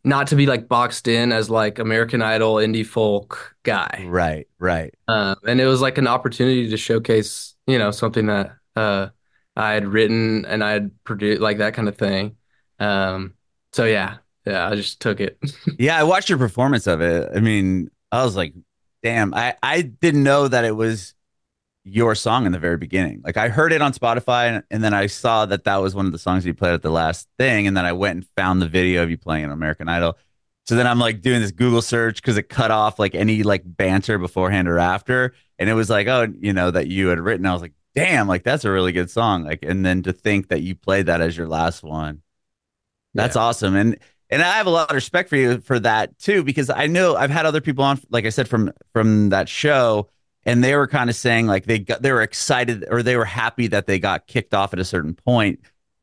not 0.04 0.28
to 0.28 0.36
be 0.36 0.46
like 0.46 0.68
boxed 0.68 1.08
in 1.08 1.32
as 1.32 1.50
like 1.50 1.78
American 1.78 2.22
Idol 2.22 2.56
indie 2.56 2.86
folk 2.86 3.56
guy. 3.62 4.06
Right. 4.06 4.46
Right. 4.58 4.94
Um, 5.08 5.36
and 5.46 5.60
it 5.60 5.66
was 5.66 5.80
like 5.80 5.98
an 5.98 6.06
opportunity 6.06 6.70
to 6.70 6.76
showcase, 6.76 7.54
you 7.66 7.78
know, 7.78 7.90
something 7.90 8.26
that 8.26 8.56
uh, 8.76 9.08
I 9.56 9.72
had 9.72 9.86
written 9.86 10.44
and 10.46 10.62
I 10.64 10.72
had 10.72 11.04
produced, 11.04 11.40
like 11.40 11.58
that 11.58 11.74
kind 11.74 11.88
of 11.88 11.96
thing. 11.96 12.36
Um, 12.78 13.34
so 13.72 13.84
yeah, 13.84 14.18
yeah, 14.44 14.68
I 14.68 14.74
just 14.74 15.00
took 15.00 15.20
it. 15.20 15.38
Yeah, 15.78 15.98
I 15.98 16.04
watched 16.04 16.28
your 16.28 16.38
performance 16.38 16.86
of 16.86 17.00
it. 17.00 17.30
I 17.34 17.40
mean, 17.40 17.90
I 18.12 18.24
was 18.24 18.36
like, 18.36 18.54
damn, 19.02 19.34
I, 19.34 19.56
I 19.62 19.82
didn't 19.82 20.22
know 20.22 20.48
that 20.48 20.64
it 20.64 20.76
was 20.76 21.14
your 21.84 22.14
song 22.14 22.46
in 22.46 22.52
the 22.52 22.58
very 22.58 22.78
beginning. 22.78 23.20
Like 23.24 23.36
I 23.36 23.48
heard 23.48 23.72
it 23.72 23.82
on 23.82 23.92
Spotify 23.92 24.48
and, 24.48 24.64
and 24.70 24.82
then 24.82 24.94
I 24.94 25.06
saw 25.06 25.44
that 25.46 25.64
that 25.64 25.76
was 25.76 25.94
one 25.94 26.06
of 26.06 26.12
the 26.12 26.18
songs 26.18 26.46
you 26.46 26.54
played 26.54 26.72
at 26.72 26.82
the 26.82 26.90
last 26.90 27.28
thing. 27.38 27.66
And 27.66 27.76
then 27.76 27.84
I 27.84 27.92
went 27.92 28.16
and 28.16 28.26
found 28.36 28.62
the 28.62 28.68
video 28.68 29.02
of 29.02 29.10
you 29.10 29.18
playing 29.18 29.44
on 29.44 29.50
American 29.50 29.88
Idol. 29.88 30.16
So 30.66 30.76
then 30.76 30.86
I'm 30.86 30.98
like 30.98 31.20
doing 31.20 31.42
this 31.42 31.50
Google 31.50 31.82
search 31.82 32.22
because 32.22 32.38
it 32.38 32.48
cut 32.48 32.70
off 32.70 32.98
like 32.98 33.14
any 33.14 33.42
like 33.42 33.62
banter 33.66 34.18
beforehand 34.18 34.66
or 34.66 34.78
after. 34.78 35.34
And 35.58 35.68
it 35.68 35.74
was 35.74 35.90
like, 35.90 36.06
oh, 36.06 36.32
you 36.40 36.54
know, 36.54 36.70
that 36.70 36.86
you 36.86 37.08
had 37.08 37.20
written. 37.20 37.44
I 37.44 37.52
was 37.52 37.60
like, 37.60 37.74
damn, 37.94 38.28
like 38.28 38.42
that's 38.44 38.64
a 38.64 38.70
really 38.70 38.92
good 38.92 39.10
song. 39.10 39.44
Like, 39.44 39.60
and 39.62 39.84
then 39.84 40.02
to 40.02 40.12
think 40.12 40.48
that 40.48 40.62
you 40.62 40.74
played 40.74 41.06
that 41.06 41.20
as 41.20 41.36
your 41.36 41.48
last 41.48 41.82
one. 41.82 42.22
That's 43.14 43.36
Yeah. 43.36 43.42
awesome. 43.42 43.76
And 43.76 43.98
and 44.30 44.42
I 44.42 44.52
have 44.56 44.66
a 44.66 44.70
lot 44.70 44.90
of 44.90 44.94
respect 44.94 45.28
for 45.28 45.36
you 45.36 45.60
for 45.60 45.78
that 45.80 46.18
too, 46.18 46.42
because 46.44 46.70
I 46.70 46.86
know 46.86 47.16
I've 47.16 47.30
had 47.30 47.46
other 47.46 47.60
people 47.60 47.84
on, 47.84 48.00
like 48.10 48.24
I 48.26 48.30
said, 48.30 48.48
from 48.48 48.72
from 48.92 49.30
that 49.30 49.48
show, 49.48 50.08
and 50.44 50.64
they 50.64 50.74
were 50.76 50.86
kind 50.88 51.10
of 51.10 51.16
saying 51.16 51.46
like 51.46 51.66
they 51.66 51.78
got 51.80 52.02
they 52.02 52.12
were 52.12 52.22
excited 52.22 52.84
or 52.90 53.02
they 53.02 53.16
were 53.16 53.24
happy 53.26 53.68
that 53.68 53.86
they 53.86 53.98
got 53.98 54.26
kicked 54.26 54.54
off 54.54 54.72
at 54.72 54.78
a 54.80 54.84
certain 54.84 55.14
point, 55.14 55.60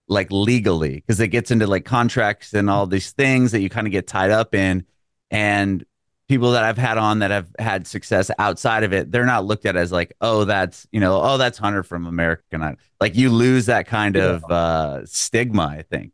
like 0.08 0.32
legally, 0.32 0.96
because 0.96 1.20
it 1.20 1.30
gets 1.30 1.52
into 1.52 1.68
like 1.68 1.86
contracts 1.86 2.54
and 2.54 2.70
all 2.70 2.88
these 2.88 3.12
things 3.12 3.52
that 3.52 3.62
you 3.62 3.70
kind 3.70 3.88
of 3.88 3.92
get 3.92 4.08
tied 4.08 4.32
up 4.32 4.56
in. 4.56 4.86
And 5.32 5.86
people 6.32 6.52
that 6.54 6.64
I've 6.64 6.78
had 6.78 6.98
on 6.98 7.20
that 7.20 7.30
have 7.30 7.50
had 7.60 7.86
success 7.86 8.32
outside 8.40 8.84
of 8.86 8.94
it, 8.94 9.12
they're 9.12 9.26
not 9.26 9.44
looked 9.44 9.66
at 9.66 9.76
as 9.76 9.92
like, 9.92 10.14
oh, 10.22 10.46
that's 10.46 10.88
you 10.94 11.02
know, 11.02 11.20
oh, 11.22 11.38
that's 11.38 11.58
Hunter 11.58 11.84
from 11.84 12.06
American 12.08 12.62
Idol. 12.62 12.80
Like 13.02 13.18
you 13.18 13.30
lose 13.30 13.66
that 13.66 13.86
kind 13.86 14.16
of 14.16 14.50
uh 14.50 15.06
stigma, 15.06 15.64
I 15.64 15.82
think. 15.82 16.14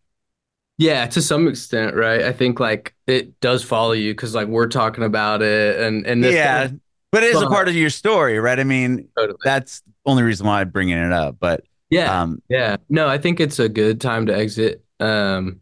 Yeah, 0.80 1.06
to 1.06 1.22
some 1.22 1.48
extent, 1.48 1.96
right? 1.96 2.24
I 2.24 2.34
think 2.34 2.60
like 2.60 2.96
it 3.06 3.40
does 3.42 3.64
follow 3.64 3.92
you 3.92 4.12
because 4.14 4.34
like 4.34 4.48
we're 4.48 4.68
talking 4.68 5.04
about 5.04 5.44
it 5.44 5.80
and 5.80 6.08
and 6.08 6.24
this 6.24 6.36
yeah, 6.36 6.62
kind 6.64 6.74
of- 6.74 6.80
but 7.12 7.24
it 7.24 7.28
is 7.36 7.42
a 7.42 7.48
part 7.48 7.68
of 7.68 7.76
your 7.76 7.92
story, 7.92 8.40
right? 8.40 8.60
I 8.60 8.64
mean, 8.64 9.08
totally. 9.18 9.38
that's 9.44 9.82
the 9.82 9.94
only 10.08 10.24
reason 10.24 10.48
why 10.48 10.62
I'm 10.62 10.70
bringing 10.70 10.98
it 10.98 11.12
up. 11.14 11.38
But 11.40 11.64
Yeah, 11.92 12.22
um, 12.22 12.42
yeah. 12.50 12.78
No, 12.90 13.08
I 13.08 13.20
think 13.20 13.40
it's 13.40 13.60
a 13.60 13.70
good 13.70 14.02
time 14.02 14.26
to 14.26 14.36
exit. 14.36 14.84
Um, 15.00 15.62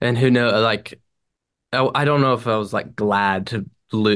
and 0.00 0.18
who 0.18 0.30
know, 0.30 0.60
like 0.60 1.00
I, 1.72 1.88
I 1.94 2.04
don't 2.04 2.20
know 2.20 2.34
if 2.34 2.46
I 2.46 2.56
was 2.56 2.72
like 2.72 2.94
glad 2.96 3.48
to 3.48 3.66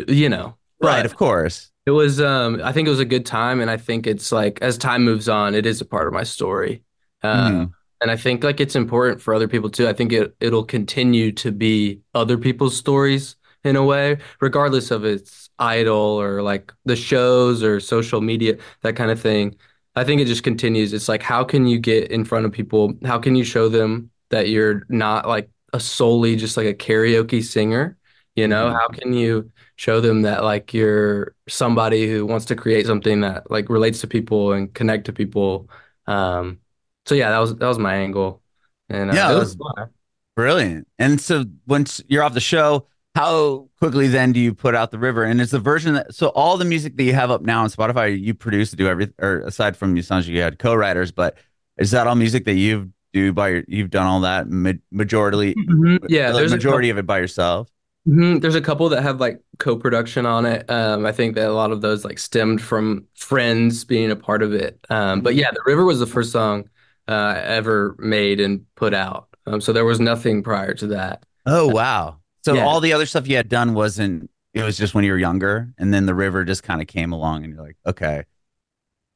you 0.09 0.29
know, 0.29 0.57
right, 0.81 1.05
of 1.05 1.17
course, 1.17 1.71
it 1.87 1.91
was 1.91 2.21
um 2.21 2.61
I 2.62 2.73
think 2.73 2.87
it 2.88 2.91
was 2.91 3.01
a 3.01 3.05
good 3.05 3.27
time 3.27 3.61
and 3.61 3.71
I 3.71 3.77
think 3.77 4.07
it's 4.07 4.33
like 4.33 4.61
as 4.62 4.79
time 4.79 5.05
moves 5.05 5.29
on, 5.29 5.55
it 5.55 5.67
is 5.67 5.81
a 5.81 5.85
part 5.85 6.07
of 6.07 6.12
my 6.12 6.25
story. 6.25 6.83
Uh, 7.23 7.51
Mhm. 7.51 7.73
and 8.01 8.11
I 8.11 8.17
think 8.17 8.45
like 8.45 8.61
it's 8.61 8.77
important 8.77 9.21
for 9.21 9.35
other 9.35 9.49
people 9.49 9.71
too. 9.71 9.88
I 9.88 9.93
think 9.93 10.12
it 10.12 10.35
it'll 10.41 10.64
continue 10.64 11.33
to 11.33 11.51
be 11.53 12.01
other 12.14 12.38
people's 12.38 12.77
stories 12.77 13.37
in 13.64 13.77
a 13.77 13.85
way, 13.85 14.19
regardless 14.41 14.91
of 14.91 15.05
its 15.05 15.51
idol 15.59 15.97
or 15.97 16.43
like 16.43 16.73
the 16.85 16.95
shows 16.97 17.62
or 17.62 17.81
social 17.81 18.21
media, 18.21 18.57
that 18.83 18.95
kind 18.97 19.11
of 19.11 19.21
thing. 19.21 19.57
I 19.97 20.05
think 20.05 20.21
it 20.21 20.27
just 20.27 20.45
continues. 20.45 20.93
It's 20.93 21.09
like 21.09 21.23
how 21.23 21.43
can 21.45 21.67
you 21.67 21.79
get 21.79 22.11
in 22.11 22.25
front 22.25 22.47
of 22.47 22.53
people? 22.53 22.95
How 23.05 23.19
can 23.19 23.35
you 23.35 23.45
show 23.45 23.69
them 23.69 24.11
that 24.31 24.49
you're 24.49 24.85
not 24.88 25.27
like 25.27 25.51
a 25.73 25.81
solely 25.81 26.37
just 26.37 26.57
like 26.57 26.67
a 26.67 26.75
karaoke 26.75 27.43
singer? 27.43 27.97
You 28.38 28.46
know, 28.46 28.66
Mhm. 28.68 28.74
how 28.81 28.88
can 28.98 29.12
you 29.20 29.51
show 29.77 30.01
them 30.01 30.22
that 30.22 30.44
like 30.44 30.72
you're 30.79 31.35
somebody 31.48 32.03
who 32.11 32.24
wants 32.33 32.46
to 32.51 32.55
create 32.55 32.87
something 32.87 33.20
that 33.27 33.51
like 33.51 33.66
relates 33.68 33.98
to 34.03 34.07
people 34.07 34.53
and 34.53 34.72
connect 34.79 35.07
to 35.07 35.12
people? 35.12 35.68
Um, 36.07 36.59
so 37.07 37.14
yeah, 37.20 37.31
that 37.31 37.38
was 37.44 37.51
that 37.61 37.66
was 37.66 37.79
my 37.88 37.94
angle, 38.07 38.40
and 38.88 39.11
uh, 39.11 39.14
Yeah, 39.14 39.33
it 39.33 39.38
was 39.38 39.57
was- 39.57 39.88
brilliant. 40.37 40.87
And 40.98 41.20
so 41.20 41.44
once 41.66 42.01
you're 42.09 42.22
off 42.22 42.35
the 42.35 42.40
show, 42.55 42.87
how 43.16 43.68
quickly 43.81 44.07
then 44.07 44.31
do 44.33 44.38
you 44.38 44.55
put 44.55 44.74
out 44.77 44.92
the 44.92 44.98
river? 44.98 45.24
And 45.24 45.40
it's 45.40 45.51
the 45.51 45.59
version 45.59 45.94
that 45.94 46.14
so 46.14 46.29
all 46.29 46.57
the 46.57 46.64
music 46.74 46.96
that 46.96 47.03
you 47.03 47.14
have 47.14 47.31
up 47.33 47.42
now 47.42 47.62
on 47.64 47.70
Spotify, 47.70 48.07
you 48.20 48.35
produce 48.35 48.70
to 48.70 48.77
do 48.77 48.87
everything, 48.87 49.14
or 49.18 49.40
aside 49.40 49.77
from 49.77 49.96
you 49.96 50.03
sounds 50.03 50.27
like 50.29 50.35
you 50.37 50.42
had 50.42 50.59
co-writers, 50.61 51.11
but 51.11 51.37
is 51.77 51.90
that 51.90 52.07
all 52.07 52.14
music 52.14 52.44
that 52.44 52.55
you 52.55 52.92
do 53.12 53.33
by 53.33 53.48
your, 53.48 53.64
you've 53.66 53.90
done 53.90 54.07
all 54.07 54.20
that 54.20 54.48
ma- 54.48 54.72
majority, 54.92 55.55
Mhm. 55.55 55.98
Yeah, 56.09 56.31
the 56.31 56.46
majority 56.48 56.90
of 56.90 56.98
it 56.98 57.07
by 57.07 57.18
yourself? 57.18 57.68
Mhm. 58.09 58.40
There's 58.40 58.55
a 58.55 58.61
couple 58.61 58.88
that 58.88 59.03
have 59.03 59.21
like 59.21 59.40
co-production 59.59 60.25
on 60.25 60.47
it. 60.47 60.68
Um, 60.71 61.05
I 61.05 61.12
think 61.12 61.35
that 61.35 61.49
a 61.49 61.53
lot 61.53 61.73
of 61.73 61.81
those 61.83 62.05
like 62.05 62.18
stemmed 62.18 62.62
from 62.62 63.07
friends 63.14 63.85
being 63.85 64.11
a 64.11 64.16
part 64.16 64.42
of 64.42 64.55
it. 64.55 64.79
Um, 64.88 65.21
but 65.21 65.35
yeah, 65.35 65.51
The 65.51 65.61
River 65.66 65.85
was 65.85 65.99
the 65.99 66.07
first 66.07 66.33
song 66.33 66.68
uh, 67.07 67.35
ever 67.44 67.97
made 67.99 68.40
and 68.40 68.64
put 68.77 68.94
out. 68.94 69.29
Um, 69.47 69.61
so 69.61 69.73
there 69.73 69.85
was 69.85 70.01
nothing 70.01 70.42
prior 70.42 70.75
to 70.75 70.87
that. 70.88 71.25
Oh 71.47 71.68
wow! 71.68 72.18
So 72.44 72.55
Yeah. 72.55 72.66
all 72.66 72.81
the 72.81 72.92
other 72.92 73.07
stuff 73.07 73.27
you 73.29 73.37
had 73.37 73.49
done 73.49 73.75
wasn't. 73.75 74.31
It 74.55 74.62
was 74.62 74.77
just 74.79 74.94
when 74.94 75.05
you 75.05 75.12
were 75.12 75.18
younger, 75.18 75.73
and 75.79 75.92
then 75.92 76.07
the 76.07 76.14
river 76.14 76.44
just 76.44 76.62
kind 76.62 76.81
of 76.81 76.87
came 76.88 77.12
along, 77.12 77.44
and 77.44 77.55
you're 77.55 77.62
like, 77.62 77.77
okay, 77.87 78.25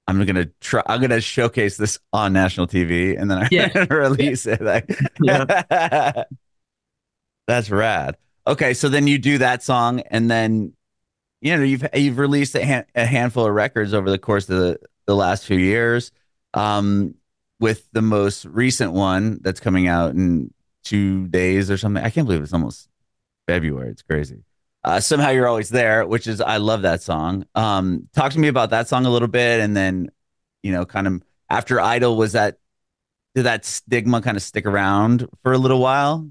I'm 0.06 0.24
gonna 0.24 0.46
try. 0.60 0.82
I'm 0.86 1.00
gonna 1.00 1.20
showcase 1.20 1.76
this 1.76 1.98
on 2.12 2.32
national 2.32 2.66
TV, 2.66 3.16
and 3.18 3.30
then 3.30 3.38
I'm 3.38 3.48
Yeah. 3.50 3.86
release 3.90 4.46
it. 4.46 4.60
Like, 4.60 4.88
that's 7.46 7.70
rad. 7.70 8.16
Okay, 8.46 8.74
so 8.74 8.88
then 8.88 9.06
you 9.06 9.18
do 9.18 9.38
that 9.38 9.62
song, 9.62 10.00
and 10.00 10.30
then 10.30 10.72
you 11.40 11.56
know 11.56 11.62
you've 11.62 11.86
you've 11.94 12.18
released 12.18 12.54
a, 12.54 12.64
han- 12.64 12.86
a 12.94 13.06
handful 13.06 13.46
of 13.46 13.54
records 13.54 13.94
over 13.94 14.10
the 14.10 14.18
course 14.18 14.48
of 14.48 14.58
the, 14.58 14.78
the 15.06 15.14
last 15.14 15.44
few 15.44 15.58
years. 15.58 16.10
Um, 16.54 17.14
with 17.62 17.88
the 17.92 18.02
most 18.02 18.44
recent 18.46 18.92
one 18.92 19.38
that's 19.40 19.60
coming 19.60 19.86
out 19.86 20.10
in 20.10 20.52
two 20.82 21.28
days 21.28 21.70
or 21.70 21.76
something. 21.76 22.02
I 22.02 22.10
can't 22.10 22.26
believe 22.26 22.42
it's 22.42 22.52
almost 22.52 22.88
February. 23.46 23.90
It's 23.90 24.02
crazy. 24.02 24.42
Uh, 24.82 24.98
somehow 24.98 25.30
you're 25.30 25.46
always 25.46 25.68
there, 25.68 26.04
which 26.04 26.26
is 26.26 26.40
I 26.40 26.56
love 26.56 26.82
that 26.82 27.02
song. 27.02 27.46
Um, 27.54 28.08
talk 28.14 28.32
to 28.32 28.40
me 28.40 28.48
about 28.48 28.70
that 28.70 28.88
song 28.88 29.06
a 29.06 29.10
little 29.10 29.28
bit, 29.28 29.60
and 29.60 29.76
then 29.76 30.10
you 30.64 30.72
know, 30.72 30.84
kind 30.84 31.06
of 31.06 31.22
after 31.48 31.80
Idol, 31.80 32.16
was 32.16 32.32
that 32.32 32.58
did 33.36 33.44
that 33.44 33.64
stigma 33.64 34.20
kind 34.20 34.36
of 34.36 34.42
stick 34.42 34.66
around 34.66 35.28
for 35.42 35.52
a 35.52 35.58
little 35.58 35.78
while? 35.78 36.28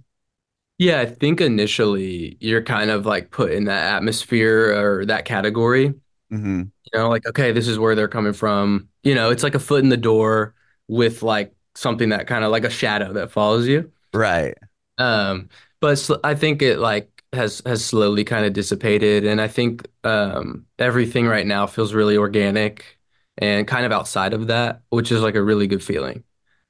Yeah, 0.81 0.99
I 0.99 1.05
think 1.05 1.41
initially 1.41 2.37
you're 2.39 2.63
kind 2.63 2.89
of 2.89 3.05
like 3.05 3.29
put 3.29 3.51
in 3.51 3.65
that 3.65 3.93
atmosphere 3.93 4.73
or 4.75 5.05
that 5.05 5.25
category. 5.25 5.89
Mm-hmm. 6.31 6.61
You 6.61 6.99
know, 6.99 7.07
like, 7.07 7.27
okay, 7.27 7.51
this 7.51 7.67
is 7.67 7.77
where 7.77 7.93
they're 7.93 8.07
coming 8.07 8.33
from. 8.33 8.89
You 9.03 9.13
know, 9.13 9.29
it's 9.29 9.43
like 9.43 9.53
a 9.53 9.59
foot 9.59 9.83
in 9.83 9.89
the 9.89 9.97
door 9.97 10.55
with 10.87 11.21
like 11.21 11.53
something 11.75 12.09
that 12.09 12.25
kind 12.25 12.43
of 12.43 12.49
like 12.49 12.63
a 12.63 12.69
shadow 12.71 13.13
that 13.13 13.29
follows 13.29 13.67
you. 13.67 13.91
Right. 14.11 14.57
Um, 14.97 15.49
but 15.81 15.97
sl- 15.99 16.15
I 16.23 16.33
think 16.33 16.63
it 16.63 16.79
like 16.79 17.23
has 17.31 17.61
has 17.67 17.85
slowly 17.85 18.23
kind 18.23 18.45
of 18.45 18.53
dissipated, 18.53 19.23
and 19.23 19.39
I 19.39 19.47
think 19.47 19.87
um 20.03 20.65
everything 20.79 21.27
right 21.27 21.45
now 21.45 21.67
feels 21.67 21.93
really 21.93 22.17
organic 22.17 22.99
and 23.37 23.67
kind 23.67 23.85
of 23.85 23.91
outside 23.91 24.33
of 24.33 24.47
that, 24.47 24.81
which 24.89 25.11
is 25.11 25.21
like 25.21 25.35
a 25.35 25.43
really 25.43 25.67
good 25.67 25.83
feeling. 25.83 26.23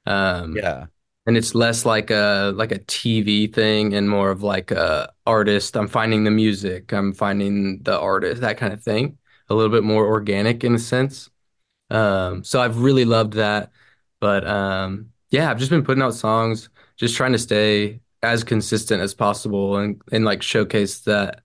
Um, 0.05 0.55
Yeah. 0.57 0.87
And 1.25 1.37
it's 1.37 1.55
less 1.55 1.85
like 1.85 2.09
a 2.11 2.53
like 2.55 2.71
a 2.71 2.79
TV 2.79 3.47
thing 3.47 3.93
and 3.93 4.09
more 4.09 4.31
of 4.31 4.43
like 4.43 4.71
a 4.71 5.11
artist. 5.25 5.75
I'm 5.77 5.87
finding 5.87 6.23
the 6.23 6.31
music, 6.31 6.91
I'm 6.93 7.13
finding 7.13 7.81
the 7.83 7.99
artist, 7.99 8.41
that 8.41 8.57
kind 8.57 8.73
of 8.73 8.83
thing. 8.83 9.17
A 9.49 9.53
little 9.55 9.71
bit 9.71 9.83
more 9.83 10.05
organic 10.07 10.63
in 10.63 10.75
a 10.75 10.79
sense. 10.79 11.29
Um, 11.89 12.43
so 12.43 12.61
I've 12.61 12.79
really 12.81 13.05
loved 13.05 13.33
that. 13.33 13.71
But 14.19 14.47
um, 14.47 15.11
yeah, 15.31 15.51
I've 15.51 15.59
just 15.59 15.71
been 15.71 15.83
putting 15.83 16.03
out 16.03 16.13
songs, 16.15 16.69
just 16.97 17.15
trying 17.15 17.33
to 17.33 17.39
stay 17.39 18.01
as 18.23 18.43
consistent 18.43 19.01
as 19.01 19.13
possible 19.15 19.77
and 19.77 20.01
and 20.11 20.25
like 20.25 20.41
showcase 20.43 21.01
that 21.01 21.43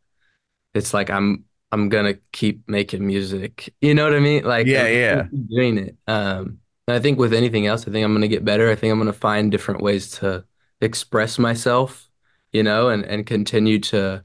it's 0.75 0.95
like 0.95 1.11
I'm 1.11 1.45
I'm 1.73 1.89
gonna 1.89 2.15
keep 2.33 2.69
making 2.69 3.07
music. 3.07 3.75
You 3.81 3.95
know 3.95 4.05
what 4.05 4.15
I 4.15 4.21
mean? 4.21 4.45
Like 4.45 4.75
Yeah, 4.75 4.87
I'm 4.87 4.89
yeah. 4.89 5.29
keep 5.31 5.49
doing 5.49 5.79
it. 5.79 5.97
Um, 6.07 6.61
and 6.87 6.96
I 6.96 7.01
think 7.01 7.18
with 7.18 7.33
anything 7.35 7.66
else, 7.66 7.83
I 7.88 7.90
think 7.92 8.05
I'm 8.05 8.12
gonna 8.14 8.29
get 8.29 8.44
better. 8.44 8.70
I 8.70 8.75
think 8.77 8.92
I'm 8.92 8.99
gonna 8.99 9.12
find 9.12 9.51
different 9.51 9.83
ways 9.83 10.11
to 10.18 10.44
express 10.81 11.38
myself, 11.38 12.09
you 12.53 12.62
know, 12.62 12.88
and 12.90 13.05
and 13.05 13.27
continue 13.27 13.79
to 13.81 14.25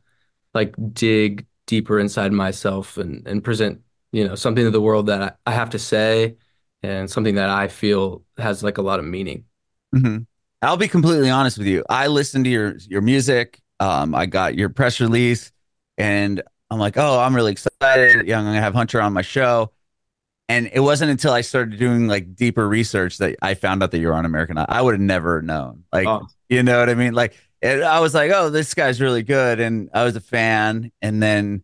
like 0.54 0.76
dig 0.94 1.48
deeper 1.68 2.00
inside 2.00 2.34
myself 2.34 2.98
and 2.98 3.28
and 3.28 3.44
present, 3.44 3.82
you 4.12 4.28
know, 4.28 4.36
something 4.36 4.66
to 4.66 4.72
the 4.72 4.82
world 4.82 5.08
that 5.08 5.22
I, 5.48 5.52
I 5.52 5.54
have 5.54 5.72
to 5.72 5.80
say 5.80 6.38
and 6.84 7.10
something 7.12 7.36
that 7.36 7.50
I 7.50 7.68
feel 7.70 8.24
has 8.38 8.64
like 8.64 8.78
a 8.80 8.82
lot 8.84 9.00
of 9.00 9.06
meaning. 9.06 9.46
hmm 9.94 10.20
I'll 10.64 10.78
be 10.78 10.88
completely 10.88 11.32
honest 11.32 11.58
with 11.58 11.66
you. 11.66 11.84
I 11.90 12.06
listened 12.06 12.46
to 12.46 12.52
your 12.52 12.76
your 12.88 13.02
music. 13.02 13.60
Um, 13.80 14.14
I 14.14 14.28
got 14.28 14.54
your 14.56 14.70
press 14.70 15.00
release, 15.00 15.52
and 15.98 16.40
I'm 16.70 16.78
like, 16.78 16.98
oh, 16.98 17.20
I'm 17.20 17.36
really 17.36 17.52
excited. 17.52 18.28
Yeah, 18.28 18.38
I'm 18.38 18.46
gonna 18.46 18.62
have 18.62 18.76
Hunter 18.76 19.02
on 19.02 19.12
my 19.12 19.24
show. 19.24 19.72
And 20.52 20.70
it 20.74 20.82
wasn't 20.82 21.12
until 21.12 21.32
I 21.32 21.42
started 21.42 21.80
doing 21.80 22.08
like 22.08 22.36
deeper 22.36 22.68
research 22.68 23.18
that 23.20 23.38
I 23.42 23.54
found 23.54 23.82
out 23.84 23.92
that 23.92 24.00
you're 24.00 24.14
on 24.14 24.26
American 24.26 24.58
Idol. 24.58 24.74
I 24.76 24.82
would 24.82 24.94
have 24.96 25.02
never 25.02 25.42
known. 25.42 25.84
Like, 25.94 26.08
Oh. 26.08 26.28
you 26.50 26.62
know 26.64 26.78
what 26.80 26.90
I 26.90 26.94
mean? 26.96 27.14
Like, 27.14 27.36
it, 27.62 27.82
I 27.84 28.00
was 28.00 28.14
like, 28.14 28.32
oh, 28.32 28.50
this 28.50 28.74
guy's 28.74 29.00
really 29.00 29.24
good, 29.24 29.60
and 29.60 29.90
I 29.94 30.04
was 30.04 30.16
a 30.16 30.22
fan. 30.22 30.92
And 31.02 31.22
then 31.24 31.64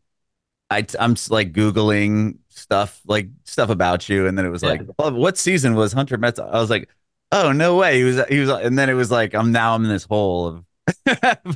I, 0.70 0.86
I'm 1.00 1.16
like 1.30 1.52
googling 1.54 2.38
stuff, 2.50 3.02
like 3.06 3.30
stuff 3.46 3.70
about 3.70 4.08
you, 4.10 4.28
and 4.28 4.38
then 4.38 4.46
it 4.46 4.50
was 4.50 4.64
Yeah. 4.64 4.70
like, 4.70 4.82
well, 4.98 5.12
what 5.12 5.38
season 5.38 5.76
was 5.76 5.92
Hunter 5.94 6.18
Metts? 6.18 6.40
I 6.40 6.60
was 6.60 6.70
like, 6.70 6.90
oh, 7.32 7.52
no 7.52 7.76
way, 7.78 7.98
he 7.98 8.04
was, 8.06 8.22
he 8.30 8.40
was, 8.40 8.50
and 8.50 8.78
then 8.80 8.90
it 8.90 8.94
was 8.94 9.12
like, 9.12 9.34
I'm 9.34 9.52
now 9.52 9.76
I'm 9.76 9.84
in 9.84 9.90
this 9.90 10.06
hole 10.06 10.48
of 10.48 10.64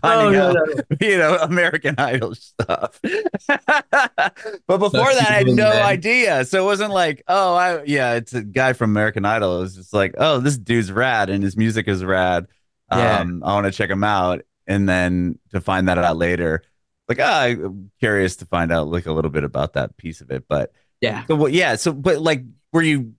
finding 0.02 0.34
no, 0.34 0.50
out 0.50 0.56
no, 0.56 0.65
no. 0.65 0.84
you 1.02 1.17
know, 1.17 1.38
American 1.38 1.96
Idol 1.98 2.36
stuff. 2.36 3.00
but 3.04 4.78
before 4.78 5.13
that, 5.13 5.28
I 5.30 5.34
had 5.34 5.48
no 5.48 5.70
then. 5.72 5.82
idea. 5.86 6.46
So 6.46 6.62
it 6.62 6.65
wasn't 6.65 6.91
like, 6.91 7.24
oh, 7.28 7.56
I 7.56 7.84
yeah, 7.84 8.13
it's 8.15 8.34
a 8.34 8.41
guy 8.44 8.74
from 8.74 8.91
American 8.91 9.26
Idol. 9.26 9.58
It 9.58 9.62
was 9.62 9.76
just 9.76 9.94
like, 9.94 10.15
oh, 10.17 10.39
this 10.39 10.58
dude's 10.58 10.91
rad 10.91 11.30
and 11.30 11.44
his 11.44 11.56
music 11.58 11.88
is 11.88 12.04
rad. 12.04 12.48
Yeah. 12.91 13.20
Um, 13.20 13.44
I 13.44 13.54
want 13.54 13.65
to 13.65 13.72
check 13.72 13.89
him 13.89 14.04
out. 14.04 14.41
And 14.67 14.88
then 14.88 15.39
to 15.52 15.62
find 15.62 15.88
that 15.88 15.98
out 15.98 16.17
later, 16.17 16.63
like, 17.08 17.20
ah, 17.22 17.41
I'm 17.44 17.91
curious 18.00 18.38
to 18.38 18.46
find 18.46 18.72
out 18.72 18.88
like 18.88 19.06
a 19.06 19.12
little 19.13 19.32
bit 19.32 19.44
about 19.44 19.74
that 19.74 19.98
piece 19.98 20.22
of 20.22 20.32
it. 20.32 20.46
But 20.48 20.72
Yeah. 21.02 21.26
so 21.26 21.36
what? 21.36 21.52
Yeah. 21.54 21.76
So, 21.76 21.94
but 21.94 22.20
like, 22.22 22.44
were 22.72 22.82
you 22.82 23.13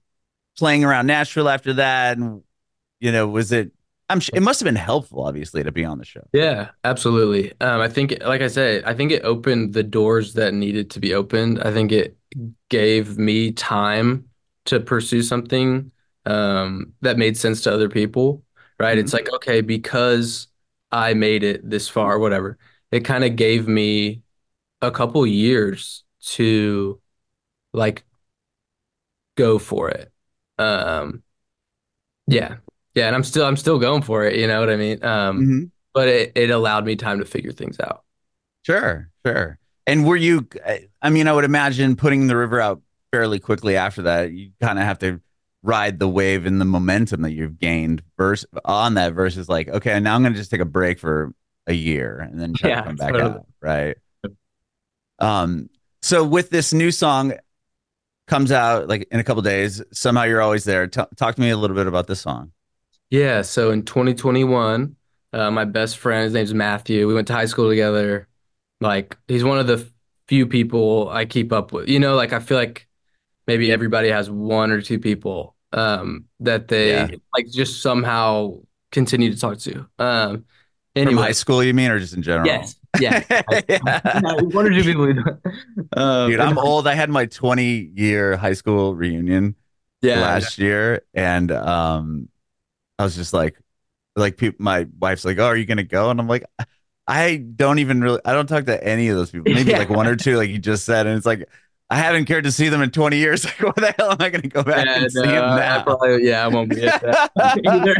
playing 0.58 0.84
around 0.84 1.06
Nashville 1.06 1.48
after 1.48 1.74
that? 1.74 2.18
And 2.18 2.42
you 3.00 3.12
know, 3.12 3.26
was 3.28 3.52
it? 3.52 3.72
I'm. 4.12 4.20
Sure, 4.20 4.36
it 4.36 4.42
must 4.42 4.60
have 4.60 4.66
been 4.66 4.76
helpful, 4.76 5.22
obviously, 5.24 5.62
to 5.62 5.72
be 5.72 5.84
on 5.84 5.98
the 5.98 6.04
show. 6.04 6.26
Yeah, 6.32 6.70
absolutely. 6.84 7.52
Um, 7.60 7.80
I 7.80 7.88
think, 7.88 8.16
like 8.24 8.40
I 8.40 8.48
said, 8.48 8.84
I 8.84 8.94
think 8.94 9.10
it 9.10 9.24
opened 9.24 9.72
the 9.72 9.82
doors 9.82 10.34
that 10.34 10.54
needed 10.54 10.90
to 10.92 11.00
be 11.00 11.14
opened. 11.14 11.60
I 11.62 11.72
think 11.72 11.92
it 11.92 12.16
gave 12.68 13.18
me 13.18 13.52
time 13.52 14.28
to 14.66 14.80
pursue 14.80 15.22
something 15.22 15.90
um, 16.24 16.92
that 17.00 17.18
made 17.18 17.36
sense 17.36 17.62
to 17.62 17.72
other 17.72 17.88
people, 17.88 18.42
right? 18.78 18.96
It's 18.96 19.12
like, 19.12 19.32
okay, 19.34 19.60
because 19.60 20.48
I 20.90 21.14
made 21.14 21.42
it 21.42 21.68
this 21.68 21.88
far, 21.88 22.18
whatever, 22.18 22.58
it 22.90 23.00
kind 23.00 23.24
of 23.24 23.36
gave 23.36 23.66
me 23.66 24.22
a 24.80 24.90
couple 24.90 25.26
years 25.26 26.04
to 26.22 27.00
like 27.72 28.04
go 29.36 29.58
for 29.58 29.90
it. 29.90 30.12
Um, 30.58 31.22
yeah. 32.26 32.61
Yeah, 32.94 33.06
and 33.06 33.16
I'm 33.16 33.24
still 33.24 33.44
I'm 33.46 33.56
still 33.56 33.78
going 33.78 34.02
for 34.02 34.24
it, 34.24 34.38
you 34.38 34.46
know 34.46 34.60
what 34.60 34.68
I 34.70 34.76
mean? 34.76 35.02
Um, 35.04 35.40
Mhm. 35.40 35.70
but 35.94 36.08
it, 36.08 36.32
it 36.34 36.50
allowed 36.50 36.84
me 36.84 36.96
time 36.96 37.18
to 37.20 37.24
figure 37.24 37.52
things 37.52 37.78
out. 37.80 38.04
Sure, 38.64 39.08
sure. 39.26 39.58
And 39.86 40.06
were 40.06 40.16
you? 40.16 40.46
I 41.00 41.10
mean, 41.10 41.26
I 41.26 41.32
would 41.32 41.44
imagine 41.44 41.96
putting 41.96 42.26
the 42.28 42.36
river 42.36 42.60
out 42.60 42.80
fairly 43.10 43.40
quickly 43.40 43.76
after 43.76 44.02
that. 44.02 44.32
You 44.32 44.50
kind 44.60 44.78
of 44.78 44.84
have 44.84 44.98
to 45.00 45.20
ride 45.62 45.98
the 45.98 46.08
wave 46.08 46.44
and 46.46 46.60
the 46.60 46.64
momentum 46.64 47.22
that 47.22 47.32
you've 47.32 47.58
gained 47.58 48.02
versus 48.18 48.46
on 48.64 48.94
that 48.94 49.12
versus 49.14 49.48
like, 49.48 49.68
okay, 49.68 49.98
now 50.00 50.14
I'm 50.14 50.22
going 50.22 50.32
to 50.34 50.38
just 50.38 50.50
take 50.50 50.60
a 50.60 50.64
break 50.64 50.98
for 50.98 51.32
a 51.66 51.72
year 51.72 52.18
and 52.18 52.40
then 52.40 52.52
try 52.54 52.70
Yeah, 52.70 52.80
to 52.82 52.86
come 52.88 52.96
back 52.96 53.12
totally. 53.12 53.34
out, 53.34 53.46
right? 53.60 53.96
Um. 55.18 55.68
So 56.02 56.24
with 56.24 56.50
this 56.50 56.72
new 56.72 56.90
song 56.90 57.34
comes 58.28 58.52
out 58.52 58.88
like 58.88 59.06
in 59.10 59.20
a 59.20 59.24
couple 59.24 59.42
days. 59.42 59.82
Somehow 59.92 60.22
you're 60.24 60.40
always 60.40 60.64
there. 60.64 60.86
T- 60.86 61.02
talk 61.16 61.34
to 61.34 61.40
me 61.40 61.50
a 61.50 61.56
little 61.56 61.76
bit 61.76 61.86
about 61.86 62.06
this 62.06 62.20
song. 62.20 62.52
Yeah, 63.12 63.42
so 63.42 63.72
in 63.72 63.84
2021, 63.84 64.96
uh, 65.34 65.50
my 65.50 65.66
best 65.66 65.98
friend, 65.98 66.24
his 66.24 66.32
name's 66.32 66.54
Matthew. 66.54 67.06
We 67.06 67.14
went 67.14 67.26
to 67.28 67.34
high 67.34 67.44
school 67.44 67.68
together. 67.68 68.26
Like, 68.80 69.18
he's 69.28 69.44
one 69.44 69.58
of 69.58 69.66
the 69.66 69.86
few 70.28 70.46
people 70.46 71.10
I 71.10 71.26
keep 71.26 71.52
up 71.52 71.72
with. 71.72 71.88
You 71.90 72.00
know, 72.00 72.16
like 72.16 72.32
I 72.32 72.40
feel 72.40 72.56
like 72.56 72.88
maybe 73.46 73.72
everybody 73.72 74.10
has 74.10 74.30
one 74.30 74.70
or 74.72 74.82
two 74.82 75.00
people 75.00 75.56
um, 75.72 76.26
that 76.40 76.68
they 76.68 77.02
Yeah. 77.02 77.08
like 77.34 77.48
just 77.50 77.82
somehow 77.82 78.60
continue 78.92 79.32
to 79.32 79.38
talk 79.40 79.58
to. 79.60 79.88
Um, 79.98 80.46
From 81.02 81.14
anyway, 81.14 81.26
high 81.26 81.32
school, 81.32 81.64
you 81.64 81.74
mean, 81.74 81.90
or 81.90 81.98
just 81.98 82.14
in 82.14 82.22
general? 82.22 82.46
yes, 82.46 82.76
yeah, 82.94 83.24
Yeah. 83.68 83.78
one 84.52 84.66
or 84.66 84.70
two 84.70 84.84
people. 84.84 85.06
Um, 85.96 86.30
Dude, 86.30 86.40
I'm 86.40 86.58
old. 86.58 86.86
I 86.86 86.94
had 86.94 87.10
my 87.10 87.26
20 87.26 87.90
year 87.94 88.36
high 88.36 88.52
school 88.54 88.94
reunion 88.94 89.56
yeah, 90.02 90.16
last 90.20 90.58
year, 90.58 91.02
and 91.14 91.50
um, 91.50 92.28
I 93.02 93.04
was 93.06 93.16
just 93.16 93.32
like, 93.32 93.58
like 94.16 94.36
people. 94.36 94.64
My 94.64 94.86
wife's 95.00 95.24
like, 95.24 95.38
"Oh, 95.38 95.46
are 95.46 95.56
you 95.56 95.66
gonna 95.66 95.84
go?" 95.84 96.10
And 96.10 96.20
I'm 96.20 96.28
like, 96.28 96.44
I 97.08 97.36
don't 97.36 97.78
even 97.80 98.00
really. 98.02 98.20
I 98.24 98.32
don't 98.34 98.46
talk 98.48 98.66
to 98.66 98.84
any 98.84 99.08
of 99.08 99.16
those 99.16 99.30
people. 99.30 99.48
Maybe 99.50 99.72
Yeah. 99.72 99.78
like 99.78 99.90
one 99.90 100.06
or 100.08 100.16
two, 100.16 100.36
like 100.36 100.50
you 100.50 100.58
just 100.58 100.84
said, 100.84 101.06
and 101.06 101.16
it's 101.16 101.26
like. 101.26 101.48
I 101.90 101.96
haven't 101.96 102.24
cared 102.24 102.44
to 102.44 102.52
see 102.52 102.70
them 102.70 102.80
in 102.80 102.90
20 102.90 103.18
years. 103.18 103.44
Like, 103.46 103.60
what 103.60 103.76
the 103.76 103.94
hell 103.98 104.12
am 104.12 104.16
I 104.20 104.30
going 104.30 104.40
to 104.42 104.48
go 104.48 104.62
back 104.62 104.86
yeah, 104.86 104.96
and 104.96 105.10
see 105.10 105.26
them 105.32 105.44
I 105.58 105.78
probably, 105.84 106.26
yeah, 106.26 106.44
I 106.44 106.48
won't 106.48 106.70
be 106.70 106.82
at 106.84 107.00
that 107.00 107.18
either. 107.64 107.96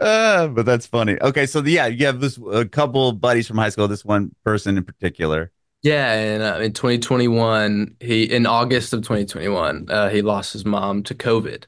Uh, 0.00 0.48
but 0.48 0.66
that's 0.66 0.86
funny. 0.86 1.18
Okay, 1.20 1.46
so 1.46 1.62
yeah, 1.64 1.86
you 1.86 2.06
have 2.06 2.20
this 2.20 2.38
a 2.52 2.66
couple 2.66 3.12
buddies 3.12 3.46
from 3.46 3.58
high 3.58 3.68
school. 3.68 3.88
This 3.88 4.04
one 4.04 4.34
person 4.44 4.76
in 4.76 4.84
particular. 4.84 5.50
Yeah, 5.82 6.12
and 6.14 6.42
uh, 6.42 6.60
in 6.64 6.72
2021, 6.72 7.96
he 8.00 8.24
in 8.24 8.46
August 8.46 8.92
of 8.92 9.02
2021, 9.02 9.90
uh, 9.90 10.08
he 10.10 10.22
lost 10.22 10.52
his 10.52 10.64
mom 10.64 11.02
to 11.04 11.14
COVID. 11.14 11.64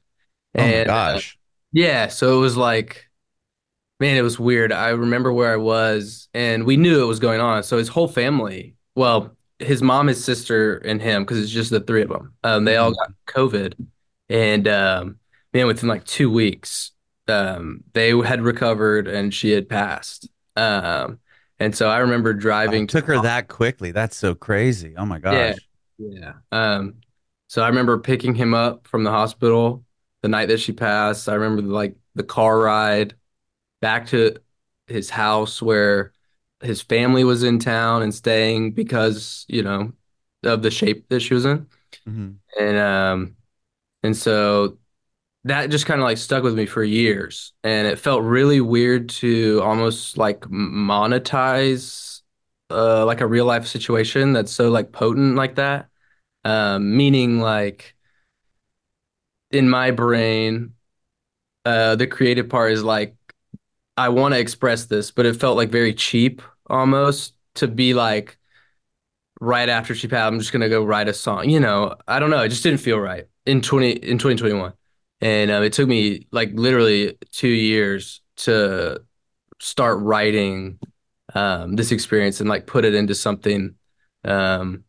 Oh 0.57 0.67
my 0.69 0.81
And 0.81 0.91
uh, 1.09 1.21
gosh. 1.21 1.39
Yeah, 1.75 2.07
so 2.07 2.39
it 2.39 2.41
was 2.41 2.57
like, 2.57 3.11
man, 3.99 4.17
it 4.17 4.23
was 4.23 4.39
weird. 4.39 4.73
I 4.73 4.91
remember 4.91 5.33
where 5.33 5.53
I 5.53 5.57
was, 5.57 6.29
and 6.33 6.65
we 6.65 6.77
knew 6.77 7.03
it 7.03 7.07
was 7.07 7.19
going 7.19 7.41
on. 7.41 7.65
So 7.65 7.79
his 7.79 7.89
whole 7.89 8.07
family, 8.07 8.77
well, 8.95 9.37
his 9.59 9.83
mom, 9.83 10.07
his 10.07 10.25
sister, 10.25 10.77
and 10.77 11.03
him, 11.03 11.25
because 11.25 11.41
it's 11.41 11.51
just 11.51 11.71
the 11.71 11.81
three 11.81 12.03
of 12.03 12.11
them. 12.11 12.33
Um, 12.45 12.65
they 12.65 12.77
all 12.77 12.93
got 12.93 13.11
COVID, 13.27 13.75
and 14.29 14.69
um, 14.69 15.19
man, 15.53 15.67
within 15.67 15.89
like 15.89 16.05
two 16.05 16.31
weeks, 16.31 16.93
um, 17.27 17.83
they 17.93 18.17
had 18.19 18.43
recovered, 18.43 19.09
and 19.09 19.35
she 19.35 19.51
had 19.51 19.69
passed. 19.69 20.29
Um, 20.55 21.19
and 21.59 21.75
so 21.75 21.89
I 21.89 21.99
remember 21.99 22.35
driving 22.35 22.87
to 22.87 23.01
took 23.01 23.07
her 23.07 23.21
that 23.23 23.49
quickly. 23.49 23.91
That's 23.91 24.17
so 24.17 24.37
crazy. 24.37 24.95
Oh 24.97 25.07
my 25.07 25.19
gosh. 25.19 25.57
Yeah. 25.99 26.35
Um, 26.53 26.97
so 27.49 27.63
I 27.63 27.69
remember 27.69 27.99
picking 27.99 28.37
him 28.37 28.55
up 28.55 28.87
from 28.87 29.03
the 29.03 29.11
hospital 29.11 29.85
the 30.25 30.29
night 30.31 30.47
that 30.47 30.59
she 30.59 30.73
passed. 30.73 31.29
I 31.29 31.35
remember 31.35 31.61
like 31.71 31.97
the 32.15 32.23
car 32.25 32.59
ride 32.59 33.15
back 33.83 34.07
to 34.09 34.37
his 34.87 35.11
house 35.11 35.61
where 35.61 36.13
his 36.63 36.81
family 36.81 37.25
was 37.25 37.43
in 37.43 37.59
town 37.59 38.03
and 38.03 38.15
staying 38.15 38.73
because, 38.73 39.45
you 39.49 39.63
know, 39.63 39.93
of 40.43 40.63
the 40.63 40.71
shape 40.71 41.09
that 41.11 41.21
she 41.21 41.35
was 41.35 41.45
in. 41.45 41.67
Mhm. 42.09 42.39
And 42.59 42.79
um 42.79 43.37
and 44.03 44.17
so 44.17 44.79
that 45.45 45.71
just 45.71 45.87
kind 45.87 46.01
of 46.01 46.05
like 46.05 46.19
stuck 46.19 46.43
with 46.43 46.55
me 46.55 46.67
for 46.67 46.83
years. 46.85 47.53
And 47.65 47.87
it 47.87 47.99
felt 47.99 48.23
really 48.25 48.61
weird 48.61 49.11
to 49.11 49.61
almost 49.63 50.19
like 50.19 50.41
monetize 50.43 52.23
uh 52.71 53.05
like 53.07 53.21
a 53.21 53.27
real 53.27 53.45
life 53.47 53.67
situation 53.67 54.33
that's 54.33 54.53
so 54.53 54.71
like 54.71 54.93
potent 54.93 55.37
like 55.37 55.57
that. 55.57 55.89
Um 56.45 56.97
meaning 56.97 57.41
like 57.41 57.94
in 59.55 59.69
my 59.71 59.91
brain 59.91 60.75
uh 61.65 61.97
the 61.97 62.07
creative 62.07 62.49
part 62.49 62.73
is 62.73 62.83
like 62.85 63.17
I 63.97 64.09
want 64.11 64.35
to 64.35 64.41
express 64.41 64.87
this, 64.87 65.11
but 65.13 65.27
it 65.27 65.37
felt 65.37 65.57
like 65.57 65.71
very 65.71 65.95
cheap 65.95 66.43
almost 66.69 67.35
to 67.57 67.69
be 67.69 67.95
like 67.95 68.39
right 69.41 69.69
after 69.69 69.95
she 69.95 70.09
passed, 70.09 70.33
I'm 70.33 70.39
just 70.39 70.53
gonna 70.53 70.69
go 70.69 70.85
write 70.85 71.09
a 71.09 71.15
song. 71.15 71.49
You 71.49 71.61
know, 71.61 71.95
I 72.09 72.19
don't 72.19 72.31
know. 72.31 72.43
It 72.43 72.49
just 72.49 72.63
didn't 72.63 72.81
feel 72.81 72.99
right 72.99 73.27
in 73.47 73.61
20 73.61 73.91
in 73.93 74.19
2021. 74.19 74.73
And 75.21 75.51
um, 75.51 75.63
it 75.63 75.73
took 75.73 75.89
me 75.89 76.27
like 76.33 76.51
literally 76.55 77.17
two 77.33 77.49
years 77.49 78.21
to 78.39 79.03
start 79.61 80.01
writing 80.01 80.79
um, 81.35 81.77
this 81.77 81.93
experience 81.93 82.41
and 82.41 82.49
like 82.49 82.67
put 82.67 82.85
it 82.85 82.95
into 82.95 83.15
something, 83.15 83.75
um, 84.25 84.85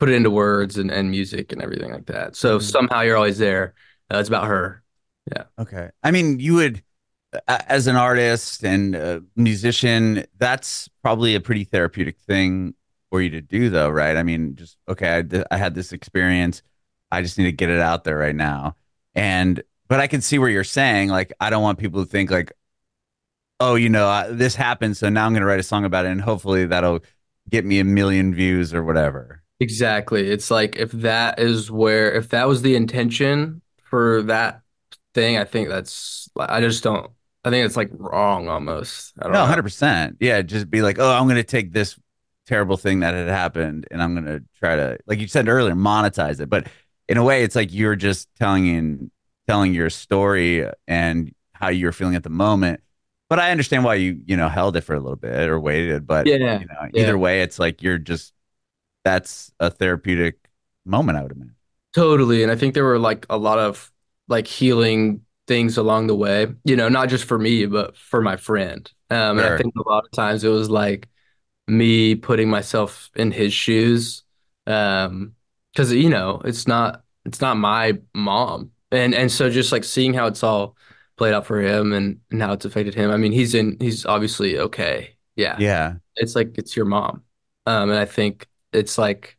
put 0.00 0.08
it 0.08 0.14
into 0.14 0.30
words 0.30 0.78
and, 0.78 0.90
and 0.90 1.10
music 1.10 1.52
and 1.52 1.62
everything 1.62 1.92
like 1.92 2.06
that. 2.06 2.36
So 2.36 2.58
Mhm. 2.58 2.62
somehow 2.62 3.02
you're 3.02 3.16
always 3.16 3.38
there. 3.38 3.74
Uh, 4.12 4.18
it's 4.18 4.28
about 4.28 4.46
her. 4.46 4.82
Yeah. 5.30 5.44
Okay. 5.58 5.90
I 6.02 6.10
mean, 6.10 6.40
you 6.40 6.54
would, 6.54 6.82
as 7.46 7.86
an 7.86 7.96
artist 7.96 8.64
and 8.64 8.94
a 8.94 9.22
musician, 9.36 10.24
that's 10.38 10.88
probably 11.02 11.34
a 11.34 11.40
pretty 11.40 11.64
therapeutic 11.64 12.18
thing 12.18 12.74
for 13.10 13.20
you 13.20 13.30
to 13.30 13.40
do, 13.40 13.68
though, 13.68 13.90
right? 13.90 14.16
I 14.16 14.22
mean, 14.22 14.56
just, 14.56 14.78
okay, 14.88 15.18
I, 15.18 15.44
I 15.50 15.56
had 15.58 15.74
this 15.74 15.92
experience. 15.92 16.62
I 17.10 17.22
just 17.22 17.36
need 17.38 17.44
to 17.44 17.52
get 17.52 17.70
it 17.70 17.80
out 17.80 18.04
there 18.04 18.16
right 18.16 18.34
now. 18.34 18.76
And, 19.14 19.62
but 19.88 20.00
I 20.00 20.06
can 20.06 20.20
see 20.20 20.38
where 20.38 20.48
you're 20.48 20.64
saying, 20.64 21.08
like, 21.08 21.32
I 21.40 21.50
don't 21.50 21.62
want 21.62 21.78
people 21.78 22.04
to 22.04 22.10
think, 22.10 22.30
like, 22.30 22.52
oh, 23.60 23.74
you 23.74 23.88
know, 23.88 24.08
uh, 24.08 24.28
this 24.30 24.54
happened. 24.54 24.96
So 24.96 25.08
now 25.08 25.26
I'm 25.26 25.32
going 25.32 25.40
to 25.40 25.46
write 25.46 25.60
a 25.60 25.64
song 25.64 25.84
about 25.84 26.06
it. 26.06 26.10
And 26.10 26.20
hopefully 26.20 26.64
that'll 26.66 27.00
get 27.50 27.64
me 27.64 27.78
a 27.78 27.84
million 27.84 28.34
views 28.34 28.72
or 28.72 28.84
whatever. 28.84 29.42
Exactly. 29.60 30.30
It's 30.30 30.50
like 30.50 30.76
if 30.76 30.92
that 30.92 31.38
is 31.38 31.70
where, 31.70 32.12
if 32.12 32.28
that 32.28 32.46
was 32.46 32.62
the 32.62 32.76
intention 32.76 33.60
for 33.88 34.22
that 34.24 34.62
thing, 35.14 35.36
I 35.38 35.44
think 35.44 35.68
that's, 35.68 36.28
I 36.38 36.60
just 36.60 36.82
don't, 36.82 37.10
I 37.44 37.50
think 37.50 37.64
it's 37.66 37.76
like 37.76 37.90
wrong 37.92 38.48
almost. 38.48 39.14
I 39.20 39.24
don't 39.24 39.32
No, 39.32 39.46
hundred 39.46 39.62
percent. 39.62 40.16
Yeah, 40.20 40.42
just 40.42 40.70
be 40.70 40.82
like, 40.82 40.98
oh, 40.98 41.10
I'm 41.10 41.28
gonna 41.28 41.42
take 41.42 41.72
this 41.72 41.98
terrible 42.46 42.76
thing 42.76 43.00
that 43.00 43.14
had 43.14 43.28
happened 43.28 43.86
and 43.90 44.02
I'm 44.02 44.14
going 44.14 44.24
to 44.24 44.42
try 44.58 44.74
to 44.74 44.98
like 45.06 45.20
you 45.20 45.28
said 45.28 45.48
earlier 45.48 45.74
monetize 45.74 46.40
it. 46.40 46.48
But 46.48 46.66
in 47.06 47.18
a 47.18 47.22
way 47.22 47.42
it's 47.42 47.54
like 47.54 47.74
you're 47.74 47.94
just 47.94 48.26
telling 48.40 48.66
in 48.66 49.10
telling 49.46 49.74
your 49.74 49.90
story 49.90 50.66
and 50.86 51.30
how 51.52 51.68
you're 51.68 51.92
feeling 51.92 52.14
at 52.16 52.22
the 52.22 52.30
moment. 52.30 52.80
But 53.28 53.38
I 53.38 53.50
understand 53.50 53.84
why 53.84 53.96
you, 53.96 54.22
you 54.24 54.34
know, 54.38 54.48
held 54.48 54.76
it 54.76 54.80
for 54.80 54.94
a 54.94 54.98
little 54.98 55.16
bit 55.16 55.50
or 55.50 55.60
waited, 55.60 56.06
but 56.06 56.26
Yeah. 56.26 56.60
you 56.60 56.66
know, 56.66 56.88
Yeah. 56.94 57.02
either 57.02 57.18
way 57.18 57.42
it's 57.42 57.58
like 57.58 57.82
you're 57.82 57.98
just 57.98 58.32
that's 59.04 59.52
a 59.60 59.70
therapeutic 59.70 60.36
moment 60.86 61.18
I 61.18 61.22
would 61.22 61.32
imagine. 61.32 61.54
Totally. 61.94 62.42
And 62.42 62.52
I 62.52 62.56
think 62.56 62.74
there 62.74 62.84
were 62.84 62.98
like 62.98 63.26
a 63.30 63.38
lot 63.38 63.58
of 63.58 63.90
like 64.28 64.46
healing 64.46 65.22
things 65.46 65.78
along 65.78 66.06
the 66.06 66.14
way, 66.14 66.46
you 66.64 66.76
know, 66.76 66.88
not 66.88 67.08
just 67.08 67.24
for 67.24 67.38
me, 67.38 67.66
but 67.66 67.96
for 67.96 68.20
my 68.20 68.36
friend. 68.36 68.90
Um, 69.10 69.38
and 69.38 69.46
I 69.46 69.56
think 69.56 69.74
a 69.76 69.88
lot 69.88 70.04
of 70.04 70.10
times 70.12 70.44
it 70.44 70.48
was 70.48 70.68
like 70.68 71.08
me 71.66 72.14
putting 72.14 72.50
myself 72.50 73.10
in 73.16 73.32
his 73.32 73.52
shoes. 73.52 74.24
Um, 74.66 75.34
because 75.72 75.92
you 75.92 76.10
know, 76.10 76.42
it's 76.44 76.66
not 76.66 77.04
it's 77.24 77.40
not 77.40 77.56
my 77.56 77.98
mom. 78.14 78.72
And 78.90 79.14
and 79.14 79.30
so 79.30 79.50
just 79.50 79.72
like 79.72 79.84
seeing 79.84 80.12
how 80.14 80.26
it's 80.26 80.42
all 80.42 80.76
played 81.16 81.34
out 81.34 81.46
for 81.46 81.60
him 81.60 81.92
and, 81.92 82.20
and 82.30 82.42
how 82.42 82.52
it's 82.52 82.64
affected 82.64 82.94
him. 82.94 83.10
I 83.10 83.16
mean, 83.16 83.32
he's 83.32 83.54
in 83.54 83.76
he's 83.80 84.04
obviously 84.04 84.58
okay. 84.58 85.16
Yeah. 85.36 85.56
Yeah. 85.58 85.94
It's 86.16 86.34
like 86.34 86.58
it's 86.58 86.76
your 86.76 86.86
mom. 86.86 87.22
Um, 87.66 87.90
and 87.90 87.98
I 87.98 88.06
think 88.06 88.46
it's 88.72 88.98
like 88.98 89.37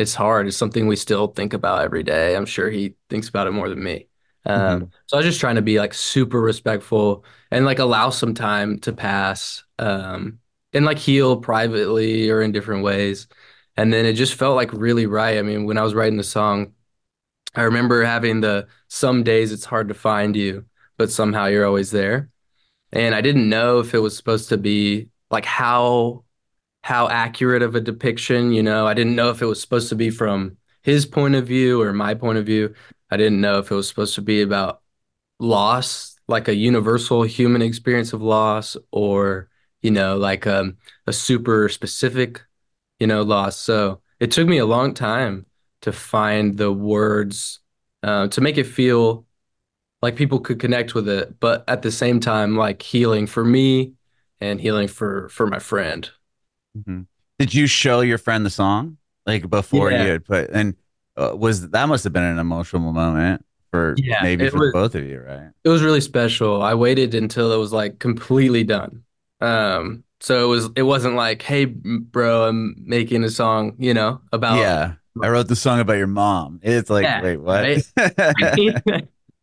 it's 0.00 0.14
hard. 0.14 0.46
It's 0.48 0.56
something 0.56 0.86
we 0.86 0.96
still 0.96 1.28
think 1.28 1.52
about 1.54 1.82
every 1.82 2.02
day. 2.02 2.36
I'm 2.36 2.46
sure 2.46 2.70
he 2.70 2.94
thinks 3.08 3.28
about 3.28 3.46
it 3.46 3.52
more 3.52 3.68
than 3.68 3.82
me. 3.82 4.08
Um, 4.46 4.90
so 5.06 5.16
I 5.16 5.18
was 5.18 5.26
just 5.26 5.40
trying 5.40 5.56
to 5.56 5.62
be 5.62 5.78
like 5.78 5.94
super 5.94 6.40
respectful 6.40 7.24
and 7.50 7.64
like 7.66 7.78
allow 7.78 8.10
some 8.10 8.34
time 8.34 8.78
to 8.80 8.92
pass, 8.92 9.64
um, 9.78 10.38
and 10.72 10.84
like 10.86 10.98
heal 10.98 11.36
privately 11.38 12.30
or 12.30 12.42
in 12.42 12.52
different 12.52 12.84
ways. 12.84 13.28
And 13.76 13.92
then 13.92 14.06
it 14.06 14.14
just 14.14 14.34
felt 14.34 14.56
like 14.56 14.72
really 14.72 15.06
right. 15.06 15.38
I 15.38 15.42
mean, 15.42 15.64
when 15.66 15.78
I 15.78 15.82
was 15.82 15.94
writing 15.94 16.16
the 16.16 16.24
song, 16.24 16.72
I 17.54 17.62
remember 17.62 18.04
having 18.04 18.40
the 18.40 18.68
some 18.88 19.24
days 19.24 19.52
it's 19.52 19.64
hard 19.64 19.88
to 19.88 19.94
find 19.94 20.36
you, 20.36 20.66
but 20.96 21.10
somehow 21.10 21.46
you're 21.46 21.66
always 21.66 21.90
there. 21.90 22.30
And 22.92 23.14
I 23.14 23.20
didn't 23.22 23.48
know 23.48 23.80
if 23.80 23.94
it 23.94 24.00
was 24.00 24.16
supposed 24.16 24.50
to 24.50 24.58
be 24.58 25.10
like 25.30 25.44
how 25.46 26.24
how 26.82 27.08
accurate 27.08 27.62
of 27.62 27.74
a 27.74 27.80
depiction, 27.80 28.52
you 28.52 28.62
know. 28.62 28.86
I 28.86 28.94
didn't 28.94 29.16
know 29.16 29.30
if 29.30 29.42
it 29.42 29.46
was 29.46 29.60
supposed 29.60 29.88
to 29.90 29.94
be 29.94 30.10
from 30.10 30.56
his 30.82 31.06
point 31.06 31.34
of 31.34 31.46
view 31.46 31.80
or 31.80 31.92
my 31.92 32.14
point 32.14 32.38
of 32.38 32.46
view. 32.46 32.74
I 33.10 33.16
didn't 33.16 33.40
know 33.40 33.58
if 33.58 33.70
it 33.70 33.74
was 33.74 33.88
supposed 33.88 34.14
to 34.14 34.22
be 34.22 34.42
about 34.42 34.80
loss, 35.38 36.16
like 36.28 36.48
a 36.48 36.54
universal 36.54 37.22
human 37.22 37.62
experience 37.62 38.12
of 38.12 38.22
loss, 38.22 38.76
or, 38.92 39.48
you 39.82 39.90
know, 39.90 40.16
like 40.16 40.46
um, 40.46 40.76
a 41.06 41.12
super 41.12 41.68
specific, 41.68 42.42
you 42.98 43.06
know, 43.06 43.22
loss. 43.22 43.56
So 43.56 44.00
it 44.20 44.30
took 44.30 44.48
me 44.48 44.58
a 44.58 44.66
long 44.66 44.94
time 44.94 45.46
to 45.82 45.92
find 45.92 46.56
the 46.56 46.72
words 46.72 47.60
uh, 48.02 48.28
to 48.28 48.40
make 48.40 48.58
it 48.58 48.64
feel 48.64 49.26
like 50.02 50.16
people 50.16 50.40
could 50.40 50.58
connect 50.58 50.94
with 50.94 51.08
it, 51.08 51.38
but 51.40 51.64
at 51.68 51.82
the 51.82 51.90
same 51.90 52.20
time, 52.20 52.56
like 52.56 52.80
healing 52.80 53.26
for 53.26 53.44
me 53.44 53.94
and 54.40 54.60
healing 54.60 54.88
for 54.88 55.28
for 55.28 55.46
my 55.46 55.58
friend. 55.58 56.10
Mhm. 56.76 57.06
Did 57.38 57.54
you 57.54 57.66
show 57.66 58.00
your 58.00 58.18
friend 58.18 58.44
the 58.44 58.50
song 58.50 58.98
like 59.26 59.48
before 59.48 59.90
Yeah. 59.90 60.04
you 60.04 60.10
had 60.10 60.24
put 60.24 60.50
and 60.50 60.74
uh, 61.16 61.34
was 61.36 61.68
that 61.70 61.86
must 61.88 62.04
have 62.04 62.12
been 62.12 62.22
an 62.22 62.38
emotional 62.38 62.92
moment 62.92 63.44
for 63.70 63.94
Yeah, 63.98 64.22
maybe 64.22 64.48
for 64.48 64.58
was- 64.58 64.72
both 64.72 64.94
of 64.94 65.04
you, 65.04 65.20
right? 65.20 65.50
It 65.64 65.68
was 65.68 65.82
really 65.82 66.00
special. 66.00 66.62
I 66.62 66.74
waited 66.74 67.14
until 67.14 67.52
it 67.52 67.56
was 67.58 67.72
like 67.72 67.98
completely 67.98 68.64
done. 68.64 69.04
Um, 69.40 70.04
so 70.20 70.44
it 70.44 70.48
was 70.48 70.68
it 70.76 70.82
wasn't 70.82 71.14
like, 71.16 71.42
hey, 71.42 71.64
bro, 71.66 72.48
I'm 72.48 72.74
making 72.78 73.24
a 73.24 73.30
song, 73.30 73.74
you 73.78 73.94
know, 73.94 74.20
about 74.32 74.56
yeah, 74.56 74.94
I 75.22 75.28
wrote 75.28 75.48
the 75.48 75.56
song 75.56 75.80
about 75.80 75.94
your 75.98 76.06
mom. 76.06 76.60
It's 76.62 76.90
like, 76.90 77.04
Yeah, 77.04 77.22
wait, 77.22 77.36
what? 77.38 77.62
right? 77.62 77.82
uh, 77.96 79.00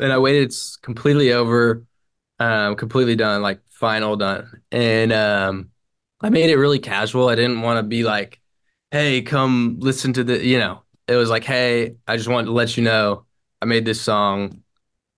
and 0.00 0.12
I 0.12 0.18
waited. 0.18 0.44
It's 0.44 0.76
completely 0.76 1.32
over, 1.32 1.84
um, 2.38 2.76
completely 2.76 3.16
done, 3.16 3.42
like 3.42 3.60
final 3.70 4.16
done. 4.16 4.62
And 4.72 5.12
um, 5.12 5.70
I 6.22 6.30
made 6.30 6.50
it 6.50 6.56
really 6.56 6.78
casual. 6.78 7.28
I 7.28 7.34
didn't 7.34 7.62
want 7.62 7.78
to 7.78 7.82
be 7.82 8.04
like, 8.04 8.40
"Hey, 8.90 9.22
come 9.22 9.76
listen 9.80 10.12
to 10.14 10.24
the," 10.24 10.44
you 10.44 10.58
know. 10.58 10.82
It 11.08 11.16
was 11.16 11.30
like, 11.30 11.44
"Hey, 11.44 11.96
I 12.06 12.16
just 12.16 12.28
wanted 12.28 12.46
to 12.46 12.52
let 12.52 12.76
you 12.76 12.82
know 12.84 13.26
I 13.62 13.64
made 13.66 13.84
this 13.84 14.00
song." 14.00 14.62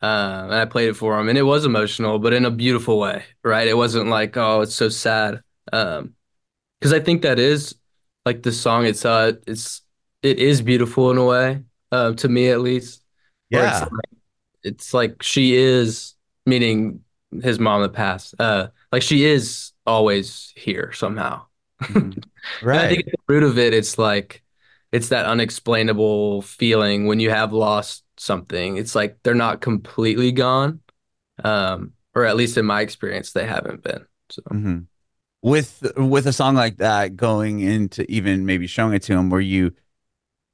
Uh, 0.02 0.42
and 0.44 0.54
I 0.54 0.64
played 0.66 0.90
it 0.90 0.94
for 0.96 1.18
him, 1.20 1.28
and 1.28 1.38
it 1.38 1.42
was 1.44 1.64
emotional, 1.66 2.18
but 2.18 2.32
in 2.34 2.44
a 2.46 2.50
beautiful 2.50 2.98
way, 3.00 3.24
right? 3.44 3.68
It 3.68 3.76
wasn't 3.76 4.08
like, 4.10 4.36
"Oh, 4.36 4.62
it's 4.62 4.74
so 4.74 4.88
sad," 4.88 5.42
um, 5.72 6.14
because 6.80 6.92
I 6.92 7.00
think 7.00 7.22
that 7.22 7.38
is 7.38 7.74
like 8.26 8.42
the 8.42 8.52
song. 8.52 8.86
It's 8.86 9.04
uh, 9.04 9.34
it's 9.46 9.82
it 10.22 10.38
is 10.38 10.62
beautiful 10.62 11.10
in 11.10 11.18
a 11.18 11.24
way, 11.24 11.62
uh, 11.92 12.14
to 12.14 12.28
me 12.28 12.48
at 12.50 12.60
least. 12.60 13.02
Where 13.50 13.66
it's 13.66 13.82
yeah, 13.82 13.88
like, 13.90 14.20
it's 14.64 14.94
like 14.94 15.22
she 15.22 15.54
is, 15.56 16.14
meaning 16.46 17.00
his 17.42 17.58
mom 17.58 17.82
that 17.82 17.92
passed. 17.94 18.34
Uh, 18.38 18.68
like 18.92 19.02
she 19.02 19.24
is 19.24 19.71
always 19.86 20.52
here 20.56 20.92
somehow. 20.92 21.46
Mhm. 21.82 22.22
And 22.72 22.80
I 22.80 22.88
think 22.88 23.00
at 23.06 23.12
the 23.12 23.34
root 23.34 23.42
of 23.44 23.58
it, 23.58 23.72
it's 23.72 23.98
like 23.98 24.42
it's 24.90 25.08
that 25.10 25.26
unexplainable 25.26 26.42
feeling 26.42 27.06
when 27.06 27.20
you 27.20 27.30
have 27.30 27.52
lost 27.52 28.04
something. 28.16 28.76
It's 28.76 28.94
like 28.94 29.18
they're 29.22 29.34
not 29.34 29.60
completely 29.60 30.32
gone, 30.32 30.80
um, 31.44 31.92
or 32.14 32.24
at 32.24 32.36
least 32.36 32.58
in 32.58 32.66
my 32.66 32.80
experience, 32.80 33.32
they 33.32 33.46
haven't 33.46 33.82
been. 33.82 34.06
So 34.30 34.42
Mhm. 34.50 34.86
With 35.42 35.92
with 35.96 36.26
a 36.26 36.32
song 36.32 36.54
like 36.54 36.76
that, 36.78 37.16
going 37.16 37.60
into 37.60 38.10
even 38.10 38.46
maybe 38.46 38.66
showing 38.66 38.94
it 38.94 39.02
to 39.04 39.14
him, 39.14 39.30
were 39.30 39.40
you? 39.40 39.72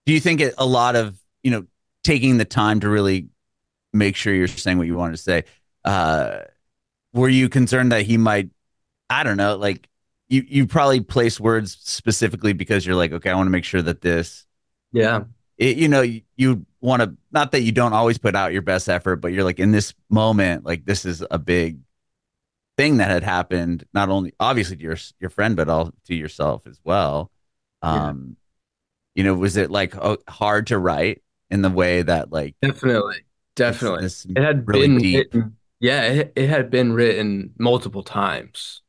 Do 0.06 0.12
you 0.12 0.20
think 0.20 0.40
it, 0.40 0.54
a 0.58 0.66
lot 0.66 0.96
of 0.96 1.18
you 1.42 1.50
know 1.50 1.66
taking 2.04 2.38
the 2.38 2.44
time 2.44 2.80
to 2.80 2.88
really 2.88 3.28
make 3.92 4.16
sure 4.16 4.34
you're 4.34 4.48
saying 4.48 4.78
what 4.78 4.86
you 4.86 4.96
wanted 4.96 5.16
to 5.16 5.22
say? 5.22 5.44
Uh, 5.84 6.40
were 7.12 7.28
you 7.28 7.48
concerned 7.48 7.92
that 7.92 8.02
he 8.02 8.16
might? 8.16 8.50
I 9.10 9.22
don't 9.22 9.36
know, 9.36 9.56
like 9.56 9.88
you 10.28 10.44
you 10.46 10.66
probably 10.66 11.00
place 11.00 11.40
words 11.40 11.78
specifically 11.80 12.52
because 12.52 12.86
you're 12.86 12.96
like, 12.96 13.12
okay, 13.12 13.30
I 13.30 13.34
want 13.34 13.46
to 13.46 13.50
make 13.50 13.64
sure 13.64 13.82
that 13.82 14.00
this, 14.00 14.46
yeah, 14.92 15.24
it, 15.56 15.76
you 15.76 15.88
know, 15.88 16.02
you, 16.02 16.22
you 16.36 16.66
want 16.80 17.02
to 17.02 17.16
not 17.32 17.52
that 17.52 17.62
you 17.62 17.72
don't 17.72 17.92
always 17.92 18.18
put 18.18 18.36
out 18.36 18.52
your 18.52 18.62
best 18.62 18.88
effort, 18.88 19.16
but 19.16 19.32
you're 19.32 19.44
like 19.44 19.58
in 19.58 19.72
this 19.72 19.94
moment, 20.10 20.64
like 20.64 20.84
this 20.84 21.04
is 21.04 21.24
a 21.30 21.38
big 21.38 21.78
thing 22.76 22.98
that 22.98 23.10
had 23.10 23.24
happened, 23.24 23.84
not 23.92 24.08
only 24.08 24.32
obviously 24.38 24.76
to 24.76 24.82
your 24.82 24.96
your 25.20 25.30
friend, 25.30 25.56
but 25.56 25.68
all 25.68 25.92
to 26.06 26.14
yourself 26.14 26.66
as 26.66 26.80
well. 26.84 27.30
Yeah. 27.82 28.08
Um, 28.08 28.36
you 29.14 29.24
know, 29.24 29.34
was 29.34 29.56
it 29.56 29.70
like 29.70 29.96
oh, 29.96 30.18
hard 30.28 30.68
to 30.68 30.78
write 30.78 31.22
in 31.50 31.62
the 31.62 31.70
way 31.70 32.02
that 32.02 32.30
like 32.30 32.54
definitely, 32.62 33.24
definitely. 33.56 34.06
It 34.06 34.42
had 34.42 34.68
really 34.68 34.86
been 34.88 34.98
deep? 34.98 35.34
written, 35.34 35.56
yeah, 35.80 36.02
it, 36.02 36.32
it 36.36 36.48
had 36.48 36.70
been 36.70 36.92
written 36.92 37.52
multiple 37.58 38.02
times, 38.02 38.82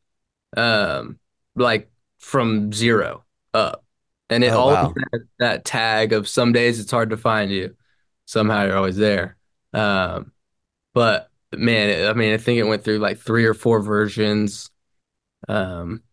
um, 0.57 1.19
like 1.55 1.91
from 2.19 2.71
zero 2.73 3.25
up, 3.53 3.85
and 4.29 4.43
it 4.43 4.53
Oh, 4.53 4.59
always 4.59 4.79
wow. 4.79 4.99
had 5.13 5.21
that 5.39 5.65
tag 5.65 6.13
of 6.13 6.27
some 6.27 6.53
days 6.53 6.79
it's 6.79 6.91
hard 6.91 7.11
to 7.11 7.17
find 7.17 7.51
you, 7.51 7.75
somehow 8.25 8.65
you're 8.65 8.77
always 8.77 8.97
there. 8.97 9.37
Um, 9.73 10.31
but 10.93 11.29
man, 11.53 12.09
I 12.09 12.13
mean, 12.13 12.33
I 12.33 12.37
think 12.37 12.59
it 12.59 12.63
went 12.65 12.83
through 12.83 12.99
like 12.99 13.19
three 13.19 13.45
or 13.45 13.53
four 13.53 13.81
versions. 13.81 14.69
Um, 15.47 16.03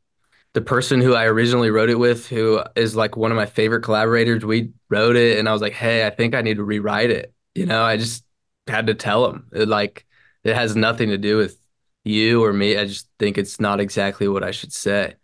the 0.54 0.60
person 0.62 1.00
who 1.00 1.14
I 1.14 1.26
originally 1.26 1.70
wrote 1.70 1.90
it 1.90 1.98
with, 1.98 2.28
who 2.28 2.62
is 2.76 2.96
like 2.96 3.16
one 3.16 3.30
of 3.32 3.36
my 3.36 3.46
favorite 3.46 3.82
collaborators, 3.82 4.44
we 4.44 4.72
wrote 4.90 5.16
it, 5.16 5.38
and 5.38 5.48
I 5.48 5.52
was 5.52 5.62
like, 5.62 5.74
"Hey, 5.74 6.06
I 6.06 6.10
think 6.10 6.34
I 6.34 6.42
need 6.42 6.56
to 6.58 6.64
rewrite 6.64 7.10
it." 7.10 7.34
You 7.54 7.66
know, 7.66 7.82
I 7.84 7.96
just 7.98 8.24
had 8.68 8.88
to 8.88 8.94
tell 8.94 9.28
him. 9.30 9.48
It, 9.54 9.68
like, 9.68 10.06
it 10.44 10.54
has 10.56 10.76
nothing 10.76 11.10
to 11.10 11.18
do 11.18 11.36
with 11.38 11.58
you 12.06 12.44
or 12.44 12.52
me. 12.52 12.76
I 12.78 12.86
just 12.86 13.08
think 13.18 13.38
it's 13.38 13.60
not 13.60 13.80
exactly 13.80 14.28
what 14.28 14.44
I 14.44 14.50
should 14.52 14.72
say, 14.72 15.14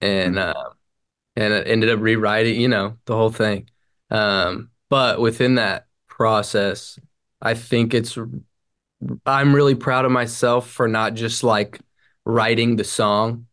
and 0.00 0.38
Mm. 0.38 0.40
uh, 0.40 0.54
and 1.36 1.54
I 1.54 1.60
ended 1.62 1.90
up 1.90 2.00
rewriting, 2.00 2.60
you 2.60 2.68
know, 2.68 2.98
the 3.06 3.16
whole 3.16 3.30
thing. 3.30 3.70
Um, 4.10 4.70
but 4.90 5.20
within 5.20 5.56
that 5.56 5.86
process, 6.08 6.98
I 7.42 7.54
think 7.54 7.94
it's 7.94 8.18
I'm 9.26 9.54
really 9.54 9.74
proud 9.74 10.04
of 10.04 10.12
myself 10.12 10.68
for 10.70 10.86
not 10.88 11.14
just 11.14 11.42
like 11.42 11.80
writing 12.24 12.76
the 12.76 12.84
song 12.84 13.46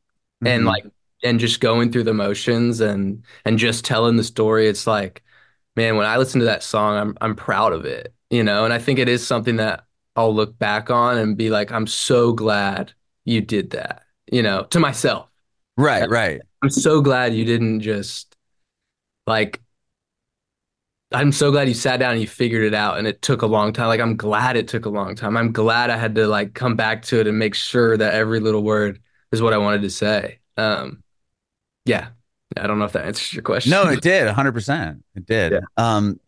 and 0.43 0.65
Mhm. 0.65 0.67
like 0.67 0.85
and 1.23 1.39
just 1.39 1.59
going 1.61 1.91
through 1.91 2.03
the 2.03 2.13
motions 2.13 2.81
and 2.81 3.23
and 3.45 3.57
just 3.57 3.85
telling 3.85 4.17
the 4.17 4.23
story 4.23 4.67
it's 4.67 4.85
like 4.87 5.23
man 5.75 5.95
when 5.97 6.05
I 6.05 6.17
listen 6.17 6.39
to 6.41 6.45
that 6.47 6.63
song 6.63 6.97
I'm 6.97 7.17
I'm 7.21 7.35
proud 7.35 7.73
of 7.73 7.85
it 7.85 8.13
you 8.29 8.43
know 8.43 8.65
and 8.65 8.73
I 8.73 8.79
think 8.79 8.99
it 8.99 9.09
is 9.09 9.25
something 9.25 9.55
that 9.57 9.85
I'll 10.17 10.33
look 10.35 10.57
back 10.59 10.89
on 10.89 11.17
and 11.17 11.37
be 11.37 11.49
like 11.49 11.71
I'm 11.71 11.87
so 11.87 12.33
glad 12.33 12.93
you 13.25 13.41
did 13.41 13.71
that 13.71 14.03
you 14.31 14.43
know 14.43 14.63
to 14.71 14.79
myself 14.79 15.29
right, 15.77 16.09
right. 16.09 16.41
I'm 16.63 16.69
so 16.69 17.01
glad 17.01 17.33
you 17.35 17.45
didn't 17.45 17.81
just 17.81 18.35
like 19.27 19.61
I'm 21.13 21.31
so 21.31 21.51
glad 21.51 21.69
you 21.69 21.73
sat 21.73 21.97
down 21.99 22.13
and 22.13 22.21
you 22.21 22.27
figured 22.27 22.65
it 22.65 22.73
out 22.73 22.97
and 22.97 23.07
it 23.07 23.21
took 23.21 23.41
a 23.41 23.47
long 23.47 23.71
time 23.71 23.87
like 23.87 24.01
I'm 24.01 24.17
glad 24.17 24.57
it 24.57 24.67
took 24.67 24.85
a 24.85 24.89
long 24.89 25.15
time 25.15 25.37
I'm 25.37 25.53
glad 25.53 25.89
I 25.89 25.97
had 25.97 26.15
to 26.15 26.27
like 26.27 26.53
come 26.53 26.75
back 26.75 27.03
to 27.03 27.19
it 27.19 27.27
and 27.27 27.39
make 27.39 27.55
sure 27.55 27.95
that 27.95 28.13
every 28.13 28.39
little 28.41 28.63
word 28.63 28.99
is 29.31 29.41
what 29.41 29.53
I 29.53 29.57
wanted 29.57 29.83
to 29.83 29.89
say 29.89 30.39
um 30.57 31.03
Yeah. 31.85 32.09
I 32.55 32.65
don't 32.65 32.79
know 32.79 32.85
if 32.85 32.93
that 32.93 33.05
answers 33.05 33.33
your 33.33 33.43
question. 33.43 33.71
No, 33.71 33.87
it 33.87 34.01
did. 34.01 34.27
100%. 34.27 35.03
It 35.15 35.25
did. 35.25 35.51
Yeah. 35.51 35.59
Um, 35.75 36.19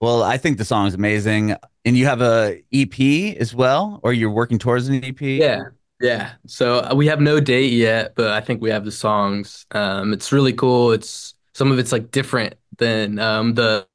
well, 0.00 0.22
I 0.22 0.36
think 0.36 0.58
the 0.58 0.64
song 0.64 0.86
is 0.88 0.94
amazing. 0.94 1.54
And 1.84 1.96
you 1.96 2.06
have 2.06 2.20
a 2.22 2.62
EP 2.72 3.36
as 3.38 3.54
well, 3.54 3.98
or 4.02 4.12
you're 4.12 4.30
working 4.30 4.58
towards 4.58 4.88
an 4.88 5.02
EP? 5.04 5.20
Yeah. 5.20 5.60
Yeah. 6.00 6.32
So 6.46 6.78
uh, 6.80 6.94
we 6.94 7.06
have 7.06 7.20
no 7.20 7.40
date 7.40 7.72
yet, 7.72 8.14
but 8.16 8.30
I 8.30 8.40
think 8.40 8.60
we 8.60 8.70
have 8.70 8.84
the 8.84 8.92
songs. 8.92 9.66
Um, 9.72 10.12
it's 10.12 10.32
really 10.32 10.52
cool. 10.52 10.92
It's 10.92 11.34
some 11.54 11.70
of 11.72 11.78
it's 11.78 11.92
like 11.92 12.10
different 12.10 12.54
than 12.78 13.18
um 13.18 13.54
the 13.54 13.86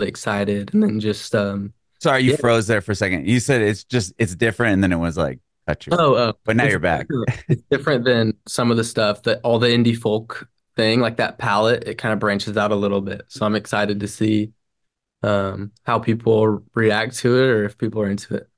excited 0.00 0.72
and 0.74 0.82
then 0.82 1.00
just 1.00 1.34
um 1.34 1.72
Sorry, 2.00 2.22
you 2.22 2.30
Yeah. 2.30 2.36
froze 2.36 2.68
there 2.68 2.80
for 2.80 2.92
a 2.92 2.94
second. 2.94 3.26
You 3.26 3.40
said 3.40 3.60
it's 3.60 3.82
just 3.82 4.12
it's 4.18 4.36
different, 4.36 4.74
and 4.74 4.82
then 4.84 4.92
it 4.92 4.98
was 4.98 5.16
like 5.16 5.40
cut 5.66 5.84
your. 5.86 5.98
oh, 5.98 6.14
oh 6.16 6.32
But 6.44 6.54
now 6.54 6.66
you're 6.68 6.78
back. 6.78 7.08
It's 7.48 7.62
different 7.70 8.04
than 8.04 8.34
some 8.46 8.70
of 8.70 8.76
the 8.76 8.84
stuff 8.84 9.24
that 9.24 9.40
all 9.42 9.58
the 9.58 9.66
indie 9.66 9.96
folk 9.96 10.48
thing, 10.78 11.00
like 11.00 11.18
that 11.18 11.38
palette, 11.38 11.84
it 11.88 11.96
kind 11.96 12.14
of 12.14 12.20
branches 12.20 12.56
out 12.56 12.72
a 12.72 12.76
little 12.76 13.02
bit. 13.02 13.24
So 13.28 13.44
I'm 13.44 13.56
excited 13.56 14.00
to 14.00 14.08
see 14.08 14.52
um 15.24 15.72
how 15.84 15.98
people 15.98 16.64
react 16.74 17.16
to 17.18 17.36
it 17.42 17.48
or 17.50 17.64
if 17.64 17.78
people 17.78 18.02
are 18.02 18.10
into 18.10 18.36
it. 18.36 18.48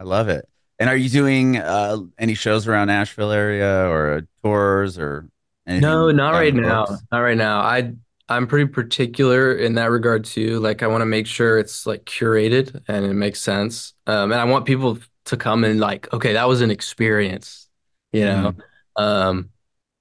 I 0.00 0.04
love 0.04 0.28
it. 0.28 0.48
And 0.78 0.88
are 0.88 0.96
you 0.96 1.08
doing 1.08 1.56
uh, 1.56 1.98
any 2.18 2.34
shows 2.34 2.68
around 2.68 2.86
Nashville 2.88 3.32
area 3.32 3.88
or 3.88 4.22
tours 4.44 4.98
or 4.98 5.28
anything? 5.66 5.82
No, 5.90 6.10
not 6.10 6.32
right 6.32 6.54
now. 6.54 6.98
Not 7.12 7.20
right 7.20 7.36
now. 7.36 7.60
I 7.60 7.94
I'm 8.28 8.46
pretty 8.46 8.70
particular 8.70 9.54
in 9.56 9.74
that 9.74 9.90
regard 9.90 10.24
too. 10.24 10.60
Like 10.60 10.82
I 10.82 10.86
want 10.88 11.02
to 11.02 11.06
make 11.06 11.26
sure 11.26 11.58
it's 11.58 11.86
like 11.86 12.04
curated 12.04 12.82
and 12.88 13.04
it 13.06 13.14
makes 13.14 13.40
sense. 13.40 13.94
Um, 14.06 14.32
and 14.32 14.40
I 14.40 14.44
want 14.44 14.66
people 14.66 14.98
to 15.26 15.36
come 15.36 15.64
and 15.64 15.78
like, 15.80 16.12
okay, 16.12 16.32
that 16.34 16.48
was 16.48 16.60
an 16.60 16.70
experience, 16.70 17.68
you 18.12 18.24
know. 18.24 18.54
Um, 18.96 19.50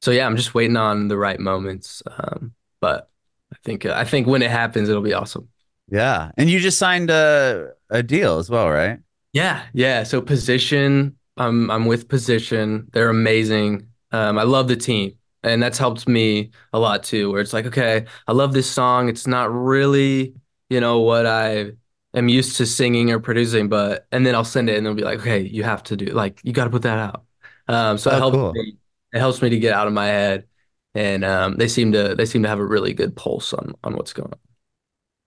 so 0.08 0.12
yeah, 0.12 0.26
I'm 0.26 0.38
just 0.38 0.54
waiting 0.54 0.78
on 0.78 1.08
the 1.08 1.18
right 1.18 1.40
moments. 1.40 2.02
Um, 2.18 2.54
but 2.80 3.10
I 3.54 3.58
think 3.64 3.86
I 3.86 4.06
think 4.06 4.28
when 4.28 4.42
it 4.42 4.52
happens, 4.52 4.90
it'll 4.90 5.02
be 5.02 5.14
awesome. 5.14 5.50
Yeah, 5.90 6.32
and 6.38 6.50
you 6.50 6.60
just 6.60 6.78
signed 6.78 7.10
a 7.10 7.74
a 7.90 8.04
deal 8.04 8.38
as 8.40 8.50
well, 8.50 8.70
right? 8.70 9.00
Yeah, 9.34 9.68
yeah. 9.74 10.04
So 10.04 10.22
position, 10.22 11.18
I'm 11.38 11.70
I'm 11.70 11.86
with 11.86 12.08
position. 12.08 12.90
They're 12.94 13.10
amazing. 13.10 13.90
Um, 14.12 14.38
I 14.38 14.44
love 14.44 14.68
the 14.68 14.76
team, 14.76 15.18
and 15.44 15.62
that's 15.62 15.78
helped 15.78 16.08
me 16.08 16.52
a 16.74 16.80
lot 16.80 17.04
too. 17.04 17.32
Where 17.32 17.42
it's 17.42 17.54
like, 17.54 17.66
okay, 17.68 18.06
I 18.28 18.32
love 18.32 18.54
this 18.54 18.70
song. 18.72 19.10
It's 19.10 19.28
not 19.28 19.52
really, 19.52 20.34
you 20.70 20.80
know, 20.80 21.00
what 21.02 21.26
I 21.26 21.74
am 22.16 22.30
used 22.30 22.58
to 22.58 22.66
singing 22.66 23.12
or 23.12 23.20
producing, 23.20 23.70
but 23.70 24.08
and 24.12 24.26
then 24.26 24.34
I'll 24.36 24.46
send 24.46 24.70
it, 24.70 24.78
and 24.78 24.86
they'll 24.86 24.94
be 24.96 25.04
like, 25.04 25.20
okay, 25.20 25.42
you 25.42 25.64
have 25.64 25.84
to 25.84 25.96
do 25.98 26.06
like 26.08 26.42
you 26.44 26.54
got 26.54 26.66
to 26.66 26.70
put 26.72 26.84
that 26.84 26.98
out. 27.00 27.26
Um, 27.68 27.98
so 27.98 28.12
it 28.12 28.16
Oh, 28.16 28.22
helps 28.22 28.40
cool. 28.42 28.54
me. 28.54 28.77
It 29.14 29.20
helps 29.20 29.42
me 29.42 29.50
to 29.50 29.60
get 29.60 29.74
out 29.74 29.88
of 29.88 29.94
my 29.94 30.08
head, 30.08 30.48
and 30.96 31.24
um, 31.26 31.56
they 31.58 31.68
seem 31.68 31.92
to 31.94 32.16
they 32.16 32.26
seem 32.26 32.44
to 32.44 32.50
have 32.50 32.60
a 32.60 32.66
really 32.66 32.94
good 32.94 33.16
pulse 33.16 33.54
on 33.54 33.74
on 33.84 33.96
what's 33.96 34.14
going 34.14 34.32
on. 34.34 34.40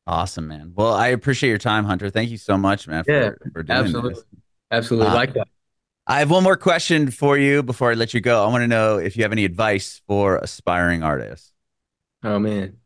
Awesome, 0.06 0.48
man. 0.48 0.72
Well, 0.74 0.92
I 0.92 1.08
appreciate 1.08 1.50
your 1.50 1.58
time, 1.58 1.84
Hunter. 1.84 2.10
Thank 2.10 2.30
you 2.30 2.36
so 2.38 2.56
much, 2.58 2.88
man, 2.88 3.04
for, 3.04 3.22
Yeah, 3.22 3.30
for 3.52 3.62
doing 3.62 3.94
Absolutely, 3.94 4.14
this. 4.14 4.24
absolutely 4.70 5.10
Uh, 5.10 5.18
like 5.18 5.34
that. 5.34 5.48
I 6.06 6.20
have 6.20 6.30
one 6.30 6.44
more 6.44 6.56
question 6.56 7.10
for 7.10 7.38
you 7.38 7.62
before 7.62 7.92
I 7.92 7.94
let 7.94 8.14
you 8.14 8.20
go. 8.20 8.44
I 8.44 8.48
want 8.48 8.62
to 8.62 8.68
know 8.68 8.98
if 8.98 9.16
you 9.16 9.24
have 9.24 9.32
any 9.32 9.44
advice 9.44 10.02
for 10.08 10.38
aspiring 10.38 11.02
artists. 11.02 11.52
Oh 12.22 12.38
man. 12.38 12.80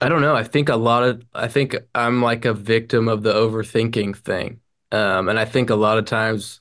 I 0.00 0.08
don't 0.08 0.20
know. 0.22 0.34
I 0.36 0.44
think 0.44 0.68
a 0.68 0.76
lot 0.76 1.02
of 1.02 1.22
I 1.34 1.48
think 1.48 1.74
I'm 1.94 2.22
like 2.22 2.44
a 2.44 2.54
victim 2.54 3.08
of 3.08 3.22
the 3.22 3.32
overthinking 3.32 4.16
thing. 4.16 4.60
Um, 4.92 5.28
and 5.28 5.38
I 5.38 5.44
think 5.44 5.70
a 5.70 5.74
lot 5.74 5.98
of 5.98 6.04
times 6.06 6.60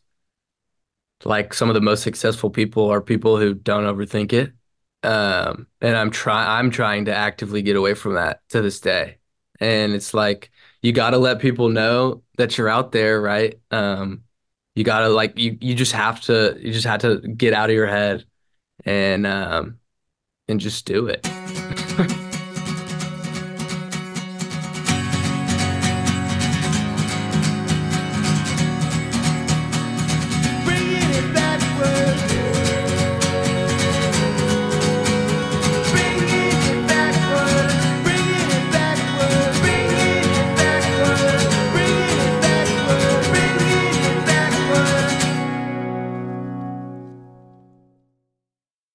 like 1.26 1.54
some 1.54 1.70
of 1.70 1.74
the 1.74 1.82
most 1.82 2.04
successful 2.04 2.50
people 2.50 2.92
are 2.92 3.02
people 3.02 3.38
who 3.38 3.54
don't 3.54 3.84
overthink 3.84 4.34
it. 4.34 4.54
Um, 5.04 5.68
and 5.82 5.96
I'm 5.96 6.12
try 6.12 6.60
I'm 6.60 6.72
trying 6.72 7.06
to 7.06 7.16
actively 7.16 7.62
get 7.62 7.76
away 7.76 7.94
from 7.94 8.16
that 8.16 8.42
to 8.50 8.62
this 8.62 8.80
day. 8.80 9.18
And 9.60 9.94
it's 9.94 10.14
like 10.14 10.52
you 10.82 10.92
got 10.92 11.12
to 11.12 11.18
let 11.18 11.40
people 11.40 11.70
know 11.70 12.24
that 12.38 12.58
you're 12.58 12.70
out 12.70 12.92
there, 12.92 13.22
right? 13.22 13.60
Um, 13.72 14.24
you 14.76 14.84
got 14.84 15.00
to 15.00 15.10
like 15.10 15.38
you 15.38 15.58
you 15.60 15.76
just 15.76 15.94
have 15.94 16.22
to 16.22 16.58
you 16.60 16.72
just 16.72 16.86
have 16.86 17.02
to 17.02 17.20
get 17.20 17.54
out 17.54 17.70
of 17.70 17.76
your 17.76 17.88
head 17.88 18.26
and 18.86 19.26
um 19.26 19.80
and 20.48 20.60
just 20.60 20.86
do 20.86 21.08
it. 21.08 21.28